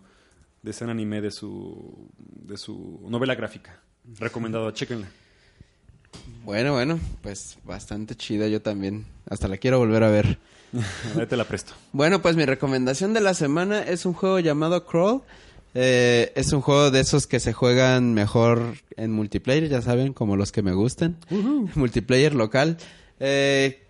de 0.62 0.72
ese 0.72 0.86
anime, 0.86 1.22
de 1.22 1.32
su, 1.32 2.10
de 2.18 2.58
su 2.58 3.02
novela 3.08 3.36
gráfica. 3.36 3.80
Recomendado, 4.20 4.70
chéquenla. 4.72 5.08
Bueno, 6.44 6.74
bueno, 6.74 7.00
pues 7.22 7.58
bastante 7.64 8.16
chida 8.16 8.48
yo 8.48 8.62
también. 8.62 9.06
Hasta 9.30 9.48
la 9.48 9.58
quiero 9.58 9.80
volver 9.80 10.04
a 10.04 10.10
ver. 10.10 10.38
Ahí 11.20 11.26
te 11.26 11.38
la 11.38 11.46
presto. 11.46 11.74
Bueno, 11.92 12.22
pues 12.22 12.36
mi 12.36 12.46
recomendación 12.46 13.14
de 13.14 13.22
la 13.22 13.34
semana 13.34 13.82
es 13.82 14.06
un 14.06 14.14
juego 14.14 14.40
llamado 14.40 14.86
Crawl. 14.86 15.22
Eh, 15.76 16.32
es 16.36 16.54
un 16.54 16.62
juego 16.62 16.90
de 16.90 17.02
esos 17.02 17.28
que 17.28 17.40
se 17.40 17.54
juegan 17.54 18.14
mejor 18.14 18.76
en 18.96 19.12
multiplayer, 19.12 19.68
ya 19.68 19.82
saben, 19.82 20.14
como 20.14 20.38
los 20.38 20.52
que 20.52 20.64
me 20.64 20.74
gustan. 20.74 21.18
Multiplayer 21.76 22.34
local. 22.34 22.78
Eh, 23.20 23.82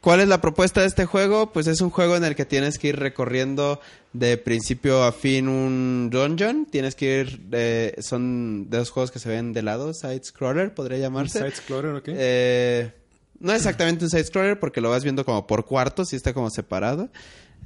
¿Cuál 0.00 0.20
es 0.20 0.28
la 0.28 0.40
propuesta 0.40 0.80
de 0.80 0.86
este 0.86 1.06
juego? 1.06 1.52
Pues 1.52 1.66
es 1.66 1.80
un 1.80 1.90
juego 1.90 2.16
en 2.16 2.24
el 2.24 2.36
que 2.36 2.44
tienes 2.44 2.78
que 2.78 2.88
ir 2.88 2.96
recorriendo 2.96 3.80
de 4.12 4.36
principio 4.36 5.02
a 5.02 5.12
fin 5.12 5.48
un 5.48 6.08
dungeon. 6.10 6.66
Tienes 6.66 6.94
que 6.94 7.20
ir, 7.20 7.40
eh, 7.52 7.96
son 8.00 8.70
de 8.70 8.78
los 8.78 8.90
juegos 8.90 9.10
que 9.10 9.18
se 9.18 9.28
ven 9.28 9.52
de 9.52 9.62
lado, 9.62 9.92
side 9.94 10.22
scroller 10.22 10.72
podría 10.72 10.98
llamarse. 10.98 11.38
Side 11.38 11.48
Explorer, 11.48 11.94
¿ok? 11.96 12.08
Eh, 12.08 12.92
no 13.40 13.52
exactamente 13.52 14.04
un 14.04 14.10
side 14.10 14.24
scroller 14.24 14.60
porque 14.60 14.80
lo 14.80 14.90
vas 14.90 15.02
viendo 15.02 15.24
como 15.24 15.46
por 15.46 15.66
cuartos 15.66 16.12
y 16.12 16.16
está 16.16 16.32
como 16.32 16.50
separado. 16.50 17.08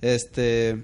Este, 0.00 0.82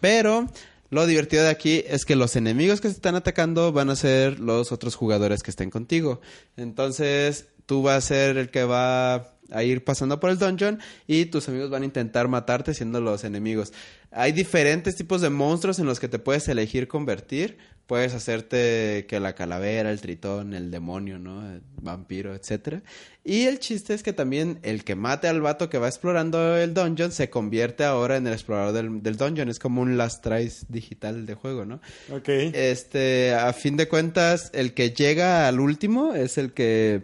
pero 0.00 0.48
lo 0.90 1.06
divertido 1.06 1.44
de 1.44 1.50
aquí 1.50 1.84
es 1.86 2.04
que 2.04 2.16
los 2.16 2.36
enemigos 2.36 2.80
que 2.80 2.88
se 2.88 2.94
están 2.94 3.14
atacando 3.14 3.72
van 3.72 3.90
a 3.90 3.96
ser 3.96 4.40
los 4.40 4.72
otros 4.72 4.96
jugadores 4.96 5.42
que 5.42 5.50
estén 5.50 5.70
contigo. 5.70 6.20
Entonces, 6.56 7.46
tú 7.66 7.82
vas 7.82 7.98
a 7.98 8.08
ser 8.08 8.36
el 8.36 8.50
que 8.50 8.64
va 8.64 9.36
a 9.52 9.64
ir 9.64 9.84
pasando 9.84 10.18
por 10.20 10.30
el 10.30 10.38
dungeon 10.38 10.80
y 11.06 11.26
tus 11.26 11.48
amigos 11.48 11.70
van 11.70 11.82
a 11.82 11.86
intentar 11.86 12.28
matarte 12.28 12.74
siendo 12.74 13.00
los 13.00 13.24
enemigos. 13.24 13.72
Hay 14.10 14.32
diferentes 14.32 14.96
tipos 14.96 15.20
de 15.20 15.30
monstruos 15.30 15.78
en 15.78 15.86
los 15.86 16.00
que 16.00 16.08
te 16.08 16.18
puedes 16.18 16.48
elegir 16.48 16.88
convertir. 16.88 17.58
Puedes 17.90 18.14
hacerte 18.14 19.04
que 19.08 19.18
la 19.18 19.34
calavera, 19.34 19.90
el 19.90 20.00
tritón, 20.00 20.54
el 20.54 20.70
demonio, 20.70 21.18
¿no? 21.18 21.44
El 21.50 21.60
vampiro, 21.82 22.36
etcétera. 22.36 22.82
Y 23.24 23.46
el 23.46 23.58
chiste 23.58 23.94
es 23.94 24.04
que 24.04 24.12
también 24.12 24.60
el 24.62 24.84
que 24.84 24.94
mate 24.94 25.26
al 25.26 25.40
vato 25.40 25.68
que 25.68 25.78
va 25.78 25.88
explorando 25.88 26.56
el 26.56 26.72
dungeon 26.72 27.10
se 27.10 27.30
convierte 27.30 27.82
ahora 27.82 28.16
en 28.16 28.28
el 28.28 28.32
explorador 28.32 28.74
del, 28.74 29.02
del 29.02 29.16
dungeon. 29.16 29.48
Es 29.48 29.58
como 29.58 29.82
un 29.82 29.98
last 29.98 30.22
tries 30.22 30.66
digital 30.68 31.26
de 31.26 31.34
juego, 31.34 31.64
¿no? 31.64 31.80
Ok. 32.12 32.28
Este, 32.28 33.34
a 33.34 33.52
fin 33.52 33.76
de 33.76 33.88
cuentas, 33.88 34.52
el 34.54 34.72
que 34.72 34.90
llega 34.90 35.48
al 35.48 35.58
último 35.58 36.14
es 36.14 36.38
el 36.38 36.52
que 36.52 37.02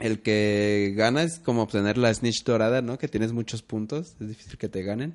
el 0.00 0.22
que 0.22 0.92
gana 0.96 1.22
es 1.22 1.38
como 1.38 1.62
obtener 1.62 1.98
la 1.98 2.12
snitch 2.12 2.42
dorada, 2.42 2.82
¿no? 2.82 2.98
Que 2.98 3.06
tienes 3.06 3.30
muchos 3.32 3.62
puntos, 3.62 4.16
es 4.20 4.28
difícil 4.28 4.58
que 4.58 4.68
te 4.68 4.82
ganen. 4.82 5.14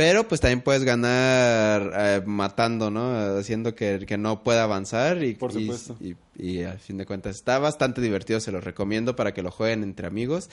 Pero 0.00 0.26
pues 0.26 0.40
también 0.40 0.62
puedes 0.62 0.82
ganar 0.84 1.92
eh, 1.94 2.22
matando, 2.24 2.90
¿no? 2.90 3.36
Haciendo 3.38 3.74
que, 3.74 4.04
que 4.06 4.16
no 4.16 4.42
pueda 4.42 4.62
avanzar 4.62 5.22
y, 5.22 5.34
Por 5.34 5.52
supuesto. 5.52 5.94
Y, 6.00 6.14
y 6.42 6.62
a 6.62 6.78
fin 6.78 6.96
de 6.96 7.04
cuentas 7.04 7.36
está 7.36 7.58
bastante 7.58 8.00
divertido, 8.00 8.40
se 8.40 8.50
los 8.50 8.64
recomiendo 8.64 9.14
para 9.14 9.34
que 9.34 9.42
lo 9.42 9.50
jueguen 9.50 9.82
entre 9.82 10.06
amigos 10.06 10.48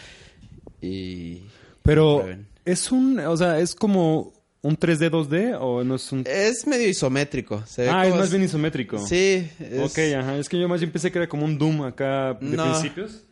y 0.81 1.43
Pero 1.83 2.25
es 2.65 2.91
un, 2.91 3.19
o 3.19 3.37
sea, 3.37 3.59
es 3.59 3.73
como 3.73 4.33
un 4.61 4.77
3D 4.77 5.09
2D 5.09 5.57
o 5.59 5.83
no 5.85 5.95
es 5.95 6.11
un 6.11 6.23
Es 6.27 6.67
medio 6.67 6.89
isométrico. 6.89 7.63
Se 7.65 7.83
ve 7.83 7.89
Ah, 7.89 8.05
es 8.05 8.13
más 8.15 8.29
bien 8.29 8.43
isométrico. 8.43 8.99
Sí. 8.99 9.49
es- 9.59 9.79
Ok, 9.79 9.97
ajá, 10.19 10.37
es 10.37 10.49
que 10.49 10.59
yo 10.59 10.67
más 10.67 10.81
bien 10.81 10.91
pensé 10.91 11.09
que 11.11 11.19
era 11.19 11.29
como 11.29 11.45
un 11.45 11.57
Doom 11.57 11.83
acá 11.83 12.33
de 12.33 12.57
No. 12.57 12.63
principios. 12.65 13.23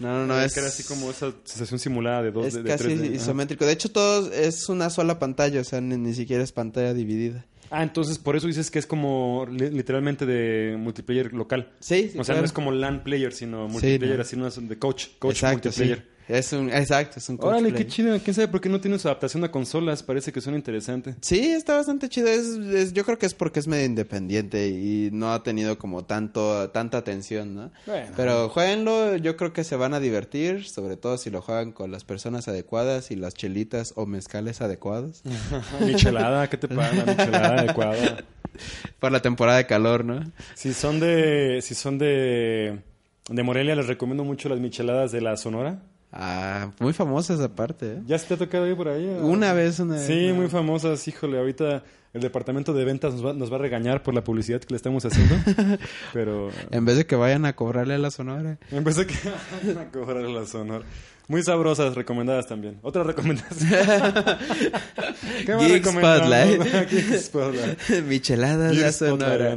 No, 0.00 0.08
no, 0.20 0.26
no, 0.26 0.40
es... 0.40 0.52
que 0.54 0.60
era 0.60 0.68
así 0.68 0.82
como 0.82 1.10
esa 1.10 1.32
sensación 1.44 1.78
simulada 1.78 2.22
de 2.22 2.32
2 2.32 2.46
Es 2.46 2.54
de, 2.54 2.62
de 2.64 2.68
casi 2.70 2.84
3D. 2.84 3.04
ajá. 3.04 3.14
isométrico. 3.14 3.64
De 3.66 3.72
hecho, 3.72 3.90
todo 3.90 4.32
es 4.32 4.68
una 4.68 4.90
sola 4.90 5.18
pantalla, 5.18 5.60
o 5.60 5.64
sea, 5.64 5.80
ni, 5.80 5.96
ni 5.96 6.14
siquiera 6.14 6.42
es 6.42 6.50
pantalla 6.52 6.92
dividida. 6.94 7.44
Ah, 7.72 7.84
entonces 7.84 8.18
por 8.18 8.34
eso 8.34 8.48
dices 8.48 8.68
que 8.70 8.80
es 8.80 8.86
como 8.86 9.46
li- 9.48 9.70
literalmente 9.70 10.26
de 10.26 10.76
multiplayer 10.76 11.32
local. 11.32 11.70
Sí, 11.78 12.08
sí, 12.12 12.18
o 12.18 12.24
sea, 12.24 12.32
claro. 12.34 12.40
no 12.40 12.46
es 12.46 12.52
como 12.52 12.72
LAN 12.72 13.04
player, 13.04 13.32
sino 13.32 13.68
multiplayer 13.68 14.16
no. 14.16 14.22
así 14.22 14.36
no 14.36 14.46
es 14.48 14.68
de 14.68 14.76
coach, 14.78 15.06
coach 15.20 15.34
exacto, 15.36 15.70
sí. 15.70 15.94
Es 16.30 16.52
un, 16.52 16.70
exacto, 16.70 17.18
es 17.18 17.28
un 17.28 17.36
coach 17.36 17.48
Órale, 17.48 17.72
qué 17.72 17.86
chido. 17.86 18.18
¿Quién 18.20 18.34
sabe 18.34 18.48
por 18.48 18.60
qué 18.60 18.68
no 18.68 18.80
tiene 18.80 18.98
su 18.98 19.08
adaptación 19.08 19.42
a 19.44 19.50
consolas? 19.50 20.02
Parece 20.02 20.32
que 20.32 20.40
suena 20.40 20.56
interesante. 20.56 21.16
Sí, 21.20 21.40
está 21.50 21.76
bastante 21.76 22.08
chido. 22.08 22.28
Es, 22.28 22.46
es- 22.46 22.92
yo 22.92 23.04
creo 23.04 23.18
que 23.18 23.26
es 23.26 23.34
porque 23.34 23.58
es 23.60 23.66
medio 23.66 23.84
independiente 23.86 24.68
y 24.68 25.10
no 25.12 25.32
ha 25.32 25.42
tenido 25.42 25.78
como 25.78 26.04
tanto 26.04 26.70
tanta 26.70 26.98
atención, 26.98 27.54
¿no? 27.54 27.72
Bueno. 27.86 28.12
Pero 28.16 28.48
jueguenlo, 28.48 29.16
yo 29.16 29.36
creo 29.36 29.52
que 29.52 29.64
se 29.64 29.76
van 29.76 29.92
a 29.94 30.00
divertir, 30.00 30.66
sobre 30.68 30.96
todo 30.96 31.18
si 31.18 31.30
lo 31.30 31.42
juegan 31.42 31.72
con 31.72 31.90
las 31.90 32.04
personas 32.04 32.46
adecuadas 32.48 33.10
y 33.10 33.16
las 33.16 33.34
chelitas 33.34 33.92
o 33.96 34.06
mezcales 34.06 34.60
adecuados. 34.60 35.22
Michelada, 35.80 36.48
¿qué 36.48 36.56
te 36.56 36.68
pasa? 36.68 37.04
Michelada 37.04 37.60
adecuada. 37.60 38.18
Por 38.98 39.10
la 39.12 39.20
temporada 39.22 39.58
de 39.58 39.66
calor, 39.66 40.04
¿no? 40.04 40.20
Si 40.54 40.74
son 40.74 41.00
de, 41.00 41.60
si 41.62 41.74
son 41.74 41.98
de, 41.98 42.80
de 43.28 43.42
Morelia, 43.42 43.74
les 43.74 43.86
recomiendo 43.86 44.24
mucho 44.24 44.48
las 44.48 44.58
micheladas 44.60 45.12
de 45.12 45.20
la 45.20 45.36
Sonora. 45.36 45.82
Ah, 46.12 46.70
muy 46.80 46.92
famosa 46.92 47.34
esa 47.34 47.54
parte, 47.54 47.92
¿eh? 47.94 48.02
¿Ya 48.06 48.18
se 48.18 48.26
te 48.26 48.34
ha 48.34 48.36
tocado 48.36 48.66
ir 48.66 48.76
por 48.76 48.88
ahí? 48.88 49.06
o? 49.20 49.26
Una 49.26 49.52
vez, 49.52 49.78
una 49.78 49.94
vez. 49.94 50.06
Sí, 50.06 50.32
muy 50.34 50.48
famosas. 50.48 51.06
Híjole, 51.06 51.38
ahorita 51.38 51.84
el 52.12 52.20
departamento 52.20 52.72
de 52.72 52.84
ventas 52.84 53.14
nos 53.14 53.24
va, 53.24 53.32
nos 53.32 53.52
va 53.52 53.56
a 53.56 53.58
regañar 53.60 54.02
por 54.02 54.12
la 54.14 54.24
publicidad 54.24 54.60
que 54.60 54.70
le 54.70 54.76
estamos 54.76 55.04
haciendo. 55.04 55.36
Pero 56.12 56.50
En 56.72 56.84
vez 56.84 56.96
de 56.96 57.06
que 57.06 57.14
vayan 57.14 57.44
a 57.44 57.54
cobrarle 57.54 57.94
a 57.94 57.98
la 57.98 58.10
sonora. 58.10 58.58
empecé 58.72 59.06
que 59.06 59.14
a 59.78 59.90
cobrar 59.92 60.24
la 60.24 60.46
Sonora. 60.46 60.84
Muy 61.30 61.44
sabrosas, 61.44 61.94
recomendadas 61.94 62.48
también. 62.48 62.80
Otra 62.82 63.04
recomendación. 63.04 63.70
¿Qué 65.46 65.54
más 65.54 65.64
Geek? 65.64 65.86
Spotlight. 65.86 66.90
Geek 66.90 67.18
Spotlight. 67.20 67.78
Micheladas 68.08 68.72
Geek 68.72 68.82
la 68.82 68.90
sonora. 68.92 69.56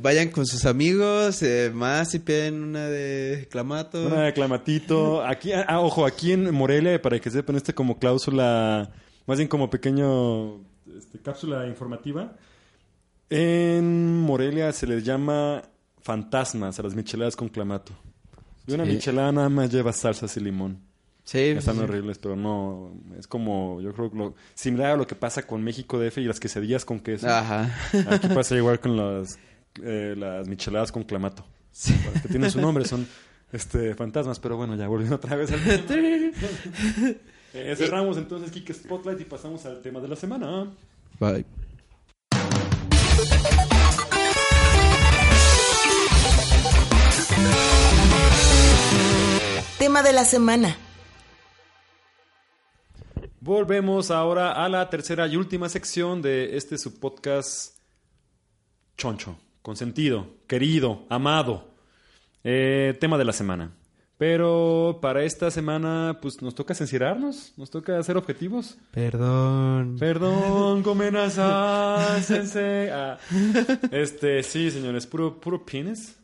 Vayan 0.00 0.30
con 0.30 0.46
sus 0.46 0.64
amigos, 0.64 1.42
eh, 1.42 1.70
más 1.74 2.12
si 2.12 2.18
piden 2.18 2.62
una 2.62 2.86
de 2.88 3.46
clamato. 3.50 4.06
Una 4.06 4.22
de 4.22 4.32
clamatito. 4.32 5.22
Aquí, 5.22 5.52
ah, 5.52 5.80
ojo, 5.80 6.06
aquí 6.06 6.32
en 6.32 6.50
Morelia, 6.54 7.02
para 7.02 7.18
que 7.20 7.28
sepan, 7.30 7.56
este 7.56 7.74
como 7.74 7.98
cláusula, 7.98 8.90
más 9.26 9.36
bien 9.36 9.48
como 9.48 9.68
pequeño 9.68 10.62
este, 10.96 11.18
cápsula 11.22 11.66
informativa. 11.66 12.32
En 13.28 14.18
Morelia 14.20 14.72
se 14.72 14.86
les 14.86 15.04
llama 15.04 15.60
fantasmas 16.00 16.78
a 16.78 16.82
las 16.82 16.94
micheladas 16.94 17.36
con 17.36 17.50
clamato. 17.50 17.92
Y 18.66 18.72
una 18.72 18.86
Sí. 18.86 18.92
michelada 18.92 19.30
nada 19.30 19.50
más 19.50 19.70
lleva 19.70 19.92
salsas 19.92 20.34
y 20.38 20.40
limón. 20.40 20.90
Sí, 21.32 21.38
Están 21.38 21.76
sí. 21.76 21.80
horribles, 21.80 22.18
pero 22.18 22.36
no. 22.36 22.92
Es 23.18 23.26
como, 23.26 23.80
yo 23.80 23.94
creo, 23.94 24.10
lo, 24.12 24.34
similar 24.52 24.90
a 24.90 24.96
lo 24.98 25.06
que 25.06 25.14
pasa 25.14 25.46
con 25.46 25.64
México 25.64 25.98
DF 25.98 26.18
y 26.18 26.24
las 26.24 26.38
quesadillas 26.38 26.84
con 26.84 27.00
queso. 27.00 27.26
Ajá. 27.26 27.74
Aquí 28.10 28.28
pasa 28.28 28.54
igual 28.54 28.80
con 28.80 28.98
las, 28.98 29.38
eh, 29.82 30.14
las 30.14 30.46
micheladas 30.46 30.92
con 30.92 31.04
clamato. 31.04 31.46
Sí. 31.70 31.94
Que 32.20 32.28
tienen 32.28 32.50
su 32.50 32.60
nombre, 32.60 32.84
son 32.84 33.08
este 33.50 33.94
fantasmas, 33.94 34.40
pero 34.40 34.58
bueno, 34.58 34.76
ya 34.76 34.86
volviendo 34.88 35.16
otra 35.16 35.36
vez 35.36 35.50
al 35.50 35.86
tema. 35.86 36.08
Eh, 37.54 37.74
cerramos 37.76 38.16
entonces 38.16 38.50
Kike 38.50 38.72
Spotlight 38.72 39.20
y 39.20 39.24
pasamos 39.26 39.66
al 39.66 39.82
tema 39.82 40.00
de 40.00 40.08
la 40.08 40.16
semana. 40.16 40.72
Bye. 41.20 41.44
Tema 49.78 50.02
de 50.02 50.12
la 50.14 50.24
semana. 50.24 50.74
Volvemos 53.44 54.12
ahora 54.12 54.52
a 54.52 54.68
la 54.68 54.88
tercera 54.88 55.26
y 55.26 55.34
última 55.34 55.68
sección 55.68 56.22
de 56.22 56.56
este 56.56 56.78
subpodcast 56.78 57.76
choncho, 58.96 59.36
consentido, 59.62 60.28
querido, 60.46 61.04
amado. 61.08 61.74
Eh, 62.44 62.96
tema 63.00 63.18
de 63.18 63.24
la 63.24 63.32
semana. 63.32 63.72
Pero 64.16 65.00
para 65.02 65.24
esta 65.24 65.50
semana, 65.50 66.20
pues 66.22 66.40
nos 66.40 66.54
toca 66.54 66.72
sincerarnos, 66.72 67.52
nos 67.56 67.68
toca 67.68 67.98
hacer 67.98 68.16
objetivos. 68.16 68.78
Perdón. 68.92 69.96
Perdón, 69.98 70.82
Gomenazai, 70.84 72.22
sensei. 72.22 72.90
Ah, 72.90 73.18
este, 73.90 74.44
sí, 74.44 74.70
señores, 74.70 75.04
puro, 75.04 75.40
puro 75.40 75.66
pines. 75.66 76.16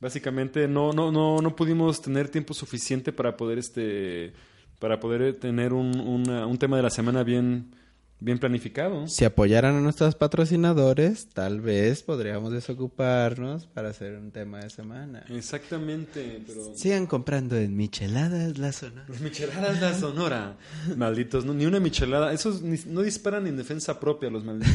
Básicamente 0.00 0.66
no, 0.66 0.94
no, 0.94 1.12
no, 1.12 1.42
no 1.42 1.54
pudimos 1.54 2.00
tener 2.00 2.30
tiempo 2.30 2.54
suficiente 2.54 3.12
para 3.12 3.36
poder 3.36 3.58
este 3.58 4.32
para 4.78 5.00
poder 5.00 5.34
tener 5.36 5.72
un, 5.72 5.98
una- 6.00 6.46
un 6.46 6.58
tema 6.58 6.76
de 6.76 6.82
la 6.82 6.90
semana 6.90 7.22
bien, 7.22 7.74
bien 8.20 8.38
planificado. 8.38 9.06
Si 9.08 9.24
apoyaran 9.24 9.76
a 9.76 9.80
nuestros 9.80 10.14
patrocinadores, 10.14 11.28
tal 11.28 11.60
vez 11.60 12.02
podríamos 12.02 12.52
desocuparnos 12.52 13.66
para 13.66 13.90
hacer 13.90 14.14
un 14.16 14.30
tema 14.30 14.60
de 14.60 14.70
semana. 14.70 15.24
Exactamente, 15.30 16.42
pero... 16.46 16.74
Sigan 16.76 17.06
comprando 17.06 17.56
en 17.56 17.76
Micheladas 17.76 18.58
la 18.58 18.72
zona. 18.72 19.04
Las 19.08 19.20
micheladas 19.20 19.80
la 19.80 19.94
Sonora. 19.94 20.56
Malditos, 20.96 21.44
no, 21.44 21.54
ni 21.54 21.66
una 21.66 21.80
michelada. 21.80 22.32
Esos 22.32 22.62
ni- 22.62 22.78
no 22.86 23.02
disparan 23.02 23.46
en 23.46 23.56
defensa 23.56 23.98
propia, 24.00 24.30
los 24.30 24.44
malditos. 24.44 24.74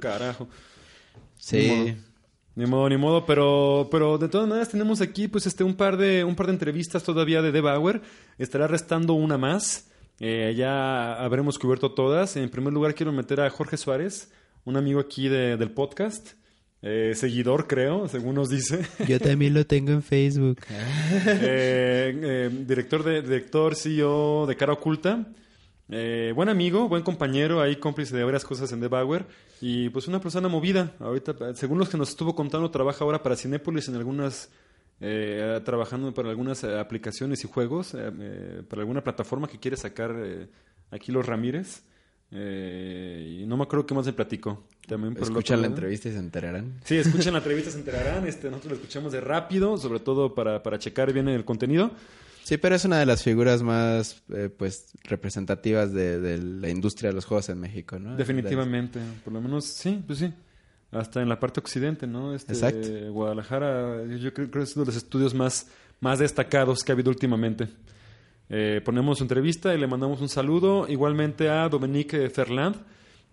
carajo. 0.00 0.48
Modo. 1.52 1.94
Ni 2.54 2.66
modo, 2.66 2.88
ni 2.88 2.98
modo, 2.98 3.24
pero, 3.24 3.88
pero 3.90 4.18
de 4.18 4.28
todas 4.28 4.46
maneras 4.46 4.68
tenemos 4.68 5.00
aquí 5.00 5.26
pues 5.26 5.46
este 5.46 5.64
un 5.64 5.74
par 5.74 5.96
de 5.96 6.22
un 6.22 6.34
par 6.36 6.46
de 6.48 6.52
entrevistas 6.52 7.02
todavía 7.02 7.40
de 7.40 7.50
Debauer. 7.50 8.02
Estará 8.38 8.66
restando 8.66 9.14
una 9.14 9.38
más. 9.38 9.88
Eh, 10.20 10.52
ya 10.56 11.14
habremos 11.14 11.58
cubierto 11.58 11.92
todas. 11.92 12.36
En 12.36 12.50
primer 12.50 12.72
lugar 12.72 12.94
quiero 12.94 13.10
meter 13.12 13.40
a 13.40 13.48
Jorge 13.50 13.76
Suárez, 13.78 14.30
un 14.64 14.76
amigo 14.76 15.00
aquí 15.00 15.28
de- 15.28 15.56
del 15.56 15.70
podcast. 15.70 16.32
Eh, 16.84 17.12
seguidor, 17.14 17.68
creo, 17.68 18.06
según 18.08 18.34
nos 18.34 18.50
dice. 18.50 18.84
Yo 19.08 19.18
también 19.20 19.54
lo 19.54 19.64
tengo 19.64 19.92
en 19.92 20.02
Facebook. 20.02 20.58
Eh, 21.26 22.50
director, 22.66 23.02
de, 23.04 23.22
director, 23.22 23.74
CEO 23.76 24.46
de 24.46 24.56
Cara 24.56 24.72
Oculta. 24.74 25.26
Eh, 25.88 26.32
buen 26.34 26.48
amigo, 26.48 26.88
buen 26.88 27.02
compañero, 27.02 27.60
ahí 27.60 27.76
cómplice 27.76 28.16
de 28.16 28.24
varias 28.24 28.44
cosas 28.44 28.70
en 28.72 28.80
The 28.80 28.88
Bauer. 28.88 29.26
Y 29.60 29.90
pues 29.90 30.08
una 30.08 30.20
persona 30.20 30.48
movida. 30.48 30.92
Ahorita, 31.00 31.54
según 31.54 31.78
los 31.78 31.88
que 31.88 31.96
nos 31.98 32.10
estuvo 32.10 32.34
contando, 32.34 32.70
trabaja 32.70 33.04
ahora 33.04 33.22
para 33.22 33.36
Cinépolis 33.36 33.88
en 33.88 33.96
algunas. 33.96 34.50
eh, 35.00 35.60
trabajando 35.64 36.14
para 36.14 36.30
algunas 36.30 36.62
eh, 36.64 36.78
aplicaciones 36.78 37.42
y 37.44 37.48
juegos, 37.48 37.92
eh, 37.94 38.10
eh, 38.20 38.62
para 38.68 38.82
alguna 38.82 39.02
plataforma 39.02 39.48
que 39.48 39.58
quiere 39.58 39.76
sacar 39.76 40.14
eh, 40.16 40.46
aquí 40.92 41.10
los 41.12 41.26
Ramírez. 41.26 41.82
Eh, 42.34 43.40
y 43.42 43.46
no 43.46 43.56
me 43.56 43.64
acuerdo 43.64 43.84
qué 43.84 43.94
más 43.94 44.06
me 44.06 44.12
platicó. 44.12 44.64
También 44.86 45.14
por 45.14 45.24
Escuchan 45.24 45.60
la 45.60 45.66
entrevista 45.66 46.08
y 46.08 46.12
se 46.12 46.18
enterarán. 46.18 46.80
Sí, 46.84 46.96
escuchen 46.96 47.32
la 47.32 47.38
entrevista, 47.40 47.70
se 47.70 47.78
enterarán. 47.78 48.26
Este, 48.26 48.48
nosotros 48.48 48.70
lo 48.72 48.76
escuchamos 48.78 49.12
de 49.12 49.20
rápido, 49.20 49.76
sobre 49.76 50.00
todo 50.00 50.34
para, 50.34 50.62
para 50.62 50.78
checar 50.78 51.12
bien 51.12 51.28
el 51.28 51.44
contenido. 51.44 51.90
Sí, 52.44 52.56
pero 52.58 52.74
es 52.74 52.84
una 52.84 52.98
de 52.98 53.06
las 53.06 53.22
figuras 53.22 53.62
más 53.62 54.22
eh, 54.34 54.48
pues 54.56 54.90
representativas 55.04 55.92
de, 55.92 56.18
de 56.20 56.38
la 56.38 56.68
industria 56.68 57.10
de 57.10 57.14
los 57.14 57.24
juegos 57.24 57.48
en 57.48 57.60
México, 57.60 57.98
¿no? 57.98 58.16
Definitivamente, 58.16 58.98
por 59.24 59.32
lo 59.32 59.40
menos 59.40 59.64
sí, 59.66 60.02
pues 60.06 60.18
sí. 60.18 60.32
Hasta 60.90 61.22
en 61.22 61.28
la 61.28 61.40
parte 61.40 61.60
occidente, 61.60 62.06
¿no? 62.06 62.34
Este, 62.34 62.52
Exacto. 62.52 62.88
Guadalajara, 63.12 64.04
yo- 64.18 64.34
creo 64.34 64.50
que 64.50 64.58
es 64.60 64.76
uno 64.76 64.84
de 64.84 64.88
los 64.90 64.96
estudios 64.96 65.32
más, 65.34 65.68
más 66.00 66.18
destacados 66.18 66.82
que 66.84 66.92
ha 66.92 66.94
habido 66.94 67.10
últimamente. 67.10 67.68
Eh, 68.50 68.82
ponemos 68.84 69.16
su 69.18 69.24
entrevista 69.24 69.74
y 69.74 69.78
le 69.78 69.86
mandamos 69.86 70.20
un 70.20 70.28
saludo. 70.28 70.86
Igualmente 70.88 71.48
a 71.48 71.68
Dominique 71.70 72.28
Ferland. 72.28 72.76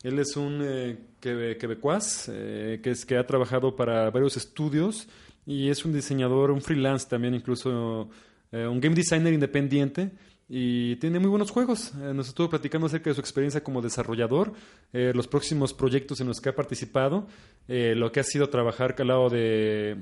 Él 0.04 0.18
es 0.20 0.38
un 0.38 0.62
eh, 0.64 0.98
quebe- 1.20 1.58
quebecuaz 1.58 2.30
eh, 2.32 2.80
que, 2.82 2.92
es, 2.92 3.06
que 3.06 3.18
ha 3.18 3.28
trabajado 3.28 3.76
para 3.76 4.10
varios 4.12 4.38
estudios 4.38 5.10
y 5.46 5.68
es 5.70 5.84
un 5.84 5.92
diseñador, 5.92 6.52
un 6.52 6.62
freelance 6.62 7.08
también, 7.10 7.34
incluso 7.36 8.10
eh, 8.52 8.68
un 8.68 8.80
game 8.80 8.96
designer 8.96 9.34
independiente 9.34 10.12
y 10.48 10.96
tiene 10.96 11.20
muy 11.20 11.30
buenos 11.30 11.52
juegos. 11.52 11.94
Eh, 11.96 12.14
nos 12.14 12.30
estuvo 12.30 12.50
platicando 12.50 12.88
acerca 12.88 13.10
de 13.10 13.14
su 13.14 13.22
experiencia 13.22 13.64
como 13.64 13.82
desarrollador, 13.82 14.54
eh, 14.92 15.12
los 15.14 15.28
próximos 15.28 15.74
proyectos 15.74 16.20
en 16.22 16.28
los 16.28 16.42
que 16.42 16.50
ha 16.50 16.56
participado, 16.56 17.28
lo 17.68 18.12
que 18.12 18.20
ha 18.20 18.24
sido 18.24 18.50
trabajar 18.50 18.96
al 18.98 19.08
lado 19.08 19.30
de, 19.30 19.98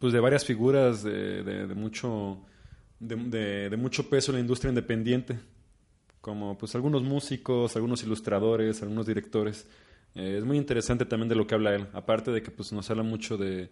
pues, 0.00 0.12
de 0.12 0.18
varias 0.18 0.44
figuras 0.44 1.04
de, 1.04 1.72
mucho, 1.76 2.44
de, 2.98 3.76
mucho 3.78 4.10
peso 4.10 4.32
en 4.32 4.36
la 4.36 4.40
industria 4.40 4.70
independiente, 4.70 5.38
como 6.20 6.58
pues 6.58 6.74
algunos 6.74 7.04
músicos, 7.04 7.76
algunos 7.76 8.02
ilustradores, 8.02 8.82
algunos 8.82 9.06
directores. 9.06 9.68
Es 10.16 10.44
muy 10.44 10.56
interesante 10.56 11.04
también 11.04 11.28
de 11.28 11.36
lo 11.36 11.46
que 11.46 11.54
habla 11.54 11.76
él, 11.76 11.86
aparte 11.92 12.32
de 12.32 12.42
que 12.42 12.50
pues, 12.50 12.72
nos 12.72 12.90
habla 12.90 13.04
mucho 13.04 13.36
de, 13.36 13.70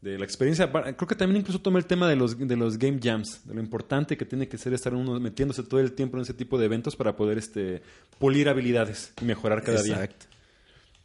de 0.00 0.18
la 0.18 0.24
experiencia. 0.24 0.70
Creo 0.70 1.08
que 1.08 1.14
también 1.14 1.40
incluso 1.40 1.60
toma 1.60 1.78
el 1.78 1.86
tema 1.86 2.08
de 2.08 2.16
los, 2.16 2.38
de 2.38 2.56
los 2.56 2.78
game 2.78 2.98
jams, 3.02 3.46
de 3.46 3.54
lo 3.54 3.60
importante 3.60 4.16
que 4.16 4.24
tiene 4.24 4.48
que 4.48 4.58
ser 4.58 4.72
estar 4.74 4.94
uno 4.94 5.18
metiéndose 5.18 5.62
todo 5.62 5.80
el 5.80 5.92
tiempo 5.92 6.16
en 6.16 6.22
ese 6.22 6.34
tipo 6.34 6.58
de 6.58 6.66
eventos 6.66 6.96
para 6.96 7.16
poder 7.16 7.38
este, 7.38 7.82
pulir 8.18 8.48
habilidades 8.48 9.12
y 9.20 9.24
mejorar 9.24 9.62
cada 9.62 9.82
día. 9.82 9.94
Exacto. 9.94 10.26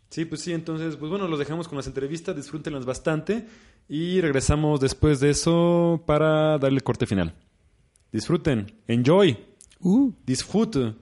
Sí, 0.10 0.26
pues 0.26 0.42
sí, 0.42 0.52
entonces, 0.52 0.98
pues 0.98 1.10
bueno, 1.10 1.28
los 1.28 1.39
dejamos 1.39 1.70
con 1.70 1.78
las 1.78 1.88
entrevistas, 1.88 2.36
disfrútenlas 2.36 2.86
bastante 2.86 3.48
y 3.88 4.20
regresamos 4.20 4.82
después 4.82 5.22
de 5.22 5.30
eso 5.30 6.04
para 6.06 6.58
darle 6.58 6.78
el 6.78 6.84
corte 6.84 7.06
final. 7.06 7.34
Disfruten, 8.12 8.74
enjoy, 8.88 9.38
Uh. 9.80 10.12
disfrute. 10.26 10.94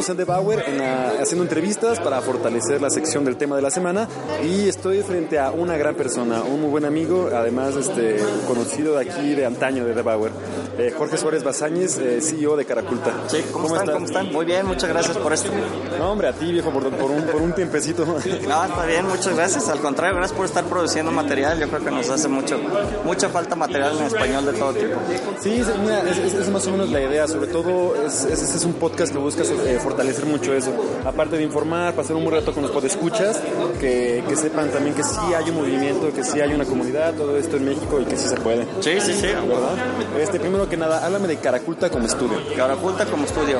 Seguimos 0.00 0.08
en 0.10 0.16
The 0.16 0.24
Bauer 0.24 0.64
en 0.66 0.78
la- 0.78 1.10
haciendo 1.20 1.42
entrevistas 1.44 2.00
para 2.00 2.22
fortalecer 2.22 2.80
la 2.80 2.88
sección 2.88 3.22
del 3.22 3.36
tema 3.36 3.56
de 3.56 3.60
la 3.62 3.70
semana 3.70 4.08
y 4.42 4.66
estoy 4.66 5.02
frente 5.02 5.38
a 5.38 5.50
una 5.50 5.76
gran 5.76 5.94
persona, 5.94 6.42
un 6.42 6.62
muy 6.62 6.70
buen 6.70 6.84
amigo, 6.86 7.28
además 7.34 7.76
este, 7.76 8.16
conocido 8.46 8.94
de 8.98 9.10
aquí 9.10 9.34
de 9.34 9.44
antaño 9.44 9.84
de 9.84 9.92
The 9.92 10.00
Bauer, 10.00 10.32
eh, 10.78 10.94
Jorge 10.96 11.18
Suárez 11.18 11.44
Bazáñez, 11.44 11.98
eh, 11.98 12.20
CEO 12.22 12.56
de 12.56 12.64
Caraculta. 12.64 13.12
Sí, 13.28 13.44
¿cómo, 13.52 13.66
están? 13.76 13.92
¿Cómo 13.92 14.06
están? 14.06 14.32
Muy 14.32 14.46
bien, 14.46 14.64
muchas 14.64 14.88
gracias 14.88 15.18
por 15.18 15.34
esto. 15.34 15.50
No, 15.98 16.12
hombre, 16.12 16.28
a 16.28 16.32
ti, 16.32 16.50
viejo, 16.50 16.70
por, 16.70 16.88
por 16.90 17.10
un, 17.10 17.22
por 17.24 17.42
un 17.42 17.52
tiempecito. 17.54 18.06
No, 18.48 18.64
está 18.64 18.86
bien, 18.86 19.06
muchas 19.06 19.34
gracias. 19.36 19.68
Al 19.68 19.80
contrario, 19.80 20.16
gracias 20.16 20.36
por 20.36 20.46
estar 20.46 20.64
produciendo 20.64 21.12
material. 21.12 21.58
Yo 21.60 21.68
creo 21.68 21.84
que 21.84 21.90
nos 21.90 22.08
hace 22.08 22.26
mucho, 22.26 22.58
mucha 23.04 23.28
falta 23.28 23.54
material 23.54 23.98
en 23.98 24.04
español 24.06 24.46
de 24.46 24.52
todo 24.54 24.72
tipo. 24.72 24.96
Sí, 25.40 25.56
es, 25.60 25.66
mira, 25.78 26.00
es- 26.10 26.18
es- 26.18 26.34
es 26.34 26.48
más 26.48 26.66
o 26.66 26.70
menos 26.70 26.88
la 26.90 27.00
idea. 27.02 27.28
Sobre 27.28 27.48
todo, 27.48 27.94
es, 28.06 28.24
es, 28.24 28.42
es 28.54 28.64
un 28.64 28.72
podcast 28.74 29.12
que 29.12 29.18
busca 29.18 29.42
eh, 29.42 29.46
fortalecer 29.46 29.89
mucho 30.26 30.54
eso. 30.54 30.72
Aparte 31.04 31.36
de 31.36 31.42
informar, 31.42 31.94
pasar 31.94 32.16
un 32.16 32.24
buen 32.24 32.36
rato 32.36 32.52
con 32.52 32.62
los 32.62 32.72
podescuchas, 32.72 33.40
que, 33.80 34.22
que 34.28 34.36
sepan 34.36 34.70
también 34.70 34.94
que 34.94 35.02
sí 35.02 35.18
hay 35.36 35.50
un 35.50 35.56
movimiento, 35.56 36.12
que 36.12 36.24
sí 36.24 36.40
hay 36.40 36.52
una 36.52 36.64
comunidad, 36.64 37.14
todo 37.14 37.36
esto 37.36 37.56
en 37.56 37.64
México 37.64 38.00
y 38.00 38.04
que 38.04 38.16
sí 38.16 38.28
se 38.28 38.36
puede. 38.36 38.66
Sí, 38.80 39.00
sí, 39.00 39.12
sí. 39.14 39.26
¿Verdad? 39.26 39.76
Este, 40.20 40.40
primero 40.40 40.68
que 40.68 40.76
nada, 40.76 41.04
háblame 41.04 41.28
de 41.28 41.36
Caraculta 41.36 41.90
como 41.90 42.06
estudio. 42.06 42.38
Caraculta 42.56 43.06
como 43.06 43.24
estudio. 43.24 43.58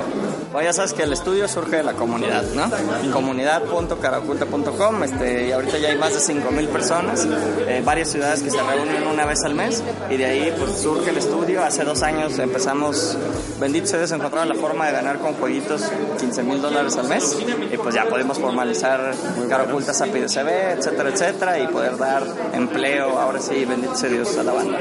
Bueno, 0.52 0.66
ya 0.68 0.72
sabes 0.72 0.94
que 0.94 1.04
el 1.04 1.12
estudio 1.12 1.46
surge 1.46 1.76
de 1.76 1.84
la 1.84 1.92
comunidad, 1.92 2.42
¿no? 2.54 2.68
Comunidad.caraculta.com, 3.12 5.04
este, 5.04 5.46
y 5.46 5.52
ahorita 5.52 5.78
ya 5.78 5.90
hay 5.90 5.96
más 5.96 6.12
de 6.12 6.34
5.000 6.34 6.66
personas, 6.66 7.28
eh, 7.68 7.80
varias 7.84 8.08
ciudades 8.10 8.42
que 8.42 8.50
se 8.50 8.60
reúnen 8.60 9.06
una 9.06 9.24
vez 9.26 9.44
al 9.44 9.54
mes, 9.54 9.80
y 10.10 10.16
de 10.16 10.24
ahí 10.24 10.52
pues 10.58 10.80
surge 10.80 11.10
el 11.10 11.18
estudio. 11.18 11.62
Hace 11.62 11.84
dos 11.84 12.02
años 12.02 12.36
empezamos, 12.40 13.16
bendito 13.60 13.86
sea 13.86 14.00
Dios, 14.00 14.10
encontraron 14.10 14.48
la 14.48 14.56
forma 14.56 14.86
de 14.86 14.92
ganar 14.92 15.20
con 15.20 15.34
jueguitos 15.34 15.82
15 16.18 16.42
mil 16.42 16.60
dólares 16.60 16.96
al 16.96 17.06
mes, 17.06 17.38
y 17.72 17.76
pues 17.76 17.94
ya 17.94 18.06
podemos 18.06 18.36
formalizar 18.40 19.14
Caraculta 19.48 19.94
Sapid 19.94 20.26
CB, 20.26 20.78
etcétera, 20.78 21.10
etcétera, 21.10 21.58
y 21.60 21.68
poder 21.68 21.96
dar 21.96 22.24
empleo, 22.54 23.20
ahora 23.20 23.38
sí, 23.38 23.64
bendito 23.64 23.94
sea 23.94 24.08
Dios, 24.08 24.36
a 24.36 24.42
la 24.42 24.52
banda. 24.52 24.78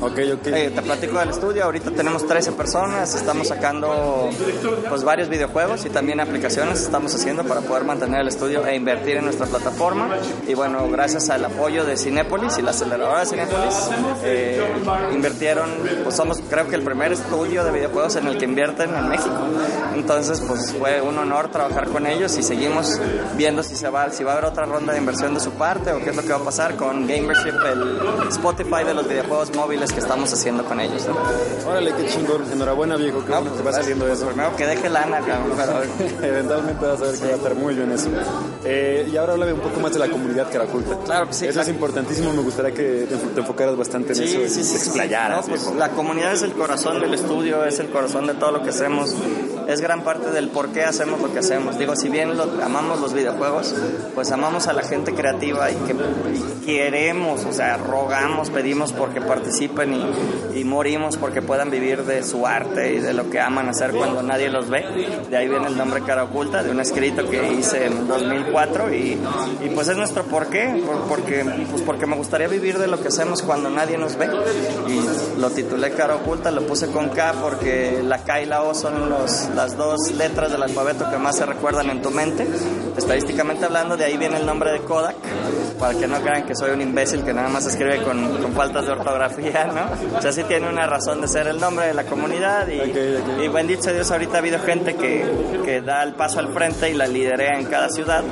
Ok, 0.00 0.18
ok. 0.34 0.46
Eh, 0.46 0.70
te 0.72 0.82
platico 0.82 1.18
del 1.18 1.30
estudio, 1.30 1.64
ahorita 1.64 1.90
tenemos 1.90 2.24
13 2.24 2.52
personas, 2.52 3.12
estamos 3.16 3.48
sacando 3.48 4.30
pues 4.88 5.04
varios 5.04 5.28
videojuegos 5.28 5.84
y 5.86 5.90
también 5.90 6.20
aplicaciones 6.20 6.80
estamos 6.80 7.14
haciendo 7.14 7.44
para 7.44 7.60
poder 7.60 7.84
mantener 7.84 8.20
el 8.20 8.28
estudio 8.28 8.66
e 8.66 8.74
invertir 8.74 9.16
en 9.16 9.24
nuestra 9.24 9.46
plataforma 9.46 10.08
y 10.46 10.54
bueno, 10.54 10.88
gracias 10.90 11.30
al 11.30 11.44
apoyo 11.44 11.84
de 11.84 11.96
Cinépolis 11.96 12.58
y 12.58 12.62
la 12.62 12.70
aceleradora 12.70 13.20
de 13.20 13.26
Cinépolis 13.26 13.90
eh, 14.24 14.62
invirtieron, 15.12 15.70
pues 16.04 16.16
somos 16.16 16.40
creo 16.48 16.68
que 16.68 16.76
el 16.76 16.82
primer 16.82 17.12
estudio 17.12 17.64
de 17.64 17.72
videojuegos 17.72 18.16
en 18.16 18.26
el 18.26 18.38
que 18.38 18.44
invierten 18.44 18.94
en 18.94 19.08
México, 19.08 19.36
entonces 19.94 20.42
pues 20.46 20.74
fue 20.78 21.00
un 21.00 21.18
honor 21.18 21.50
trabajar 21.50 21.88
con 21.88 22.06
ellos 22.06 22.36
y 22.36 22.42
seguimos 22.42 23.00
viendo 23.36 23.62
si 23.62 23.76
se 23.76 23.88
va, 23.88 24.10
si 24.10 24.24
va 24.24 24.32
a 24.32 24.34
haber 24.34 24.50
otra 24.50 24.64
ronda 24.64 24.92
de 24.92 24.98
inversión 24.98 25.34
de 25.34 25.40
su 25.40 25.52
parte 25.52 25.92
o 25.92 25.98
qué 25.98 26.10
es 26.10 26.16
lo 26.16 26.22
que 26.22 26.28
va 26.28 26.36
a 26.36 26.44
pasar 26.44 26.76
con 26.76 27.06
Gamership, 27.06 27.54
el 27.72 28.28
Spotify 28.28 28.84
de 28.84 28.94
los 28.94 29.08
videojuegos 29.08 29.54
móviles 29.54 29.92
que 29.92 30.00
estamos 30.00 30.32
haciendo 30.32 30.64
con 30.64 30.80
ellos. 30.80 31.06
¿no? 31.06 31.70
Órale, 31.70 31.92
qué 31.94 32.06
chingón. 32.06 32.50
Enhorabuena, 32.50 32.96
viejo. 32.96 33.24
Qué 33.24 33.32
bueno 33.32 33.56
que 33.56 33.62
va 33.62 33.72
saliendo 33.72 34.08
eso. 34.08 34.26
Primero, 34.26 34.56
que 34.58 34.66
deje 34.66 34.88
lana, 34.90 35.20
cabrón, 35.20 35.52
pero 35.56 36.22
Eventualmente 36.22 36.84
vas 36.84 37.00
a 37.00 37.04
ver 37.04 37.14
que 37.18 37.24
va 37.26 37.32
a 37.32 37.36
estar 37.36 37.54
muy 37.54 37.74
bien 37.74 37.90
eso. 37.92 38.08
Eh, 38.64 39.08
y 39.10 39.16
ahora 39.16 39.32
háblame 39.34 39.52
un 39.54 39.60
poco 39.60 39.80
más 39.80 39.92
de 39.92 40.00
la 40.00 40.08
comunidad 40.08 40.50
Caraculta. 40.52 40.98
Claro 41.04 41.28
que 41.28 41.32
sí, 41.32 41.44
Eso 41.46 41.60
es 41.60 41.66
claro. 41.66 41.70
importantísimo, 41.70 42.32
me 42.32 42.42
gustaría 42.42 42.72
que 42.74 43.06
te, 43.06 43.40
enfocaras 43.40 43.76
bastante 43.76 44.12
en 44.12 44.22
eso 44.22 44.40
y 44.40 44.64
te 44.64 44.76
explayaras. 44.76 45.46
No, 45.46 45.54
pues, 45.54 45.66
la 45.76 45.90
comunidad 45.90 46.32
es 46.32 46.42
el 46.42 46.52
corazón 46.52 47.00
del 47.00 47.14
estudio, 47.14 47.64
es 47.64 47.78
el 47.78 47.88
corazón 47.88 48.26
de 48.26 48.34
todo 48.34 48.50
lo 48.52 48.62
que 48.62 48.70
hacemos. 48.70 49.14
Es 49.68 49.80
gran 49.80 50.02
parte 50.02 50.30
del 50.30 50.48
por 50.48 50.70
qué 50.70 50.82
hacemos 50.84 51.20
lo 51.20 51.32
que 51.32 51.38
hacemos. 51.38 51.78
Digo, 51.78 51.94
si 51.94 52.08
bien 52.08 52.36
lo- 52.36 52.50
amamos 52.64 53.00
los 53.00 53.12
videojuegos, 53.14 53.74
pues 54.14 54.30
amamos 54.32 54.66
a 54.66 54.72
la 54.72 54.82
gente 54.82 55.14
creativa 55.14 55.70
y 55.70 55.74
que 55.74 55.92
y 55.92 56.64
queremos, 56.66 57.44
o 57.44 57.52
sea, 57.52 57.76
rogamos, 57.76 58.50
pedimos 58.50 58.92
porque 58.92 59.20
participen 59.20 59.92
y, 60.54 60.58
y 60.60 60.64
morimos 60.64 61.16
porque 61.16 61.42
puedan 61.42 61.70
vivir 61.70 62.04
de 62.04 62.22
su 62.22 62.46
arte 62.46 62.94
y 62.94 63.00
de 63.00 63.12
lo 63.12 63.28
que 63.30 63.40
aman 63.40 63.68
hacer 63.68 63.92
cuando 63.92 64.22
nadie 64.22 64.47
los 64.50 64.68
ve. 64.68 64.84
De 65.30 65.36
ahí 65.36 65.48
viene 65.48 65.66
el 65.66 65.76
nombre 65.76 66.02
Cara 66.02 66.24
Oculta, 66.24 66.62
de 66.62 66.70
un 66.70 66.80
escrito 66.80 67.28
que 67.28 67.52
hice 67.52 67.86
en 67.86 68.06
2004 68.08 68.94
y, 68.94 69.18
y 69.64 69.68
pues 69.74 69.88
es 69.88 69.96
nuestro 69.96 70.24
porqué, 70.24 70.82
por- 70.86 71.02
porque, 71.08 71.44
pues 71.70 71.82
porque 71.82 72.06
me 72.06 72.16
gustaría 72.16 72.48
vivir 72.48 72.78
de 72.78 72.86
lo 72.86 73.00
que 73.00 73.08
hacemos 73.08 73.42
cuando 73.42 73.70
nadie 73.70 73.96
nos 73.98 74.16
ve. 74.16 74.28
Y 74.88 75.40
lo 75.40 75.50
titulé 75.50 75.90
Cara 75.92 76.16
Oculta, 76.16 76.50
lo 76.50 76.62
puse 76.66 76.88
con 76.88 77.08
K 77.10 77.34
porque 77.40 78.00
la 78.04 78.18
K 78.24 78.42
y 78.42 78.46
la 78.46 78.62
O 78.62 78.74
son 78.74 79.08
los, 79.10 79.48
las 79.54 79.76
dos 79.76 80.10
letras 80.12 80.50
del 80.52 80.62
alfabeto 80.62 81.08
que 81.10 81.18
más 81.18 81.36
se 81.36 81.46
recuerdan 81.46 81.90
en 81.90 82.02
tu 82.02 82.10
mente. 82.10 82.46
Estadísticamente 82.96 83.64
hablando, 83.64 83.96
de 83.96 84.04
ahí 84.04 84.16
viene 84.16 84.36
el 84.38 84.46
nombre 84.46 84.72
de 84.72 84.80
Kodak, 84.80 85.16
para 85.78 85.94
que 85.98 86.06
no 86.06 86.20
crean 86.20 86.44
que 86.44 86.54
soy 86.54 86.70
un 86.70 86.80
imbécil 86.80 87.24
que 87.24 87.32
nada 87.32 87.48
más 87.48 87.66
escribe 87.66 88.02
con, 88.02 88.42
con 88.42 88.52
faltas 88.52 88.86
de 88.86 88.92
ortografía, 88.92 89.64
¿no? 89.74 90.18
O 90.18 90.22
sea, 90.22 90.32
sí 90.32 90.44
tiene 90.44 90.68
una 90.68 90.86
razón 90.86 91.20
de 91.20 91.28
ser 91.28 91.46
el 91.46 91.60
nombre 91.60 91.86
de 91.86 91.94
la 91.94 92.04
comunidad 92.04 92.66
y, 92.68 92.80
Ok, 92.80 92.86
ok. 92.88 93.42
y 93.44 93.48
bendito 93.48 93.82
sea 93.82 93.92
Dios, 93.92 94.10
ahorita 94.10 94.36
ha 94.36 94.38
habido 94.38 94.58
gente 94.58 94.94
que, 94.94 95.24
que 95.64 95.80
da 95.80 96.02
el 96.02 96.14
paso 96.14 96.40
al 96.40 96.48
frente 96.52 96.90
y 96.90 96.94
la 96.94 97.06
liderea 97.06 97.58
en 97.58 97.66
cada 97.66 97.88
ciudad, 97.88 98.22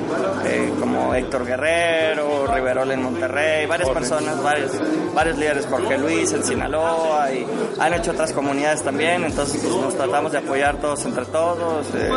eh, 0.46 0.72
como 0.78 1.14
Héctor 1.14 1.46
Guerrero, 1.46 2.46
Riverol 2.46 2.90
en 2.90 3.02
Monterrey, 3.02 3.66
varias 3.66 3.90
personas, 3.90 4.42
varios, 4.42 4.72
varios 5.14 5.38
líderes, 5.38 5.66
Jorge 5.66 5.98
Luis 5.98 6.32
en 6.32 6.44
Sinaloa, 6.44 7.32
y 7.32 7.46
han 7.78 7.94
hecho 7.94 8.12
otras 8.12 8.32
comunidades 8.32 8.82
también, 8.82 9.24
entonces 9.24 9.60
pues, 9.62 9.74
nos 9.74 9.96
tratamos 9.96 10.32
de 10.32 10.38
apoyar 10.38 10.76
todos 10.78 11.04
entre 11.04 11.24
todos, 11.26 11.86
eh, 11.94 12.10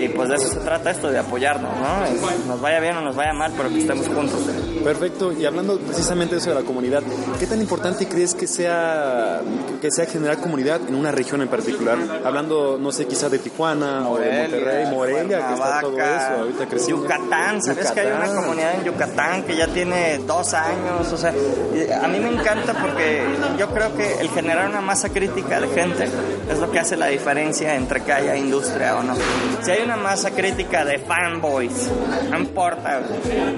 y 0.00 0.08
pues 0.08 0.28
de 0.28 0.36
eso 0.36 0.48
se 0.48 0.60
trata 0.60 0.90
esto, 0.90 1.10
de 1.10 1.18
apoyarnos, 1.18 1.70
¿no? 1.76 2.46
Nos 2.46 2.60
vaya 2.60 2.80
bien 2.80 2.96
o 2.96 3.00
nos 3.00 3.16
vaya 3.16 3.32
mal, 3.32 3.52
pero 3.56 3.68
que 3.68 3.78
estemos 3.78 4.06
juntos. 4.08 4.40
Perfecto, 4.84 5.32
y 5.32 5.44
hablando 5.44 5.78
precisamente 5.78 6.34
de 6.34 6.40
eso 6.40 6.50
de 6.50 6.56
la 6.56 6.62
comunidad, 6.62 7.02
¿qué 7.38 7.46
tan 7.46 7.60
importante 7.60 8.08
crees 8.08 8.34
que 8.34 8.46
sea 8.46 9.40
que 9.80 9.90
sea 9.90 10.06
generar 10.06 10.38
comunidad 10.38 10.80
en 10.88 10.94
una 10.94 11.10
región 11.10 11.42
en 11.42 11.48
particular? 11.48 11.98
Hablando, 12.24 12.78
no 12.80 12.92
sé, 12.92 13.06
quizás 13.06 13.30
de 13.30 13.38
Tijuana 13.38 14.08
o 14.08 14.18
de 14.18 14.42
Monterrey, 14.42 14.86
Morelia, 14.90 15.46
que 15.48 15.54
está 15.54 15.80
todo 15.80 15.98
eso 15.98 16.40
ahorita 16.40 16.66
creciendo. 16.66 17.02
Yucatán, 17.02 17.62
¿sabes 17.62 17.90
que 17.90 18.00
hay 18.00 18.06
una 18.06 18.26
Yucatán. 18.26 18.42
comunidad 18.42 18.74
en 18.74 18.84
Yucatán 18.84 19.42
que 19.44 19.56
ya 19.56 19.66
tiene 19.68 20.18
dos 20.26 20.54
años? 20.54 21.12
O 21.12 21.16
sea, 21.16 21.30
a 21.30 22.08
mí 22.08 22.18
me 22.20 22.30
encanta 22.30 22.74
porque 22.80 23.24
yo 23.58 23.68
creo 23.68 23.94
que 23.96 24.20
el 24.20 24.28
generar 24.30 24.68
una 24.68 24.80
masa 24.80 25.10
crítica 25.10 25.60
de 25.60 25.68
gente 25.68 26.08
es 26.50 26.58
lo 26.58 26.70
que 26.70 26.78
hace 26.78 26.96
la 26.96 27.06
diferencia 27.06 27.74
entre 27.74 28.02
que 28.02 28.12
haya 28.12 28.36
industria 28.36 28.96
o 28.96 29.02
no. 29.02 29.14
Si 29.62 29.70
hay 29.70 29.82
una 29.82 29.96
masa 29.96 30.30
crítica 30.30 30.84
de 30.84 30.98
fanboys, 30.98 31.88
no 32.30 32.38
importa, 32.38 33.02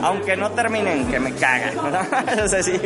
aunque 0.02 0.36
no 0.36 0.50
terminen, 0.82 1.06
que 1.08 1.20
me 1.20 1.32
cagan, 1.34 1.76
¿no? 1.76 2.42
o 2.44 2.48
sea, 2.48 2.62
sí, 2.62 2.78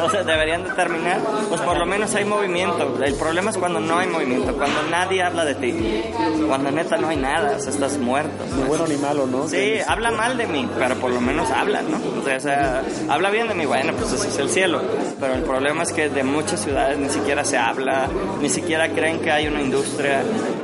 o 0.00 0.10
sea, 0.10 0.22
deberían 0.22 0.64
de 0.64 0.70
terminar, 0.70 1.20
pues 1.48 1.60
por 1.60 1.78
lo 1.78 1.86
menos 1.86 2.14
hay 2.14 2.24
movimiento. 2.24 3.02
El 3.02 3.14
problema 3.14 3.50
es 3.50 3.58
cuando 3.58 3.80
no 3.80 3.98
hay 3.98 4.08
movimiento, 4.08 4.54
cuando 4.54 4.82
nadie 4.90 5.22
habla 5.22 5.44
de 5.44 5.54
ti, 5.54 6.02
cuando 6.46 6.70
neta 6.70 6.96
no 6.96 7.08
hay 7.08 7.16
nada, 7.16 7.56
o 7.56 7.60
sea, 7.60 7.70
estás 7.70 7.98
muerto. 7.98 8.44
Ni 8.56 8.64
bueno 8.64 8.86
ni 8.86 8.96
malo, 8.96 9.26
¿no? 9.26 9.48
Sí, 9.48 9.74
habla 9.86 10.10
mal 10.10 10.36
de 10.36 10.46
mí, 10.46 10.68
pero 10.78 10.94
por 10.96 11.12
lo 11.12 11.20
menos 11.20 11.50
habla, 11.50 11.82
¿no? 11.82 11.98
O 11.98 12.40
sea, 12.40 12.82
habla 13.08 13.30
bien 13.30 13.48
de 13.48 13.54
mí, 13.54 13.66
bueno, 13.66 13.92
pues 13.94 14.12
ese 14.12 14.28
es 14.28 14.38
el 14.38 14.50
cielo. 14.50 14.82
Pero 15.18 15.34
el 15.34 15.42
problema 15.42 15.82
es 15.82 15.92
que 15.92 16.08
de 16.08 16.22
muchas 16.22 16.60
ciudades 16.60 16.98
ni 16.98 17.08
siquiera 17.08 17.44
se 17.44 17.58
habla, 17.58 18.08
ni 18.40 18.48
siquiera 18.48 18.88
creen 18.90 19.20
que 19.20 19.30
hay 19.30 19.48
una 19.48 19.60
industria 19.60 20.22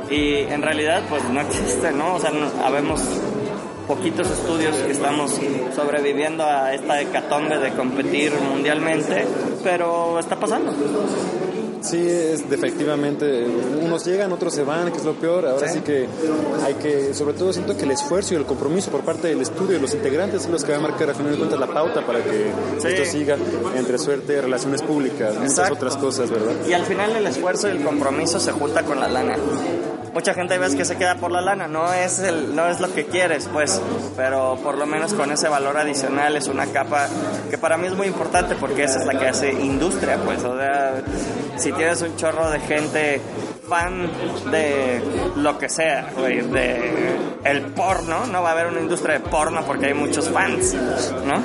y 0.09 0.37
en 0.39 0.61
realidad 0.61 1.03
pues 1.09 1.23
no 1.29 1.41
existe, 1.41 1.91
¿no? 1.91 2.15
O 2.15 2.19
sea, 2.19 2.31
no, 2.31 2.47
habemos 2.63 3.01
poquitos 3.87 4.29
estudios 4.29 4.75
que 4.77 4.91
estamos 4.91 5.31
sobreviviendo 5.75 6.43
a 6.43 6.73
esta 6.73 7.01
hecatombe 7.01 7.57
de 7.57 7.71
competir 7.73 8.33
mundialmente, 8.51 9.25
pero 9.63 10.19
está 10.19 10.35
pasando. 10.39 10.73
Sí, 11.79 12.05
es, 12.05 12.43
efectivamente, 12.51 13.45
unos 13.81 14.03
llegan, 14.03 14.31
otros 14.33 14.53
se 14.53 14.63
van, 14.63 14.91
que 14.91 14.97
es 14.97 15.05
lo 15.05 15.13
peor. 15.13 15.45
Ahora 15.47 15.69
sí. 15.69 15.79
que 15.81 16.07
hay 16.65 16.73
que, 16.73 17.13
sobre 17.13 17.33
todo 17.35 17.53
siento 17.53 17.77
que 17.77 17.83
el 17.83 17.91
esfuerzo 17.91 18.33
y 18.33 18.37
el 18.37 18.45
compromiso 18.45 18.91
por 18.91 19.01
parte 19.01 19.27
del 19.29 19.39
estudio 19.41 19.77
y 19.77 19.79
los 19.79 19.93
integrantes 19.93 20.41
son 20.41 20.51
los 20.51 20.65
que 20.65 20.71
van 20.71 20.83
a 20.83 20.89
marcar 20.89 21.11
a 21.11 21.13
final 21.13 21.31
de 21.33 21.37
cuentas 21.37 21.59
la 21.59 21.67
pauta 21.67 22.05
para 22.05 22.21
que 22.23 22.51
Sí. 22.79 22.87
esto 22.89 23.05
siga 23.05 23.37
entre 23.75 23.97
suerte, 23.99 24.41
relaciones 24.41 24.81
públicas, 24.81 25.35
muchas 25.35 25.51
Exacto. 25.51 25.75
otras 25.75 25.97
cosas, 25.97 26.29
¿verdad? 26.29 26.53
Y 26.67 26.73
al 26.73 26.83
final 26.83 27.15
el 27.15 27.27
esfuerzo 27.27 27.67
y 27.69 27.71
el 27.71 27.83
compromiso 27.83 28.39
se 28.39 28.51
junta 28.51 28.83
con 28.83 28.99
la 28.99 29.07
lana. 29.07 29.35
Mucha 30.17 30.33
gente 30.33 30.57
ves 30.57 30.73
que 30.73 30.83
se 30.83 30.97
queda 30.97 31.13
por 31.17 31.31
la 31.31 31.41
lana, 31.41 31.67
no 31.67 31.93
es 31.93 32.19
no 32.51 32.67
es 32.67 32.79
lo 32.79 32.91
que 32.91 33.05
quieres, 33.05 33.47
pues, 33.53 33.79
pero 34.15 34.57
por 34.63 34.75
lo 34.75 34.87
menos 34.87 35.13
con 35.13 35.31
ese 35.31 35.47
valor 35.47 35.77
adicional 35.77 36.35
es 36.35 36.47
una 36.47 36.65
capa 36.65 37.07
que 37.51 37.59
para 37.59 37.77
mí 37.77 37.85
es 37.85 37.93
muy 37.93 38.07
importante 38.07 38.55
porque 38.55 38.85
esa 38.85 38.97
es 38.97 39.05
la 39.05 39.19
que 39.19 39.27
hace 39.27 39.51
industria, 39.51 40.17
pues, 40.25 40.43
o 40.43 40.57
sea, 40.57 41.03
si 41.57 41.71
tienes 41.71 42.01
un 42.01 42.15
chorro 42.15 42.49
de 42.49 42.59
gente 42.61 43.21
fan 43.67 44.09
de 44.51 45.01
lo 45.35 45.57
que 45.57 45.69
sea, 45.69 46.11
güey, 46.17 46.41
de 46.41 47.15
el 47.43 47.61
porno, 47.67 48.25
no 48.27 48.41
va 48.41 48.49
a 48.49 48.51
haber 48.53 48.67
una 48.67 48.79
industria 48.79 49.15
de 49.15 49.19
porno 49.21 49.63
porque 49.65 49.87
hay 49.87 49.93
muchos 49.93 50.29
fans, 50.29 50.75
¿no? 51.25 51.41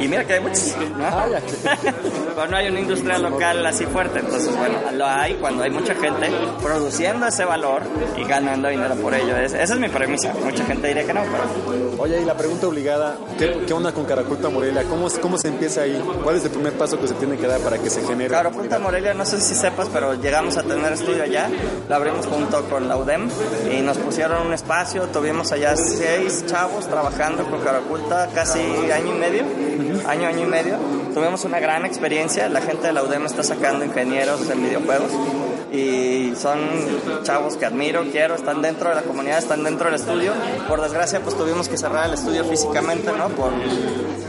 Y 0.00 0.08
mira 0.08 0.24
que 0.24 0.34
hay 0.34 0.40
muchos, 0.40 0.74
¿no? 0.96 1.06
Pero 2.34 2.46
no 2.48 2.56
hay 2.56 2.68
una 2.68 2.80
industria 2.80 3.18
local 3.18 3.64
así 3.66 3.86
fuerte, 3.86 4.20
entonces 4.20 4.54
bueno, 4.56 4.78
lo 4.94 5.06
hay 5.06 5.34
cuando 5.34 5.62
hay 5.64 5.70
mucha 5.70 5.94
gente 5.94 6.28
produciendo 6.62 7.26
ese 7.26 7.44
valor 7.44 7.82
y 8.16 8.24
ganando 8.24 8.68
dinero 8.68 8.94
por 8.96 9.14
ello. 9.14 9.36
Es- 9.36 9.54
esa 9.54 9.74
es 9.74 9.80
mi 9.80 9.88
premisa. 9.88 10.32
Mucha 10.44 10.64
gente 10.64 10.88
diría 10.88 11.04
que 11.06 11.14
no, 11.14 11.22
pero 11.22 11.96
Oye, 11.98 12.20
y 12.20 12.24
la 12.24 12.36
pregunta 12.36 12.66
obligada, 12.68 13.16
¿qué, 13.38 13.62
qué 13.66 13.72
onda 13.72 13.90
con 13.92 14.04
Caraculta 14.04 14.48
Morelia? 14.50 14.84
¿Cómo, 14.84 15.08
¿Cómo 15.22 15.38
se 15.38 15.48
empieza 15.48 15.82
ahí? 15.82 16.00
¿Cuál 16.22 16.36
es 16.36 16.44
el 16.44 16.50
primer 16.50 16.74
paso 16.74 17.00
que 17.00 17.08
se 17.08 17.14
tiene 17.14 17.36
que 17.38 17.46
dar 17.46 17.60
para 17.60 17.78
que 17.78 17.88
se 17.88 18.02
genere? 18.02 18.28
Claro, 18.28 18.50
Punta 18.50 18.78
Morelia, 18.78 19.14
no 19.14 19.24
sé 19.24 19.40
si 19.40 19.54
sepas, 19.54 19.88
pero 19.92 20.14
llegamos 20.14 20.56
a 20.58 20.62
tener 20.62 20.92
estudio 20.92 21.22
allá, 21.22 21.35
lo 21.88 21.94
abrimos 21.94 22.26
junto 22.26 22.64
con 22.68 22.88
la 22.88 22.96
UDEM 22.96 23.28
y 23.70 23.82
nos 23.82 23.98
pusieron 23.98 24.46
un 24.46 24.52
espacio, 24.52 25.02
tuvimos 25.08 25.52
allá 25.52 25.76
seis 25.76 26.44
chavos 26.46 26.86
trabajando 26.86 27.44
con 27.44 27.60
Caraculta 27.60 28.28
casi 28.34 28.60
año 28.90 29.14
y 29.14 29.18
medio, 29.18 29.44
año, 30.08 30.28
año 30.28 30.42
y 30.42 30.46
medio. 30.46 30.76
Tuvimos 31.14 31.44
una 31.44 31.60
gran 31.60 31.84
experiencia, 31.84 32.48
la 32.48 32.60
gente 32.60 32.88
de 32.88 32.92
la 32.92 33.02
UDEM 33.02 33.26
está 33.26 33.42
sacando 33.42 33.84
ingenieros 33.84 34.48
en 34.50 34.62
videojuegos 34.62 35.12
y 35.76 36.34
son 36.36 36.58
chavos 37.22 37.56
que 37.56 37.66
admiro, 37.66 38.04
quiero, 38.10 38.34
están 38.34 38.62
dentro 38.62 38.88
de 38.88 38.94
la 38.96 39.02
comunidad, 39.02 39.38
están 39.38 39.62
dentro 39.62 39.86
del 39.86 39.94
estudio. 39.96 40.32
Por 40.68 40.80
desgracia, 40.80 41.20
pues 41.20 41.36
tuvimos 41.36 41.68
que 41.68 41.76
cerrar 41.76 42.06
el 42.06 42.14
estudio 42.14 42.44
físicamente, 42.44 43.12
¿no? 43.12 43.28
Por, 43.28 43.52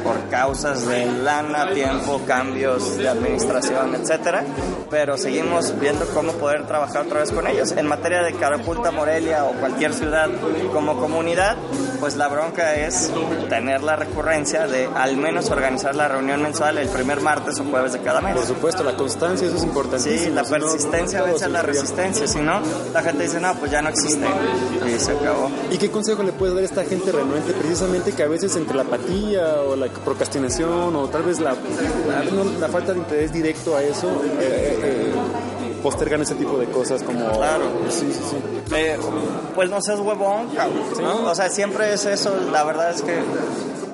por 0.04 0.30
causas 0.30 0.88
de 0.88 1.06
lana, 1.06 1.74
tiempo, 1.74 2.22
cambios 2.28 2.98
de 2.98 3.08
administración, 3.08 3.95
etcétera. 3.95 4.43
Pero 4.89 5.18
seguimos 5.18 5.78
viendo 5.80 6.06
cómo 6.14 6.34
poder 6.34 6.66
trabajar 6.66 7.06
otra 7.06 7.20
vez 7.20 7.32
con 7.32 7.48
ellos. 7.48 7.72
En 7.72 7.88
materia 7.88 8.24
de 8.24 8.34
Carapulta, 8.34 8.91
Morelia 8.91 9.45
o 9.45 9.52
cualquier 9.54 9.93
ciudad 9.93 10.30
como 10.74 10.98
comunidad, 10.98 11.58
pues 12.00 12.16
la 12.16 12.28
bronca 12.28 12.76
es 12.76 13.12
tener 13.50 13.84
la 13.84 13.95
recurrencia 13.95 14.68
de 14.68 14.89
al 14.95 15.18
menos 15.18 15.50
organizar 15.50 15.95
la 15.95 16.08
reunión 16.08 16.41
mensual 16.41 16.78
el 16.78 16.89
primer 16.89 17.22
martes 17.22 17.60
o 17.60 17.64
jueves 17.66 17.93
de 17.93 18.00
cada 18.00 18.22
mes. 18.22 18.36
Por 18.36 18.45
supuesto, 18.45 18.84
la 18.84 18.95
constancia, 18.95 19.48
eso 19.48 19.58
es 19.58 19.64
importantísimo. 19.64 20.24
Sí, 20.24 20.30
la 20.32 20.43
si 20.43 20.52
no, 20.52 20.60
persistencia 20.60 21.20
todo 21.20 21.36
se 21.38 21.49
la 21.49 21.61
resistencia, 21.61 22.27
si 22.27 22.39
no, 22.39 22.61
la 22.93 23.01
gente 23.01 23.23
dice, 23.23 23.39
no, 23.39 23.53
pues 23.55 23.71
ya 23.71 23.81
no 23.81 23.89
existe 23.89 24.25
y 24.85 24.99
se 24.99 25.11
acabó. 25.11 25.49
¿Y 25.71 25.77
qué 25.77 25.89
consejo 25.89 26.23
le 26.23 26.31
puedes 26.31 26.55
dar 26.55 26.63
a 26.63 26.65
esta 26.65 26.83
gente 26.85 27.11
renuente 27.11 27.53
precisamente 27.53 28.11
que 28.11 28.23
a 28.23 28.27
veces 28.27 28.55
entre 28.55 28.75
la 28.75 28.83
apatía 28.83 29.61
o 29.61 29.75
la 29.75 29.88
procrastinación 29.88 30.95
o 30.95 31.07
tal 31.07 31.23
vez 31.23 31.39
la, 31.39 31.51
la, 32.07 32.23
la 32.59 32.67
falta 32.67 32.93
de 32.93 32.99
interés 32.99 33.31
directo 33.31 33.75
a 33.75 33.83
eso 33.83 34.07
eh, 34.07 34.39
eh, 34.39 34.79
eh, 34.83 35.13
postergan 35.81 36.21
ese 36.21 36.35
tipo 36.35 36.57
de 36.57 36.65
cosas 36.67 37.03
como... 37.03 37.31
Claro. 37.31 37.65
Sí, 37.89 38.11
sí, 38.11 38.21
sí. 38.29 38.38
Eh, 38.75 38.97
pues 39.55 39.69
no 39.69 39.81
seas 39.81 39.99
huevón, 39.99 40.47
¿no? 41.01 41.29
O 41.29 41.35
sea, 41.35 41.49
siempre 41.49 41.93
es 41.93 42.05
eso, 42.05 42.35
la 42.51 42.63
verdad 42.63 42.91
es 42.91 43.01
que 43.01 43.17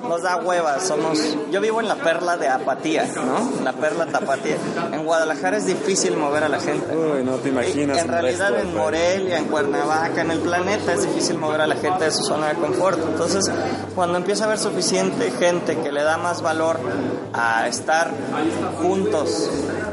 nos 0.08 0.22
da 0.22 0.36
huevas, 0.36 0.82
somos... 0.86 1.18
Yo 1.50 1.60
vivo 1.60 1.80
en 1.80 1.88
la 1.88 1.96
perla 1.96 2.36
de 2.36 2.48
apatía, 2.48 3.06
¿no? 3.14 3.62
La 3.62 3.72
perla 3.72 4.06
tapatía. 4.06 4.56
En 4.92 5.04
Guadalajara 5.04 5.56
es 5.56 5.66
difícil 5.66 6.16
mover 6.16 6.44
a 6.44 6.48
la 6.48 6.60
gente. 6.60 6.94
Uy, 6.94 7.22
no 7.24 7.36
te 7.36 7.48
imaginas. 7.48 7.98
En 7.98 8.08
realidad 8.08 8.58
en. 8.58 8.74
Morelia, 8.74 9.38
en 9.38 9.46
Cuernavaca, 9.46 10.22
en 10.22 10.30
el 10.30 10.40
planeta 10.40 10.92
es 10.92 11.02
difícil 11.02 11.38
mover 11.38 11.60
a 11.60 11.66
la 11.66 11.76
gente 11.76 12.04
de 12.04 12.10
su 12.10 12.24
zona 12.24 12.48
de 12.48 12.54
confort. 12.56 12.98
Entonces, 12.98 13.50
cuando 13.94 14.18
empieza 14.18 14.44
a 14.44 14.46
haber 14.46 14.58
suficiente 14.58 15.30
gente 15.30 15.76
que 15.78 15.92
le 15.92 16.02
da 16.02 16.18
más 16.18 16.42
valor 16.42 16.78
a 17.32 17.66
estar 17.68 18.10
juntos 18.82 19.48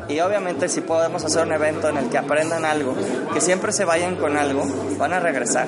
Y 0.07 0.19
obviamente 0.19 0.67
si 0.67 0.81
podemos 0.81 1.23
hacer 1.23 1.45
un 1.45 1.53
evento 1.53 1.89
en 1.89 1.97
el 1.97 2.09
que 2.09 2.17
aprendan 2.17 2.65
algo, 2.65 2.95
que 3.33 3.41
siempre 3.41 3.71
se 3.71 3.85
vayan 3.85 4.15
con 4.15 4.37
algo, 4.37 4.65
van 4.97 5.13
a 5.13 5.19
regresar. 5.19 5.67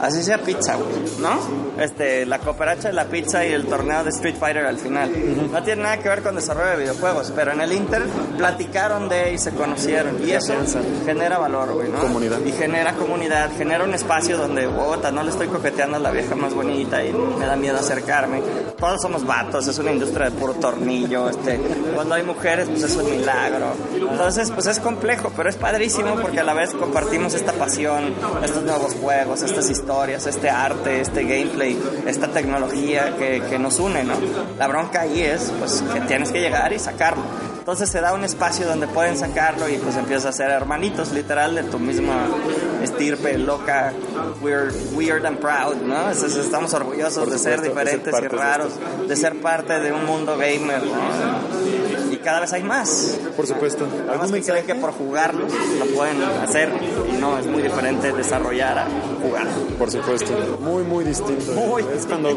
Así 0.00 0.22
sea 0.22 0.38
pizza, 0.38 0.76
güey, 0.76 0.88
¿no? 1.20 1.82
Este, 1.82 2.26
la 2.26 2.38
cooperacha 2.38 2.88
de 2.88 2.94
la 2.94 3.06
pizza 3.06 3.44
y 3.44 3.52
el 3.52 3.66
torneo 3.66 4.04
de 4.04 4.10
Street 4.10 4.36
Fighter 4.38 4.66
al 4.66 4.78
final. 4.78 5.10
No 5.50 5.62
tiene 5.62 5.82
nada 5.82 5.98
que 5.98 6.08
ver 6.08 6.22
con 6.22 6.34
desarrollo 6.34 6.70
de 6.70 6.76
videojuegos, 6.76 7.32
pero 7.34 7.52
en 7.52 7.60
el 7.60 7.72
Inter 7.72 8.02
platicaron 8.36 9.08
de 9.08 9.32
y 9.32 9.38
se 9.38 9.52
conocieron. 9.52 10.22
Y 10.26 10.32
eso 10.32 10.54
genera 11.04 11.38
valor, 11.38 11.72
güey, 11.72 11.88
¿no? 11.88 11.98
Comunidad. 11.98 12.38
Y 12.44 12.52
genera 12.52 12.92
comunidad, 12.94 13.50
genera 13.56 13.84
un 13.84 13.94
espacio 13.94 14.36
donde, 14.36 14.66
bota, 14.66 15.10
no 15.10 15.22
le 15.22 15.30
estoy 15.30 15.48
coqueteando 15.48 15.96
a 15.96 16.00
la 16.00 16.10
vieja 16.10 16.34
más 16.34 16.54
bonita 16.54 17.04
y 17.04 17.12
me 17.12 17.46
da 17.46 17.56
miedo 17.56 17.78
acercarme. 17.78 18.42
Todos 18.78 19.00
somos 19.02 19.26
vatos, 19.26 19.66
es 19.66 19.78
una 19.78 19.92
industria 19.92 20.30
de 20.30 20.36
puro 20.36 20.54
tornillo. 20.54 21.28
Este, 21.28 21.58
cuando 21.94 22.14
hay 22.14 22.22
mujeres, 22.22 22.68
pues 22.68 22.82
es 22.82 22.96
un 22.96 23.10
milagro. 23.10 23.43
Entonces, 23.98 24.50
pues 24.50 24.66
es 24.66 24.80
complejo, 24.80 25.32
pero 25.36 25.48
es 25.48 25.56
padrísimo 25.56 26.16
porque 26.20 26.40
a 26.40 26.44
la 26.44 26.54
vez 26.54 26.72
compartimos 26.74 27.34
esta 27.34 27.52
pasión, 27.52 28.14
estos 28.42 28.62
nuevos 28.62 28.94
juegos, 28.94 29.42
estas 29.42 29.70
historias, 29.70 30.26
este 30.26 30.50
arte, 30.50 31.00
este 31.00 31.22
gameplay, 31.22 31.78
esta 32.06 32.28
tecnología 32.28 33.16
que, 33.16 33.42
que 33.48 33.58
nos 33.58 33.78
une, 33.78 34.04
¿no? 34.04 34.14
La 34.58 34.66
bronca 34.66 35.02
ahí 35.02 35.22
es, 35.22 35.52
pues, 35.58 35.82
que 35.92 36.00
tienes 36.02 36.30
que 36.30 36.40
llegar 36.40 36.72
y 36.72 36.78
sacarlo. 36.78 37.24
Entonces 37.64 37.88
se 37.88 38.02
da 38.02 38.12
un 38.12 38.22
espacio 38.24 38.66
donde 38.66 38.86
pueden 38.86 39.16
sacarlo 39.16 39.70
y 39.70 39.78
pues 39.78 39.96
empiezas 39.96 40.26
a 40.26 40.32
ser 40.32 40.50
hermanitos, 40.50 41.12
literal, 41.12 41.54
de 41.54 41.62
tu 41.62 41.78
misma 41.78 42.26
estirpe, 42.82 43.38
loca, 43.38 43.90
weird, 44.42 44.74
weird 44.92 45.24
and 45.24 45.38
proud, 45.38 45.76
¿no? 45.76 46.10
Entonces, 46.10 46.36
estamos 46.36 46.74
orgullosos 46.74 47.30
de 47.30 47.38
ser 47.38 47.64
supuesto, 47.64 47.80
de 47.80 47.86
ser 47.86 47.96
diferentes 47.96 48.08
y 48.08 48.10
parte 48.10 48.28
de 48.28 48.42
raros, 48.42 48.72
de 49.08 49.16
ser 49.16 49.40
parte 49.40 49.80
de 49.80 49.92
un 49.92 50.04
mundo 50.04 50.36
gamer, 50.36 50.82
¿no? 50.82 52.03
Cada 52.24 52.40
vez 52.40 52.52
hay 52.54 52.62
más. 52.62 53.18
Por 53.36 53.46
supuesto. 53.46 53.84
Algunos 53.84 54.08
¿Algún 54.22 54.40
que 54.40 54.46
creen 54.50 54.66
que 54.66 54.74
por 54.76 54.92
jugarlo 54.92 55.46
lo 55.78 55.86
pueden 55.94 56.22
hacer 56.42 56.70
y 57.12 57.20
no, 57.20 57.38
es 57.38 57.46
muy 57.46 57.62
diferente 57.62 58.12
desarrollar 58.12 58.78
a 58.78 58.86
jugar. 59.22 59.46
Por 59.78 59.90
supuesto. 59.90 60.32
Muy, 60.60 60.82
muy 60.84 61.04
distinto. 61.04 61.52
Muy 61.52 61.82
es 61.96 62.06
cuando 62.06 62.30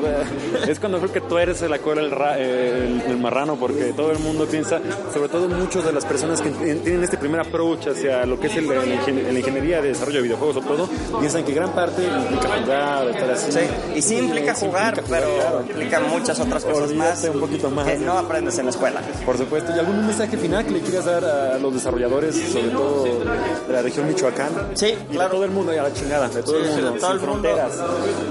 es 0.67 0.79
cuando 0.79 0.99
creo 0.99 1.11
que 1.13 1.21
tú 1.21 1.37
eres 1.37 1.61
la 1.61 1.79
cola 1.79 2.01
el, 2.01 2.11
ra- 2.11 2.37
el, 2.37 3.01
el 3.07 3.17
marrano 3.17 3.55
porque 3.55 3.93
todo 3.95 4.11
el 4.11 4.19
mundo 4.19 4.45
piensa, 4.45 4.79
sobre 5.13 5.29
todo 5.29 5.47
muchos 5.47 5.85
de 5.85 5.93
las 5.93 6.05
personas 6.05 6.41
que 6.41 6.49
en- 6.49 6.79
tienen 6.83 7.03
este 7.03 7.17
primer 7.17 7.39
approach 7.41 7.87
hacia 7.87 8.25
lo 8.25 8.39
que 8.39 8.47
es 8.47 8.55
el, 8.57 8.67
la 8.67 9.39
ingeniería 9.39 9.81
de 9.81 9.89
desarrollo 9.89 10.17
de 10.17 10.23
videojuegos 10.23 10.57
o 10.57 10.61
todo, 10.61 10.89
piensan 11.19 11.43
que 11.45 11.53
gran 11.53 11.71
parte 11.71 12.03
implica 12.03 12.49
jugar, 12.61 13.07
estar 13.09 13.31
así. 13.31 13.51
Sí, 13.51 13.59
y 13.95 14.01
sí 14.01 14.17
implica 14.17 14.53
jugar, 14.53 14.97
implica 14.97 15.07
pero 15.09 15.33
claro. 15.37 15.63
implica 15.67 15.99
muchas 16.01 16.39
otras 16.39 16.65
cosas 16.65 16.89
Olvídate 16.89 17.27
más, 17.27 17.35
un 17.35 17.39
poquito 17.41 17.69
más. 17.71 17.87
que 17.87 17.97
no 17.99 18.17
aprendes 18.17 18.57
en 18.57 18.65
la 18.65 18.71
escuela. 18.71 19.01
Por 19.25 19.37
supuesto. 19.37 19.73
¿Y 19.77 19.79
algún 19.79 20.07
mensaje 20.07 20.35
final 20.37 20.65
que 20.65 20.71
le 20.71 20.81
quieras 20.81 21.05
dar 21.05 21.23
a 21.23 21.59
los 21.59 21.71
desarrolladores, 21.71 22.35
sobre 22.51 22.69
todo 22.69 23.03
de 23.03 23.73
la 23.73 23.81
región 23.83 24.07
Michoacán? 24.07 24.71
Sí, 24.73 24.87
Y 24.87 25.13
claro. 25.13 25.29
de 25.29 25.35
todo 25.35 25.45
el 25.45 25.51
mundo, 25.51 25.71
y 25.71 25.77
a 25.77 25.83
la 25.83 25.93
chingada, 25.93 26.27
de 26.29 26.41
todo 26.41 26.57
el 26.57 26.65
mundo, 26.67 26.93
todo 26.99 27.11
el 27.11 27.19
sin 27.19 27.29
mundo, 27.29 27.47
fronteras. 27.49 27.73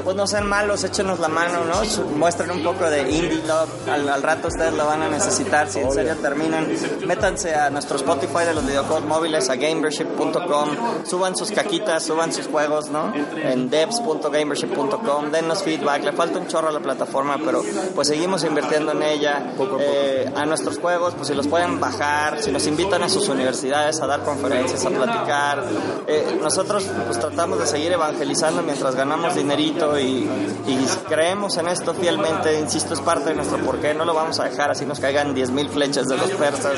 pues 0.02 0.16
no 0.16 0.26
sean 0.26 0.48
malos, 0.48 0.82
échenos 0.82 1.20
la 1.20 1.28
mano, 1.28 1.60
¿no? 1.64 2.10
Muestren 2.16 2.50
un 2.50 2.64
poco 2.64 2.90
de 2.90 3.02
indie 3.08 3.40
love, 3.46 3.68
al, 3.88 4.08
al 4.08 4.22
rato 4.24 4.48
ustedes 4.48 4.74
lo 4.74 4.86
van 4.86 5.02
a 5.02 5.08
necesitar, 5.08 5.68
si 5.68 5.78
en 5.78 5.92
serio 5.92 6.16
terminan, 6.20 6.66
métanse 7.06 7.54
a 7.54 7.70
nuestro 7.70 7.96
Spotify 7.96 8.44
de 8.46 8.54
los 8.54 8.66
videojuegos 8.66 9.04
móviles, 9.04 9.48
a 9.48 9.54
gamership.com, 9.54 10.68
suban 11.04 11.36
sus 11.36 11.52
caquitas, 11.52 12.02
suban 12.02 12.32
sus 12.32 12.48
juegos, 12.48 12.90
¿no? 12.90 13.12
En 13.44 13.70
devs.gamership.com, 13.70 15.30
dennos 15.30 15.62
feedback, 15.62 16.02
le 16.02 16.12
falta 16.12 16.40
un 16.40 16.48
chorro 16.48 16.68
a 16.68 16.72
la 16.72 16.80
plataforma, 16.80 17.38
pero 17.44 17.62
pues 17.94 18.08
seguimos 18.08 18.42
invirtiendo 18.42 18.90
en 18.90 19.02
ella, 19.04 19.52
Eh, 19.78 20.30
a 20.34 20.46
nuestros 20.46 20.78
juegos, 20.78 21.14
pues 21.14 21.28
los 21.36 21.46
pueden 21.46 21.78
bajar, 21.78 22.42
si 22.42 22.50
nos 22.50 22.66
invitan 22.66 23.02
a 23.02 23.08
sus 23.08 23.28
universidades 23.28 24.00
a 24.00 24.06
dar 24.06 24.22
conferencias, 24.22 24.84
a 24.84 24.90
platicar, 24.90 25.64
eh, 26.06 26.38
nosotros 26.42 26.84
pues 27.06 27.20
tratamos 27.20 27.58
de 27.58 27.66
seguir 27.66 27.92
evangelizando 27.92 28.62
mientras 28.62 28.94
ganamos 28.94 29.34
dinerito 29.34 29.98
y, 29.98 30.28
y 30.66 30.86
creemos 31.08 31.56
en 31.58 31.68
esto 31.68 31.94
fielmente, 31.94 32.58
insisto, 32.58 32.94
es 32.94 33.00
parte 33.00 33.30
de 33.30 33.36
nuestro 33.36 33.58
porqué, 33.58 33.94
no 33.94 34.04
lo 34.04 34.14
vamos 34.14 34.40
a 34.40 34.44
dejar 34.44 34.70
así 34.70 34.86
nos 34.86 35.00
caigan 35.00 35.34
10.000 35.34 35.68
flechas 35.68 36.06
de 36.08 36.16
los 36.16 36.30
persas, 36.30 36.74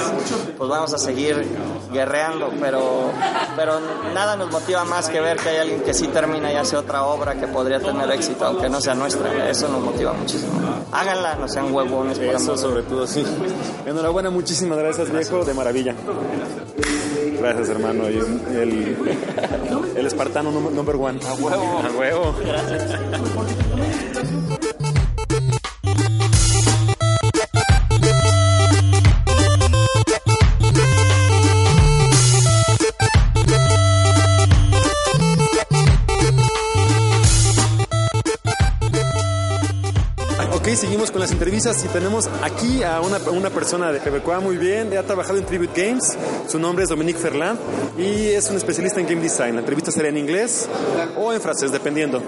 pues 0.57 0.71
vamos 0.71 0.93
a 0.93 0.99
seguir 0.99 1.47
guerreando, 1.93 2.51
pero, 2.61 3.11
pero 3.57 3.81
nada 4.15 4.37
nos 4.37 4.51
motiva 4.51 4.85
más 4.85 5.09
que 5.09 5.21
ver 5.21 5.37
que 5.39 5.51
hay 5.51 5.57
alguien 5.59 5.83
que 5.83 5.95
sí 5.95 6.09
termina 6.09 6.53
y 6.53 6.57
hace 6.57 6.77
otra 6.77 7.05
obra 7.05 7.35
que 7.35 7.47
podría 7.47 7.81
tener 7.81 8.11
éxito, 8.11 8.45
aunque 8.47 8.69
no 8.69 8.81
sea 8.81 8.95
nuestra, 8.95 9.49
eso 9.49 9.69
nos 9.69 9.81
motiva 9.81 10.13
muchísimo. 10.13 10.53
Háganla, 10.93 11.37
no 11.37 11.49
sean 11.49 11.73
huevones, 11.73 12.19
por 12.19 12.29
Eso 12.29 12.53
amor. 12.53 12.59
sobre 12.59 12.83
todo, 12.83 13.07
sí. 13.07 13.25
Enhorabuena, 13.87 14.31
muchísimas 14.49 14.79
gracias, 14.79 15.13
viejo, 15.13 15.45
de 15.45 15.53
maravilla. 15.53 15.95
Gracias, 17.39 17.69
hermano. 17.69 18.09
Y 18.09 18.17
el, 18.17 18.97
el 19.95 20.07
espartano 20.07 20.51
num- 20.51 20.71
number 20.73 20.97
one. 20.97 21.21
A 21.27 21.35
huevo. 21.35 21.79
A 21.85 21.91
huevo. 21.99 22.35
Ok, 23.37 24.08
entrevistas 41.59 41.85
y 41.85 41.89
tenemos 41.93 42.29
aquí 42.41 42.85
a 42.85 43.01
una, 43.01 43.19
una 43.33 43.51
persona 43.51 43.91
de 43.91 43.99
Quebecoa 43.99 44.39
muy 44.39 44.57
bien, 44.57 44.97
ha 44.97 45.03
trabajado 45.03 45.39
en 45.39 45.45
Tribute 45.45 45.73
Games, 45.75 46.17
su 46.47 46.57
nombre 46.57 46.85
es 46.85 46.89
Dominique 46.89 47.19
Ferland 47.19 47.59
y 47.99 48.29
es 48.29 48.49
un 48.49 48.57
especialista 48.57 49.01
en 49.01 49.09
game 49.09 49.21
design. 49.21 49.55
La 49.55 49.61
entrevista 49.61 49.91
será 49.91 50.09
en 50.09 50.19
inglés 50.19 50.69
o 51.17 51.33
en 51.33 51.41
francés, 51.41 51.73
dependiendo. 51.73 52.23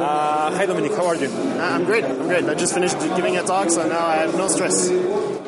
Ah, 0.00 0.50
hi 0.60 0.66
Dominique, 0.66 0.96
how 0.98 1.08
are 1.08 1.16
you? 1.16 1.28
I'm 1.60 1.84
great. 1.84 2.04
I'm 2.06 2.26
great. 2.26 2.44
I 2.48 2.54
just 2.58 2.74
finished 2.74 2.98
giving 3.14 3.36
a 3.36 3.42
talk, 3.44 3.70
so 3.70 3.86
now 3.86 4.04
I 4.04 4.16
have 4.24 4.36
no 4.36 4.48
stress. 4.48 4.90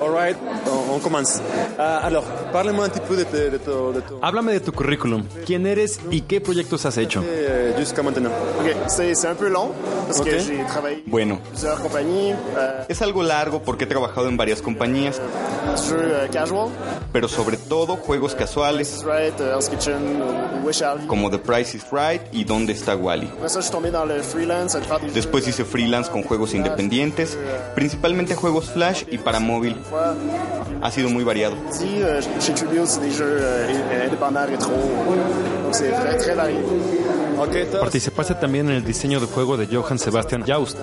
All 0.01 0.11
right, 0.12 0.36
on, 0.94 1.01
commence. 1.01 1.40
Ah, 1.78 2.01
alors, 2.05 2.24
parle-moi 2.53 2.84
un 2.84 2.88
petit 2.88 3.01
peu 3.01 3.16
de, 3.16 3.24
te- 3.24 3.51
de 3.51 3.59
tu... 3.59 3.70
De 3.70 4.03
Háblame 4.22 4.53
de 4.53 4.61
tu 4.61 4.72
currículum. 4.72 5.24
¿Quién 5.44 5.66
eres 5.66 5.99
y 6.11 6.20
qué 6.22 6.40
proyectos 6.40 6.84
has 6.86 6.96
hecho? 6.99 7.22
eh, 7.24 7.74
jusqu'à 7.78 8.03
maintenant. 8.03 8.30
Ok, 8.61 8.74
c'est 8.88 9.26
un 9.26 9.34
peu 9.34 9.49
long 9.49 9.70
parce 10.07 10.20
Ok. 10.20 10.26
que 10.26 10.38
j'ai 10.38 10.64
travaillé 10.66 11.03
Bueno, 11.07 11.40
plusieurs 11.51 11.80
compagnies, 11.80 12.34
euh, 12.57 12.84
es 12.88 13.03
algo 13.03 13.22
largo 13.22 13.61
porque 13.61 13.84
he 13.84 13.86
trabajado 13.88 14.28
en 14.28 14.36
varias 14.36 14.62
compañías, 14.62 15.20
jeux 15.88 15.96
euh, 16.01 16.28
casual, 16.32 16.68
pero 17.12 17.28
sobre 17.28 17.57
todo 17.57 17.96
juegos 17.96 18.34
casuales 18.34 19.05
Right, 19.05 19.38
Hell's 19.40 19.68
Kitchen 19.68 20.22
como 21.07 21.30
The 21.30 21.38
Price 21.38 21.76
is 21.76 21.84
Right 21.90 22.22
y 22.32 22.44
¿Dónde 22.44 22.72
está 22.74 22.94
Wally? 22.94 23.30
Después 25.14 25.49
hice 25.49 25.64
freelance 25.64 26.11
con 26.11 26.22
juegos 26.22 26.53
independientes, 26.55 27.38
principalmente 27.74 28.34
juegos 28.34 28.70
flash 28.70 29.05
y 29.11 29.18
para 29.18 29.40
móvil. 29.40 29.76
Fois. 29.89 30.14
Ha 30.82 30.91
sido 30.91 31.09
muy 31.09 31.24
variado. 31.24 31.57
Ici, 31.70 32.01
euh, 32.03 32.20
chez 32.41 32.53
Tribute, 32.55 32.86
c'est 32.86 33.01
des 33.01 33.11
jeux 33.11 33.39
euh, 33.41 34.07
indépendants 34.07 34.47
rétro. 34.47 34.72
Donc 35.64 35.74
c'est 35.74 35.91
très, 35.91 36.16
très 36.16 36.34
varié. 36.34 36.59
Participaste 37.80 38.34
también 38.34 38.68
en 38.68 38.76
el 38.76 38.84
diseño 38.84 39.20
de 39.20 39.26
juego 39.26 39.57
de 39.57 39.66
Johann 39.66 39.99
Sebastian 39.99 40.45
Joust 40.47 40.78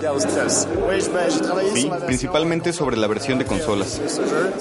Sí, 1.74 1.90
principalmente 2.06 2.74
sobre 2.74 2.98
la 2.98 3.08
versión 3.08 3.38
de 3.40 3.46
consolas. 3.46 4.02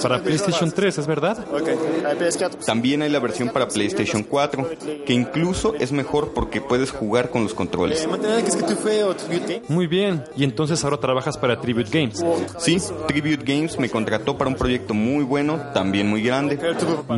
para 0.03 0.21
PlayStation 0.23 0.71
3, 0.73 0.99
¿es 0.99 1.07
verdad? 1.07 1.39
ok. 1.53 1.69
PS4 2.19 2.45
aussi. 2.57 2.67
También 2.67 3.03
hay 3.03 3.11
la 3.11 3.21
versión 3.21 3.49
para 3.51 3.69
PlayStation 3.69 4.23
4, 4.23 4.69
que 5.07 5.13
incluso 5.13 5.75
es 5.79 5.93
mejor 5.93 6.33
porque 6.35 6.61
puedes 6.61 6.91
jugar 6.91 7.31
con 7.31 7.43
los 7.45 7.55
controles. 7.55 8.07
Muy 9.69 9.87
bien. 9.87 10.25
Y 10.37 10.45
entonces 10.45 10.83
ahora 10.85 10.99
trabajas 10.99 11.37
para 11.39 11.61
Tribute 11.61 11.91
Games, 11.91 12.25
Sí, 12.59 12.79
Tribute 13.07 13.45
Games 13.45 13.79
me 13.79 13.89
contrató 13.91 14.37
para 14.37 14.49
un 14.51 14.57
proyecto 14.57 14.95
muy 14.95 15.25
bueno, 15.25 15.61
también 15.73 16.09
muy 16.09 16.23
grande. 16.23 16.57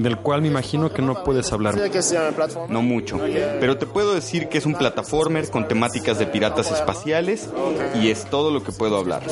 del 0.00 0.18
cual 0.18 0.42
me 0.42 0.48
imagino 0.48 0.92
que 0.92 1.02
no 1.02 1.22
puedes 1.24 1.52
hablar. 1.52 1.74
No 2.68 2.82
mucho, 2.82 3.18
pero 3.60 3.76
te 3.78 3.86
puedo 3.86 4.14
decir 4.14 4.48
que 4.48 4.58
es 4.58 4.65
un 4.66 4.74
plataformer 4.74 5.48
con 5.50 5.68
temáticas 5.68 6.18
de 6.18 6.26
piratas 6.26 6.70
espaciales 6.70 7.48
y 8.00 8.10
es 8.10 8.24
todo 8.28 8.50
lo 8.50 8.62
que 8.62 8.72
puedo 8.72 8.96
hablar. 8.96 9.22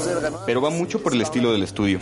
Pero 0.47 0.61
va 0.61 0.70
mucho 0.70 1.03
por 1.03 1.12
el 1.12 1.20
estilo 1.20 1.53
del 1.53 1.62
estudio. 1.62 1.99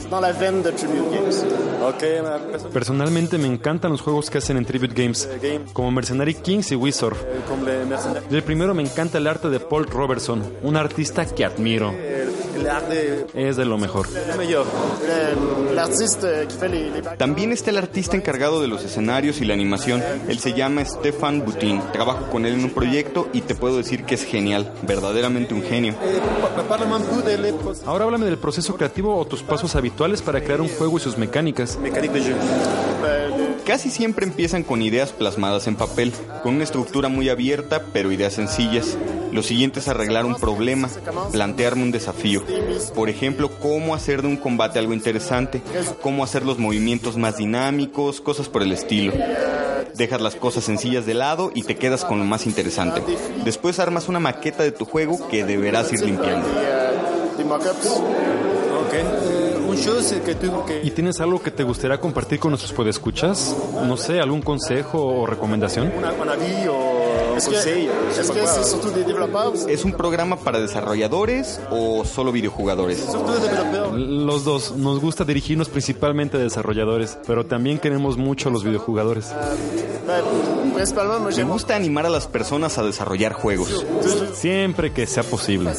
Personalmente 2.73 3.39
me 3.39 3.49
encantan 3.49 3.93
los 3.93 4.01
juegos 4.01 4.31
que 4.31 4.39
hacen 4.39 4.57
en 4.57 4.65
Tribute 4.65 4.95
Games, 4.95 5.29
como 5.73 5.91
Mercenary 5.91 6.35
Kings 6.35 6.73
y 6.73 6.77
Wizard. 6.77 7.17
Del 8.31 8.43
primero 8.43 8.75
me 8.75 8.83
encanta 8.83 9.19
el 9.19 9.27
arte 9.27 9.49
de 9.49 9.61
Paul 9.61 9.87
Robertson, 9.87 10.43
un 10.63 10.77
artista 10.77 11.27
que 11.27 11.45
admiro. 11.45 11.93
Es 13.35 13.57
de 13.57 13.65
lo 13.65 13.79
mejor. 13.79 14.07
También 17.19 17.53
está 17.53 17.71
el 17.71 17.79
artista 17.79 18.17
encargado 18.17 18.61
de 18.61 18.69
los 18.69 18.85
escenarios 18.85 19.41
y 19.41 19.45
la 19.45 19.55
animación. 19.55 20.03
Él 20.29 20.39
se 20.39 20.53
llama 20.53 20.85
Stefan 20.85 21.45
Butin. 21.45 21.81
Trabajo 21.93 22.31
con 22.31 22.47
él 22.47 22.55
en 22.55 22.65
un 22.65 22.71
proyecto 22.71 23.29
y 23.33 23.43
te 23.43 23.55
puedo 23.55 23.77
decir 23.77 24.05
que 24.05 24.15
es 24.15 24.25
genial, 24.25 24.73
verdaderamente 24.83 25.55
un 25.55 25.63
genio. 25.63 25.95
Ahora 27.87 28.05
háblame 28.05 28.27
del 28.27 28.39
proceso 28.39 28.75
creativo 28.77 29.17
o 29.17 29.25
tus 29.27 29.43
pasos 29.43 29.75
habituales 29.77 30.23
para 30.23 30.43
crear 30.43 30.61
un 30.61 30.69
juego 30.69 30.97
y 30.97 31.01
sus 31.01 31.19
mecánicas. 31.19 31.79
Casi 33.67 33.91
siempre 33.91 34.27
empiezan 34.27 34.65
con 34.65 34.83
ideas 34.83 35.13
plasmadas 35.13 35.69
en 35.69 35.77
papel, 35.77 36.13
con 36.43 36.57
una 36.57 36.65
estructura 36.65 37.09
muy 37.09 37.29
abierta, 37.29 37.85
pero 37.93 38.11
ideas 38.11 38.33
sencillas. 38.33 38.99
Lo 39.31 39.43
siguiente 39.43 39.79
es 39.79 39.89
arreglar 39.89 40.27
un 40.27 40.35
problema, 40.35 40.89
plantearme 41.31 41.85
un 41.85 41.93
desafío. 41.93 42.43
Por 42.95 43.09
ejemplo, 43.09 43.51
cómo 43.61 43.95
hacer 43.95 44.23
de 44.23 44.29
un 44.29 44.37
combate 44.37 44.79
algo 44.79 44.93
interesante, 44.93 45.63
cómo 46.03 46.25
hacer 46.25 46.45
los 46.45 46.59
movimientos 46.59 47.17
más 47.17 47.37
dinámicos, 47.37 48.21
cosas 48.21 48.49
por 48.49 48.63
el 48.63 48.73
estilo. 48.73 49.13
Dejas 49.95 50.21
las 50.21 50.35
cosas 50.35 50.65
sencillas 50.65 51.07
de 51.07 51.15
lado 51.15 51.53
y 51.55 51.63
te 51.63 51.77
quedas 51.77 52.05
con 52.05 52.19
lo 52.19 52.25
más 52.25 52.47
interesante. 52.47 53.01
Después 53.45 53.79
armas 53.79 54.09
una 54.09 54.21
maqueta 54.21 54.65
de 54.65 54.73
tu 54.73 54.85
juego 54.85 55.29
que 55.29 55.45
deberás 55.45 55.93
ir 55.93 56.01
limpiando. 56.03 56.49
¿Y 60.83 60.91
tienes 60.91 61.21
algo 61.21 61.43
que 61.43 61.51
te 61.51 61.63
gustaría 61.63 61.99
compartir 61.99 62.39
con 62.39 62.51
nuestros 62.51 62.73
podescuchas? 62.73 63.57
No 63.87 63.97
sé, 63.97 64.21
algún 64.21 64.43
consejo 64.43 65.05
o 65.05 65.27
recomendación. 65.27 65.93
O 65.97 66.92
Est-ce 67.37 68.33
que 68.33 68.47
c'est 68.47 68.65
surtout 68.65 68.91
des 68.91 69.05
développeurs 69.05 69.53
ou 69.55 69.69
¿Es 69.69 69.85
un 69.85 69.93
programa 69.93 70.37
para 70.37 70.61
desarrolladores 70.61 71.61
o 71.71 72.05
solo 72.05 72.33
videojugadores? 72.33 73.07
Los 73.95 74.45
dos. 74.45 74.77
Nos 74.77 75.01
gusta 75.01 75.25
dirigirnos 75.25 75.69
principalmente 75.69 76.37
a 76.37 76.41
desarrolladores, 76.41 77.19
pero 77.27 77.47
también 77.47 77.79
queremos 77.79 78.17
mucho 78.17 78.49
a 78.49 78.53
los 78.53 78.65
videojugadores. 78.65 79.33
Moi 80.75 81.35
Me 81.37 81.45
gusta 81.45 81.77
animar 81.77 82.07
a 82.07 82.11
las 82.11 82.27
personas 82.27 82.79
a 82.79 82.83
desarrollar 82.83 83.33
juegos. 83.33 83.85
Siempre 84.35 84.93
que 84.93 85.07
sea 85.07 85.23
posible. 85.23 85.71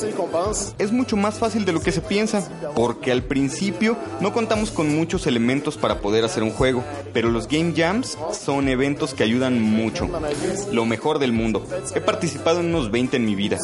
Es 0.80 0.92
mucho 0.92 1.18
más 1.18 1.36
fácil 1.40 1.66
de 1.66 1.74
lo 1.74 1.82
que 1.82 1.92
se 1.92 2.02
piensa, 2.02 2.48
porque 2.76 3.12
al 3.12 3.24
principio 3.24 3.98
no 4.22 4.34
contamos 4.34 4.72
con 4.72 4.96
muchos 4.96 5.28
elementos 5.28 5.78
para 5.78 6.00
poder 6.00 6.24
hacer 6.26 6.44
un 6.44 6.52
juego, 6.52 6.84
pero 7.14 7.30
los 7.30 7.48
Game 7.48 7.74
Jams 7.76 8.18
son 8.32 8.70
eventos 8.70 9.14
que 9.14 9.24
ayudan 9.24 9.62
mucho. 9.62 10.10
Lo 10.72 10.86
mejor 10.86 11.20
del 11.20 11.32
mundo. 11.32 11.43
He 11.96 12.02
participado 12.02 12.60
en 12.60 12.68
unos 12.68 12.92
20 12.92 13.18
en 13.18 13.26
mi 13.26 13.36
vida. 13.36 13.58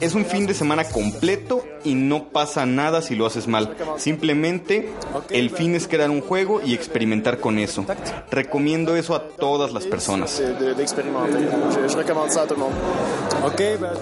Es 0.00 0.14
un 0.14 0.24
fin 0.24 0.46
de 0.46 0.54
semana 0.54 0.84
completo 0.84 1.64
y 1.84 1.94
no 1.94 2.28
pasa 2.28 2.66
nada 2.66 3.02
si 3.02 3.16
lo 3.16 3.26
haces 3.26 3.46
mal. 3.46 3.76
Simplemente 3.96 4.90
el 5.30 5.50
fin 5.50 5.74
es 5.74 5.88
crear 5.88 6.10
un 6.10 6.20
juego 6.20 6.60
y 6.64 6.74
experimentar 6.74 7.38
con 7.38 7.58
eso. 7.58 7.84
Recomiendo 8.30 8.96
eso 8.96 9.14
a 9.14 9.22
todas 9.22 9.72
las 9.72 9.86
personas. 9.86 10.42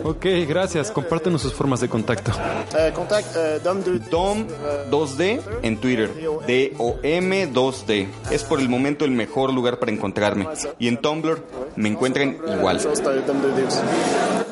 Ok, 0.05 0.27
gracias. 0.49 0.91
Compártenos 0.91 1.43
sus 1.43 1.53
formas 1.53 1.81
de 1.81 1.89
contacto. 1.89 2.33
Euh, 2.77 2.93
contact 2.93 3.37
euh, 3.37 3.61
Dom2. 3.63 4.09
Dom 4.11 4.47
2D 4.91 5.41
en 5.63 5.79
Twitter. 5.79 6.11
D-O-M 6.47 7.53
2D. 7.53 8.07
Es 8.31 8.45
por 8.45 8.61
el 8.61 8.69
momento 8.69 9.05
el 9.05 9.11
mejor 9.11 9.53
lugar 9.53 9.79
para 9.79 9.93
encontrarme. 9.93 10.49
Y 10.79 10.89
en 10.89 10.99
Tumblr 10.99 11.43
me 11.77 11.89
encuentran 11.89 12.39
igual. 12.47 12.76
Chose, 12.79 12.99
c'est 12.99 13.27
Dom2D 13.27 13.67
aussi. 13.67 13.81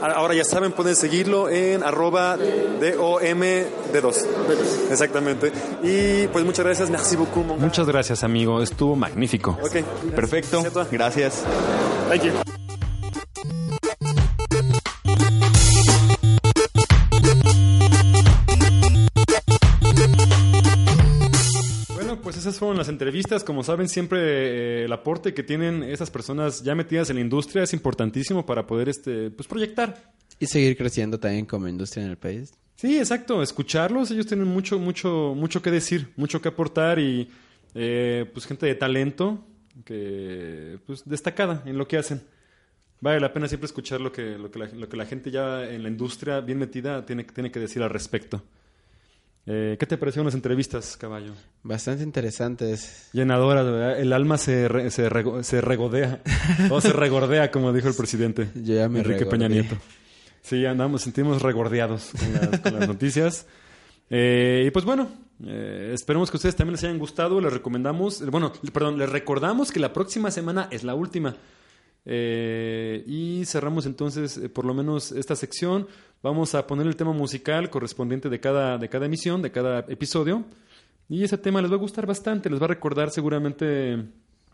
Ahora 0.03 0.35
ya 0.35 0.45
saben, 0.45 0.73
pueden 0.73 0.97
seguirlo 0.97 1.49
en 1.49 1.83
arroba 1.83 2.37
DOMD2. 2.37 4.15
Exactamente. 4.91 5.53
Y 5.83 6.27
pues 6.29 6.45
muchas 6.45 6.65
gracias, 6.65 6.91
merci 6.91 7.17
beaucoup. 7.17 7.45
Muchas 7.59 7.87
gracias, 7.87 8.23
amigo. 8.23 8.63
Estuvo 8.63 8.97
magnífico. 8.97 9.57
Ok. 9.63 9.83
Perfecto. 10.15 10.63
Gracias. 10.91 11.45
Thank 12.09 12.25
you. 12.25 12.64
Esas 22.55 22.61
fueron 22.61 22.79
las 22.79 22.89
entrevistas. 22.89 23.43
Como 23.43 23.65
saben, 23.65 23.89
siempre 23.89 24.19
eh, 24.21 24.85
el 24.85 24.93
aporte 24.93 25.35
que 25.35 25.43
tienen 25.43 25.83
esas 25.83 26.11
personas 26.11 26.63
ya 26.63 26.75
metidas 26.75 27.11
en 27.11 27.17
la 27.17 27.23
industria 27.23 27.65
es 27.65 27.73
importantísimo 27.73 28.47
para 28.47 28.67
poder 28.67 28.89
este, 28.89 29.31
pues, 29.31 29.49
proyectar. 29.49 30.13
Y 30.39 30.47
seguir 30.47 30.77
creciendo 30.77 31.19
también 31.19 31.47
como 31.47 31.69
industria 31.69 32.05
en 32.05 32.11
el 32.11 32.17
país. 32.17 32.55
Sí, 32.77 32.99
exacto. 32.99 33.43
Escucharlos, 33.43 34.11
ellos 34.11 34.27
tienen 34.27 34.47
mucho, 34.47 34.79
mucho, 34.79 35.35
mucho 35.37 35.63
que 35.63 35.71
decir, 35.71 36.13
mucho 36.17 36.41
que 36.41 36.49
aportar 36.49 36.99
y 36.99 37.29
eh, 37.75 38.31
pues 38.33 38.47
gente 38.47 38.67
de 38.67 38.75
talento 38.75 39.45
que 39.85 40.79
pues 40.87 41.03
destacada 41.05 41.63
en 41.67 41.77
lo 41.77 41.89
que 41.89 41.99
hacen. 41.99 42.23
Vale 43.01 43.21
la 43.21 43.33
pena 43.33 43.49
siempre 43.49 43.67
escuchar 43.67 44.01
lo 44.01 44.13
que, 44.13 44.39
lo 44.39 44.51
que, 44.51 44.59
la, 44.61 44.67
lo 44.67 44.89
que 44.89 44.97
la 44.97 45.07
gente 45.07 45.31
ya 45.31 45.69
en 45.69 45.83
la 45.83 45.89
industria 45.89 46.41
bien 46.41 46.59
metida 46.59 47.05
tiene, 47.05 47.25
tiene 47.25 47.51
que 47.51 47.61
decir 47.61 47.83
al 47.83 47.91
respecto. 47.91 48.43
Eh, 49.47 49.77
¿Qué 49.79 49.85
te 49.87 49.99
parecieron 49.99 50.25
las 50.27 50.35
entrevistas, 50.35 50.97
caballo? 50.97 51.33
Bastante 51.63 52.03
interesantes. 52.03 53.11
Llenadoras, 53.13 53.67
¿verdad? 53.67 54.01
El 54.01 54.13
alma 54.15 54.39
se, 54.39 54.69
re- 54.69 54.91
se, 54.91 55.11
rego- 55.11 55.43
se 55.43 55.61
regodea. 55.61 56.23
o 56.71 56.81
se 56.81 56.93
regordea, 56.93 57.51
como 57.51 57.73
dijo 57.73 57.89
el 57.89 57.95
presidente. 57.95 58.49
Yo 58.55 58.75
ya 58.77 58.89
me 58.89 59.01
Enrique 59.01 59.21
regordé. 59.21 59.39
Peña 59.39 59.49
Nieto. 59.49 59.77
Sí, 60.41 60.65
andamos, 60.65 61.03
sentimos 61.03 61.43
regordeados 61.43 62.11
con 62.19 62.33
las, 62.33 62.61
con 62.61 62.75
las 62.79 62.89
noticias. 62.89 63.47
Eh, 64.11 64.65
y 64.67 64.71
pues 64.71 64.85
bueno, 64.85 65.09
eh, 65.47 65.91
esperemos 65.95 66.31
que 66.31 66.37
a 66.37 66.39
ustedes 66.39 66.57
también 66.57 66.73
les 66.73 66.85
hayan 66.85 66.99
gustado. 66.99 67.41
Les 67.41 67.53
recomendamos, 67.53 68.21
eh, 68.23 68.27
bueno, 68.31 68.53
perdón, 68.73 68.99
les 68.99 69.09
recordamos 69.11 69.73
que 69.73 69.81
la 69.81 69.93
próxima 69.93 70.31
semana 70.31 70.69
es 70.71 70.85
la 70.85 70.95
última. 70.95 71.37
Eh, 72.07 73.03
y 73.07 73.45
cerramos 73.47 73.87
entonces 73.87 74.37
eh, 74.37 74.49
por 74.49 74.65
lo 74.65 74.75
menos 74.75 75.13
esta 75.13 75.37
sección. 75.37 75.87
Vamos 76.23 76.55
a 76.55 76.67
poner 76.67 76.87
el 76.87 76.97
tema 76.97 77.13
musical 77.13 77.71
correspondiente 77.71 78.29
de 78.29 78.41
cada, 78.41 78.79
de 78.79 78.89
cada 78.89 79.07
emisión, 79.07 79.43
de 79.43 79.53
cada 79.53 79.81
episodio. 79.81 80.45
Y 81.09 81.23
ese 81.23 81.39
tema 81.39 81.61
les 81.61 81.71
va 81.71 81.77
a 81.77 81.79
gustar 81.79 82.07
bastante, 82.07 82.49
les 82.49 82.61
va 82.61 82.65
a 82.65 82.69
recordar 82.69 83.11
seguramente 83.11 84.05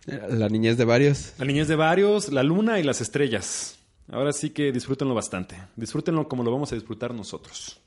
La 0.07 0.49
niñez 0.49 0.77
de 0.77 0.85
varios. 0.85 1.35
la 1.39 1.45
niñez 1.45 1.69
de 1.69 1.77
varios, 1.77 2.33
la 2.33 2.43
luna 2.43 2.81
y 2.81 2.83
las 2.83 3.01
estrellas. 3.01 3.79
Ahora 4.11 4.33
sí 4.33 4.51
que 4.51 4.73
disfrútenlo 4.73 5.15
bastante. 5.15 5.57
Disfrútenlo 5.77 6.29
como 6.29 6.43
lo 6.43 6.51
vamos 6.51 6.73
a 6.73 6.75
disfrutar 6.75 7.15
nosotros. 7.15 7.81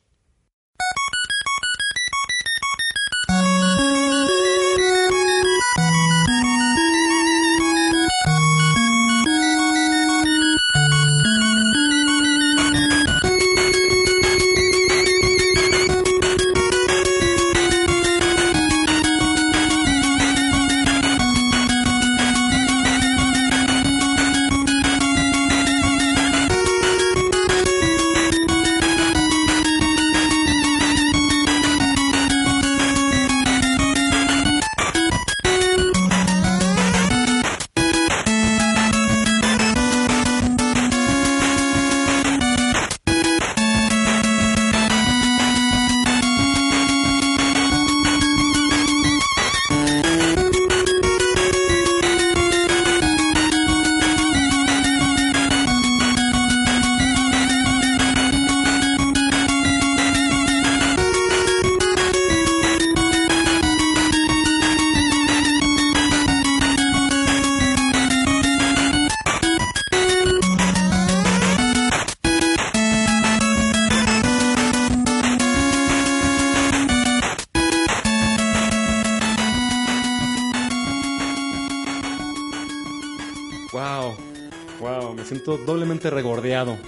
Doblemente 86.03 86.09
regordeado. 86.09 86.77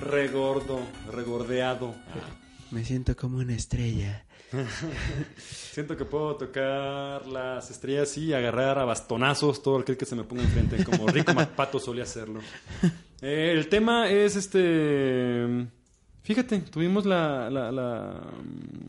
Regordo, 0.00 0.80
regordeado. 1.12 1.94
Me 2.70 2.84
siento 2.84 3.16
como 3.16 3.38
una 3.38 3.54
estrella. 3.54 4.24
Siento 5.72 5.96
que 5.96 6.04
puedo 6.04 6.36
tocar 6.36 7.26
las 7.26 7.70
estrellas 7.70 8.16
y 8.16 8.32
agarrar 8.32 8.78
a 8.78 8.84
bastonazos 8.84 9.62
todo 9.62 9.78
aquel 9.78 9.96
que 9.96 10.06
se 10.06 10.16
me 10.16 10.24
ponga 10.24 10.42
enfrente, 10.42 10.82
como 10.84 11.06
Rico 11.08 11.34
MacPato 11.34 11.78
solía 11.78 12.04
hacerlo. 12.04 12.40
Eh, 13.20 13.52
el 13.54 13.68
tema 13.68 14.08
es 14.08 14.36
este. 14.36 15.66
Fíjate, 16.22 16.60
tuvimos 16.60 17.04
la. 17.04 17.50
la, 17.50 17.70
la, 17.72 18.20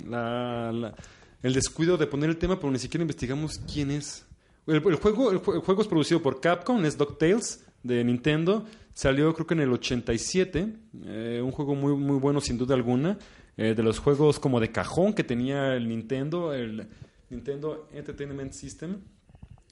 la- 0.07 0.71
la- 0.71 0.95
el 1.41 1.53
descuido 1.53 1.95
de 1.97 2.05
poner 2.05 2.29
el 2.29 2.37
tema, 2.37 2.57
pero 2.59 2.69
ni 2.69 2.79
siquiera 2.79 3.01
investigamos 3.01 3.59
quién 3.71 3.91
es. 3.91 4.25
El, 4.67 4.75
el 4.85 4.95
juego, 4.95 5.31
el, 5.31 5.37
el 5.37 5.59
juego 5.61 5.81
es 5.81 5.87
producido 5.87 6.21
por 6.21 6.41
Capcom, 6.41 6.83
es 6.85 6.97
DuckTales 6.97 7.65
de 7.83 8.03
Nintendo. 8.03 8.65
Salió 8.93 9.33
creo 9.33 9.47
que 9.47 9.53
en 9.53 9.61
el 9.61 9.71
87. 9.71 10.67
eh, 11.05 11.41
un 11.43 11.51
juego 11.51 11.75
muy, 11.75 11.93
muy 11.95 12.17
bueno 12.17 12.41
sin 12.41 12.57
duda 12.57 12.75
alguna. 12.75 13.17
eh, 13.57 13.73
de 13.75 13.83
los 13.83 13.99
juegos 13.99 14.39
como 14.39 14.59
de 14.59 14.71
cajón 14.71 15.13
que 15.13 15.23
tenía 15.23 15.75
el 15.75 15.87
Nintendo, 15.89 16.53
el 16.53 16.87
Nintendo 17.29 17.89
Entertainment 17.93 18.53
System. 18.53 18.97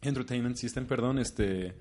Entertainment 0.01 0.55
System, 0.57 0.85
perdón, 0.85 1.19
este... 1.19 1.73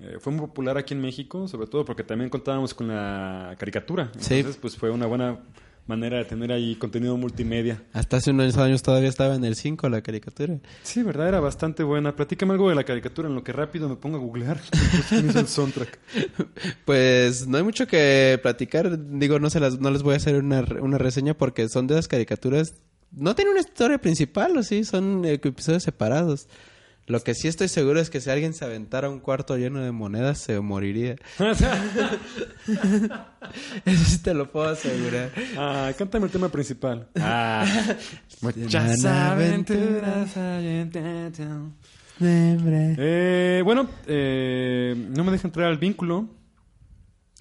eh, 0.00 0.16
fue 0.18 0.32
muy 0.32 0.46
popular 0.46 0.76
aquí 0.76 0.94
en 0.94 1.00
México, 1.00 1.46
sobre 1.48 1.68
todo 1.68 1.84
porque 1.84 2.02
también 2.02 2.28
contábamos 2.28 2.74
con 2.74 2.88
la 2.88 3.54
caricatura. 3.58 4.10
Sí. 4.18 4.34
Entonces, 4.36 4.60
pues 4.60 4.76
fue 4.76 4.90
una 4.90 5.06
buena 5.06 5.38
manera 5.86 6.18
de 6.18 6.24
tener 6.24 6.52
ahí 6.52 6.76
contenido 6.76 7.16
multimedia. 7.16 7.82
Hasta 7.92 8.16
hace 8.16 8.30
unos 8.30 8.56
años 8.56 8.82
todavía 8.82 9.08
estaba 9.08 9.34
en 9.34 9.44
el 9.44 9.54
5 9.54 9.88
la 9.88 10.02
caricatura. 10.02 10.58
Sí, 10.82 11.02
verdad, 11.02 11.28
era 11.28 11.40
bastante 11.40 11.82
buena. 11.82 12.16
Platícame 12.16 12.52
algo 12.52 12.68
de 12.68 12.74
la 12.74 12.84
caricatura 12.84 13.28
en 13.28 13.34
lo 13.34 13.44
que 13.44 13.52
rápido 13.52 13.88
me 13.88 13.96
pongo 13.96 14.16
a 14.16 14.20
googlear. 14.20 14.60
Pues. 15.34 15.60
Pues 16.84 17.46
no 17.46 17.58
hay 17.58 17.62
mucho 17.62 17.86
que 17.86 18.38
platicar. 18.42 18.98
Digo, 19.18 19.38
no 19.38 19.50
se 19.50 19.60
las, 19.60 19.80
no 19.80 19.90
les 19.90 20.02
voy 20.02 20.14
a 20.14 20.16
hacer 20.16 20.36
una, 20.36 20.64
una 20.80 20.98
reseña 20.98 21.34
porque 21.34 21.68
son 21.68 21.86
de 21.86 21.94
las 21.94 22.08
caricaturas. 22.08 22.74
No 23.12 23.34
tienen 23.34 23.52
una 23.52 23.60
historia 23.60 23.98
principal, 23.98 24.56
¿o 24.56 24.62
sí? 24.62 24.84
Son 24.84 25.24
eh, 25.24 25.34
episodios 25.42 25.82
separados. 25.82 26.48
Lo 27.06 27.20
que 27.20 27.34
sí 27.34 27.48
estoy 27.48 27.68
seguro 27.68 28.00
es 28.00 28.08
que 28.08 28.22
si 28.22 28.30
alguien 28.30 28.54
se 28.54 28.64
aventara 28.64 29.10
un 29.10 29.20
cuarto 29.20 29.58
lleno 29.58 29.80
de 29.80 29.92
monedas, 29.92 30.38
se 30.38 30.58
moriría. 30.60 31.16
Eso 33.84 34.04
sí 34.06 34.18
te 34.18 34.32
lo 34.32 34.50
puedo 34.50 34.70
asegurar. 34.70 35.30
ah, 35.58 35.92
cántame 35.98 36.26
el 36.26 36.32
tema 36.32 36.48
principal. 36.48 37.08
Ah, 37.20 37.66
Muchas 38.40 39.04
aventuras 39.04 40.34
hay. 40.36 40.90
Eh, 42.20 43.60
bueno, 43.64 43.88
eh, 44.06 44.94
no 44.96 45.24
me 45.24 45.32
deja 45.32 45.48
entrar 45.48 45.66
al 45.68 45.76
vínculo. 45.78 46.28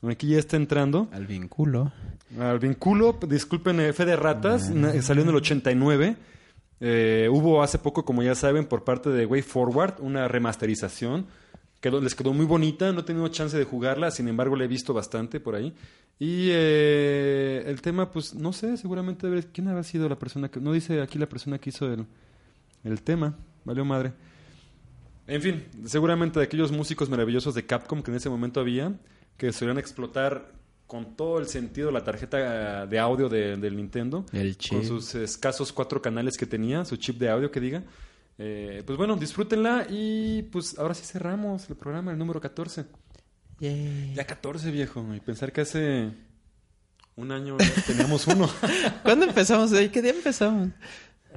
Aquí 0.09 0.27
ya 0.27 0.39
está 0.39 0.57
entrando. 0.57 1.07
Al 1.13 1.25
vínculo. 1.25 1.93
Al 2.37 2.59
vínculo, 2.59 3.17
disculpen, 3.27 3.79
eh, 3.79 3.93
Fe 3.93 4.03
de 4.05 4.15
Ratas, 4.17 4.71
salió 5.01 5.23
en 5.23 5.29
el 5.29 5.35
89. 5.35 6.17
Eh, 6.79 7.29
hubo 7.31 7.63
hace 7.63 7.77
poco, 7.77 8.05
como 8.05 8.23
ya 8.23 8.35
saben, 8.35 8.65
por 8.65 8.83
parte 8.83 9.09
de 9.09 9.25
Way 9.25 9.41
Forward, 9.41 9.95
una 9.99 10.27
remasterización. 10.27 11.27
Quedó, 11.79 12.01
les 12.01 12.15
quedó 12.15 12.33
muy 12.33 12.45
bonita, 12.45 12.91
no 12.91 13.01
he 13.01 13.03
tenido 13.03 13.27
chance 13.27 13.57
de 13.57 13.65
jugarla, 13.65 14.11
sin 14.11 14.27
embargo 14.27 14.55
la 14.55 14.65
he 14.65 14.67
visto 14.67 14.93
bastante 14.93 15.39
por 15.39 15.55
ahí. 15.55 15.73
Y 16.19 16.49
eh, 16.51 17.63
el 17.65 17.81
tema, 17.81 18.11
pues 18.11 18.33
no 18.33 18.53
sé, 18.53 18.77
seguramente 18.77 19.27
quién 19.51 19.67
habrá 19.67 19.83
sido 19.83 20.07
la 20.07 20.17
persona 20.17 20.49
que... 20.49 20.59
No 20.59 20.71
dice 20.71 21.01
aquí 21.01 21.17
la 21.17 21.27
persona 21.27 21.57
que 21.59 21.69
hizo 21.69 21.91
el, 21.91 22.05
el 22.83 23.01
tema, 23.01 23.35
valió 23.65 23.83
madre. 23.83 24.13
En 25.27 25.41
fin, 25.41 25.63
seguramente 25.85 26.39
de 26.39 26.45
aquellos 26.45 26.71
músicos 26.71 27.09
maravillosos 27.09 27.55
de 27.55 27.65
Capcom 27.65 28.01
que 28.01 28.11
en 28.11 28.17
ese 28.17 28.29
momento 28.29 28.59
había, 28.59 28.93
que 29.37 29.51
solían 29.51 29.77
explotar 29.77 30.51
con 30.87 31.15
todo 31.15 31.39
el 31.39 31.47
sentido 31.47 31.91
la 31.91 32.03
tarjeta 32.03 32.83
eh, 32.83 32.87
de 32.87 32.99
audio 32.99 33.29
de- 33.29 33.57
del 33.57 33.75
Nintendo, 33.75 34.25
El 34.31 34.57
chip. 34.57 34.73
con 34.79 34.85
sus 34.87 35.15
escasos 35.15 35.71
cuatro 35.73 36.01
canales 36.01 36.37
que 36.37 36.45
tenía, 36.45 36.85
su 36.85 36.97
chip 36.97 37.17
de 37.19 37.29
audio 37.29 37.49
que 37.51 37.59
diga. 37.59 37.83
Eh, 38.37 38.81
pues 38.85 38.97
bueno, 38.97 39.15
disfrútenla 39.15 39.85
y 39.89 40.43
pues 40.51 40.77
ahora 40.79 40.93
sí 40.93 41.03
cerramos 41.05 41.69
el 41.69 41.75
programa, 41.75 42.11
el 42.11 42.17
número 42.17 42.41
14. 42.41 42.85
Ya 43.59 44.25
14, 44.25 44.71
viejo, 44.71 45.05
y 45.15 45.19
pensar 45.19 45.51
que 45.53 45.61
hace 45.61 46.11
un 47.15 47.31
año 47.31 47.55
teníamos 47.87 48.27
uno, 48.27 48.49
¿Cuándo 49.03 49.25
empezamos? 49.25 49.71
¿Qué 49.71 50.01
día 50.01 50.11
empezamos? 50.11 50.69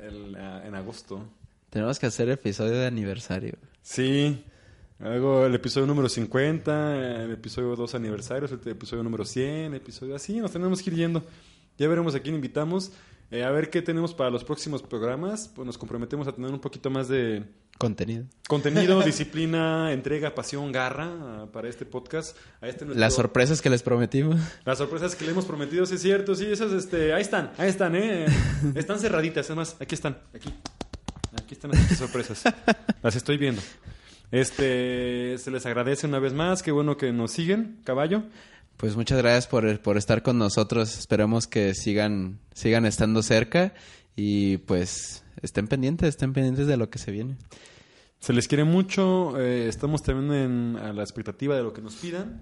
El, 0.03 0.35
ah, 0.37 0.63
en 0.67 0.75
agosto. 0.75 1.25
Tenemos 1.71 1.99
que 1.99 2.07
hacer 2.07 2.29
episodio 2.31 2.73
de 2.73 2.87
aniversario. 2.87 3.59
Sí. 3.83 4.43
Hago 4.99 5.45
el 5.45 5.55
episodio 5.55 5.87
número 5.87 6.09
50, 6.09 7.25
el 7.25 7.33
episodio 7.33 7.77
2 7.77 7.95
aniversarios, 7.95 8.51
el 8.53 8.61
episodio 8.67 9.03
número 9.03 9.25
100, 9.27 9.75
episodio 9.75 10.17
así, 10.17 10.41
nos 10.41 10.53
tenemos 10.53 10.83
que 10.83 10.91
ir 10.91 10.97
yendo. 10.97 11.23
Ya 11.77 11.87
veremos 11.87 12.15
a 12.15 12.21
quién 12.21 12.35
invitamos, 12.35 12.93
eh, 13.31 13.45
a 13.45 13.51
ver 13.51 13.69
qué 13.69 13.83
tenemos 13.83 14.15
para 14.15 14.31
los 14.31 14.43
próximos 14.43 14.83
programas. 14.83 15.51
Pues 15.55 15.67
nos 15.67 15.77
comprometemos 15.77 16.27
a 16.27 16.33
tener 16.33 16.51
un 16.51 16.61
poquito 16.61 16.89
más 16.89 17.09
de 17.09 17.45
Contenido. 17.77 18.25
contenido, 18.49 19.03
disciplina, 19.05 19.93
entrega, 19.93 20.35
pasión, 20.35 20.73
garra 20.73 21.09
ah, 21.11 21.47
para 21.53 21.69
este 21.69 21.85
podcast. 21.85 22.35
A 22.63 22.69
este 22.69 22.87
nuestro- 22.87 22.99
Las 22.99 23.13
sorpresas 23.15 23.61
que 23.61 23.69
les 23.69 23.83
prometimos. 23.83 24.41
las 24.65 24.79
sorpresas 24.79 25.15
que 25.15 25.27
le 25.27 25.33
hemos 25.33 25.45
prometido, 25.45 25.85
sí 25.85 25.97
es 25.97 26.01
cierto, 26.03 26.35
sí, 26.35 26.47
esas, 26.47 26.73
este, 26.73 27.13
ahí 27.13 27.21
están, 27.21 27.53
ahí 27.59 27.69
están, 27.69 27.95
eh. 27.97 28.25
Están 28.75 28.99
cerraditas, 28.99 29.45
además, 29.51 29.77
aquí 29.79 29.95
están, 29.95 30.17
aquí. 30.35 30.49
Aquí 31.39 31.53
están 31.55 31.71
las 31.73 31.99
sorpresas. 31.99 32.43
Las 33.03 33.15
estoy 33.15 33.37
viendo. 33.37 33.61
Este, 34.33 35.37
se 35.39 35.51
les 35.51 35.65
agradece 35.67 36.07
una 36.07 36.19
vez 36.19 36.33
más, 36.33 36.63
qué 36.63 36.73
bueno 36.73 36.97
que 36.97 37.13
nos 37.13 37.33
siguen, 37.33 37.79
caballo. 37.85 38.25
Pues 38.77 38.97
muchas 38.97 39.19
gracias 39.19 39.47
por, 39.47 39.81
por 39.81 39.97
estar 39.97 40.23
con 40.23 40.39
nosotros. 40.39 40.99
Esperemos 40.99 41.47
que 41.47 41.75
sigan, 41.75 42.39
sigan 42.55 42.85
estando 42.85 43.23
cerca 43.23 43.73
y 44.15 44.59
pues 44.59 45.25
estén 45.43 45.69
pendientes, 45.69 46.09
estén 46.11 46.33
pendientes 46.33 46.67
de 46.67 46.77
lo 46.77 46.91
que 46.91 46.99
se 46.99 47.11
viene. 47.13 47.37
Se 48.19 48.33
les 48.33 48.49
quiere 48.49 48.65
mucho, 48.65 49.39
eh, 49.41 49.69
estamos 49.69 50.03
también 50.03 50.33
en- 50.33 50.77
a 50.77 50.93
la 50.93 51.03
expectativa 51.03 51.57
de 51.57 51.63
lo 51.63 51.73
que 51.73 51.81
nos 51.83 51.95
pidan. 51.97 52.41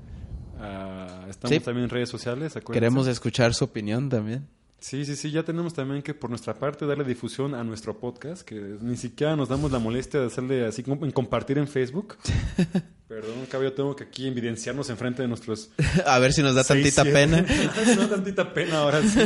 Ah, 0.59 1.27
estamos 1.29 1.55
Sí. 1.57 1.61
también 1.61 1.85
en 1.85 1.91
redes 1.91 2.09
sociales, 2.09 2.57
acuérdense. 2.57 2.73
Queremos 2.81 3.07
escuchar 3.07 3.55
su 3.55 3.65
opinión 3.65 4.09
también. 4.09 4.49
Sí, 4.85 5.07
sí, 5.07 5.17
sí, 5.17 5.31
ya 5.31 5.43
tenemos 5.43 5.73
también 5.73 6.03
que 6.03 6.13
por 6.13 6.29
nuestra 6.29 6.53
parte 6.53 6.85
darle 6.85 7.05
difusión 7.05 7.55
a 7.55 7.65
nuestro 7.65 7.99
podcast, 7.99 8.43
que 8.43 8.77
ni 8.83 8.99
siquiera 8.99 9.35
nos 9.35 9.49
damos 9.49 9.73
la 9.73 9.79
molestia 9.79 10.21
de 10.21 10.27
hacerle 10.27 10.67
así 10.67 10.85
en 10.87 11.11
compartir 11.11 11.57
en 11.57 11.67
Facebook. 11.67 12.19
Perdón, 13.09 13.47
caballo, 13.51 13.73
tengo 13.73 13.97
que 13.97 14.05
aquí 14.05 14.27
evidenciarnos 14.27 14.91
enfrente 14.91 15.23
de 15.23 15.29
nuestros... 15.29 15.71
A 16.05 16.19
ver 16.19 16.35
si 16.35 16.43
nos 16.43 16.55
da 16.55 16.65
seis, 16.65 16.95
tantita 16.95 17.03
siete- 17.03 17.19
pena. 17.19 17.47
no 17.97 18.03
da 18.03 18.09
tantita 18.11 18.53
pena 18.53 18.81
ahora 18.81 19.01
sí. 19.01 19.21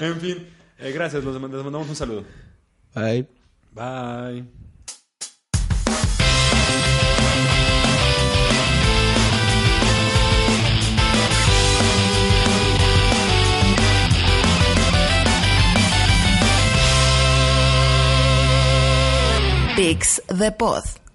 En 0.00 0.20
fin, 0.20 0.46
eh, 0.78 0.92
gracias, 0.92 1.24
les 1.24 1.40
mandamos 1.40 1.88
un 1.88 1.96
saludo. 1.96 2.22
Bye. 2.94 3.26
Bye. 3.72 4.44
Pix 19.76 20.18
the 20.28 20.50
Pod. 20.50 21.05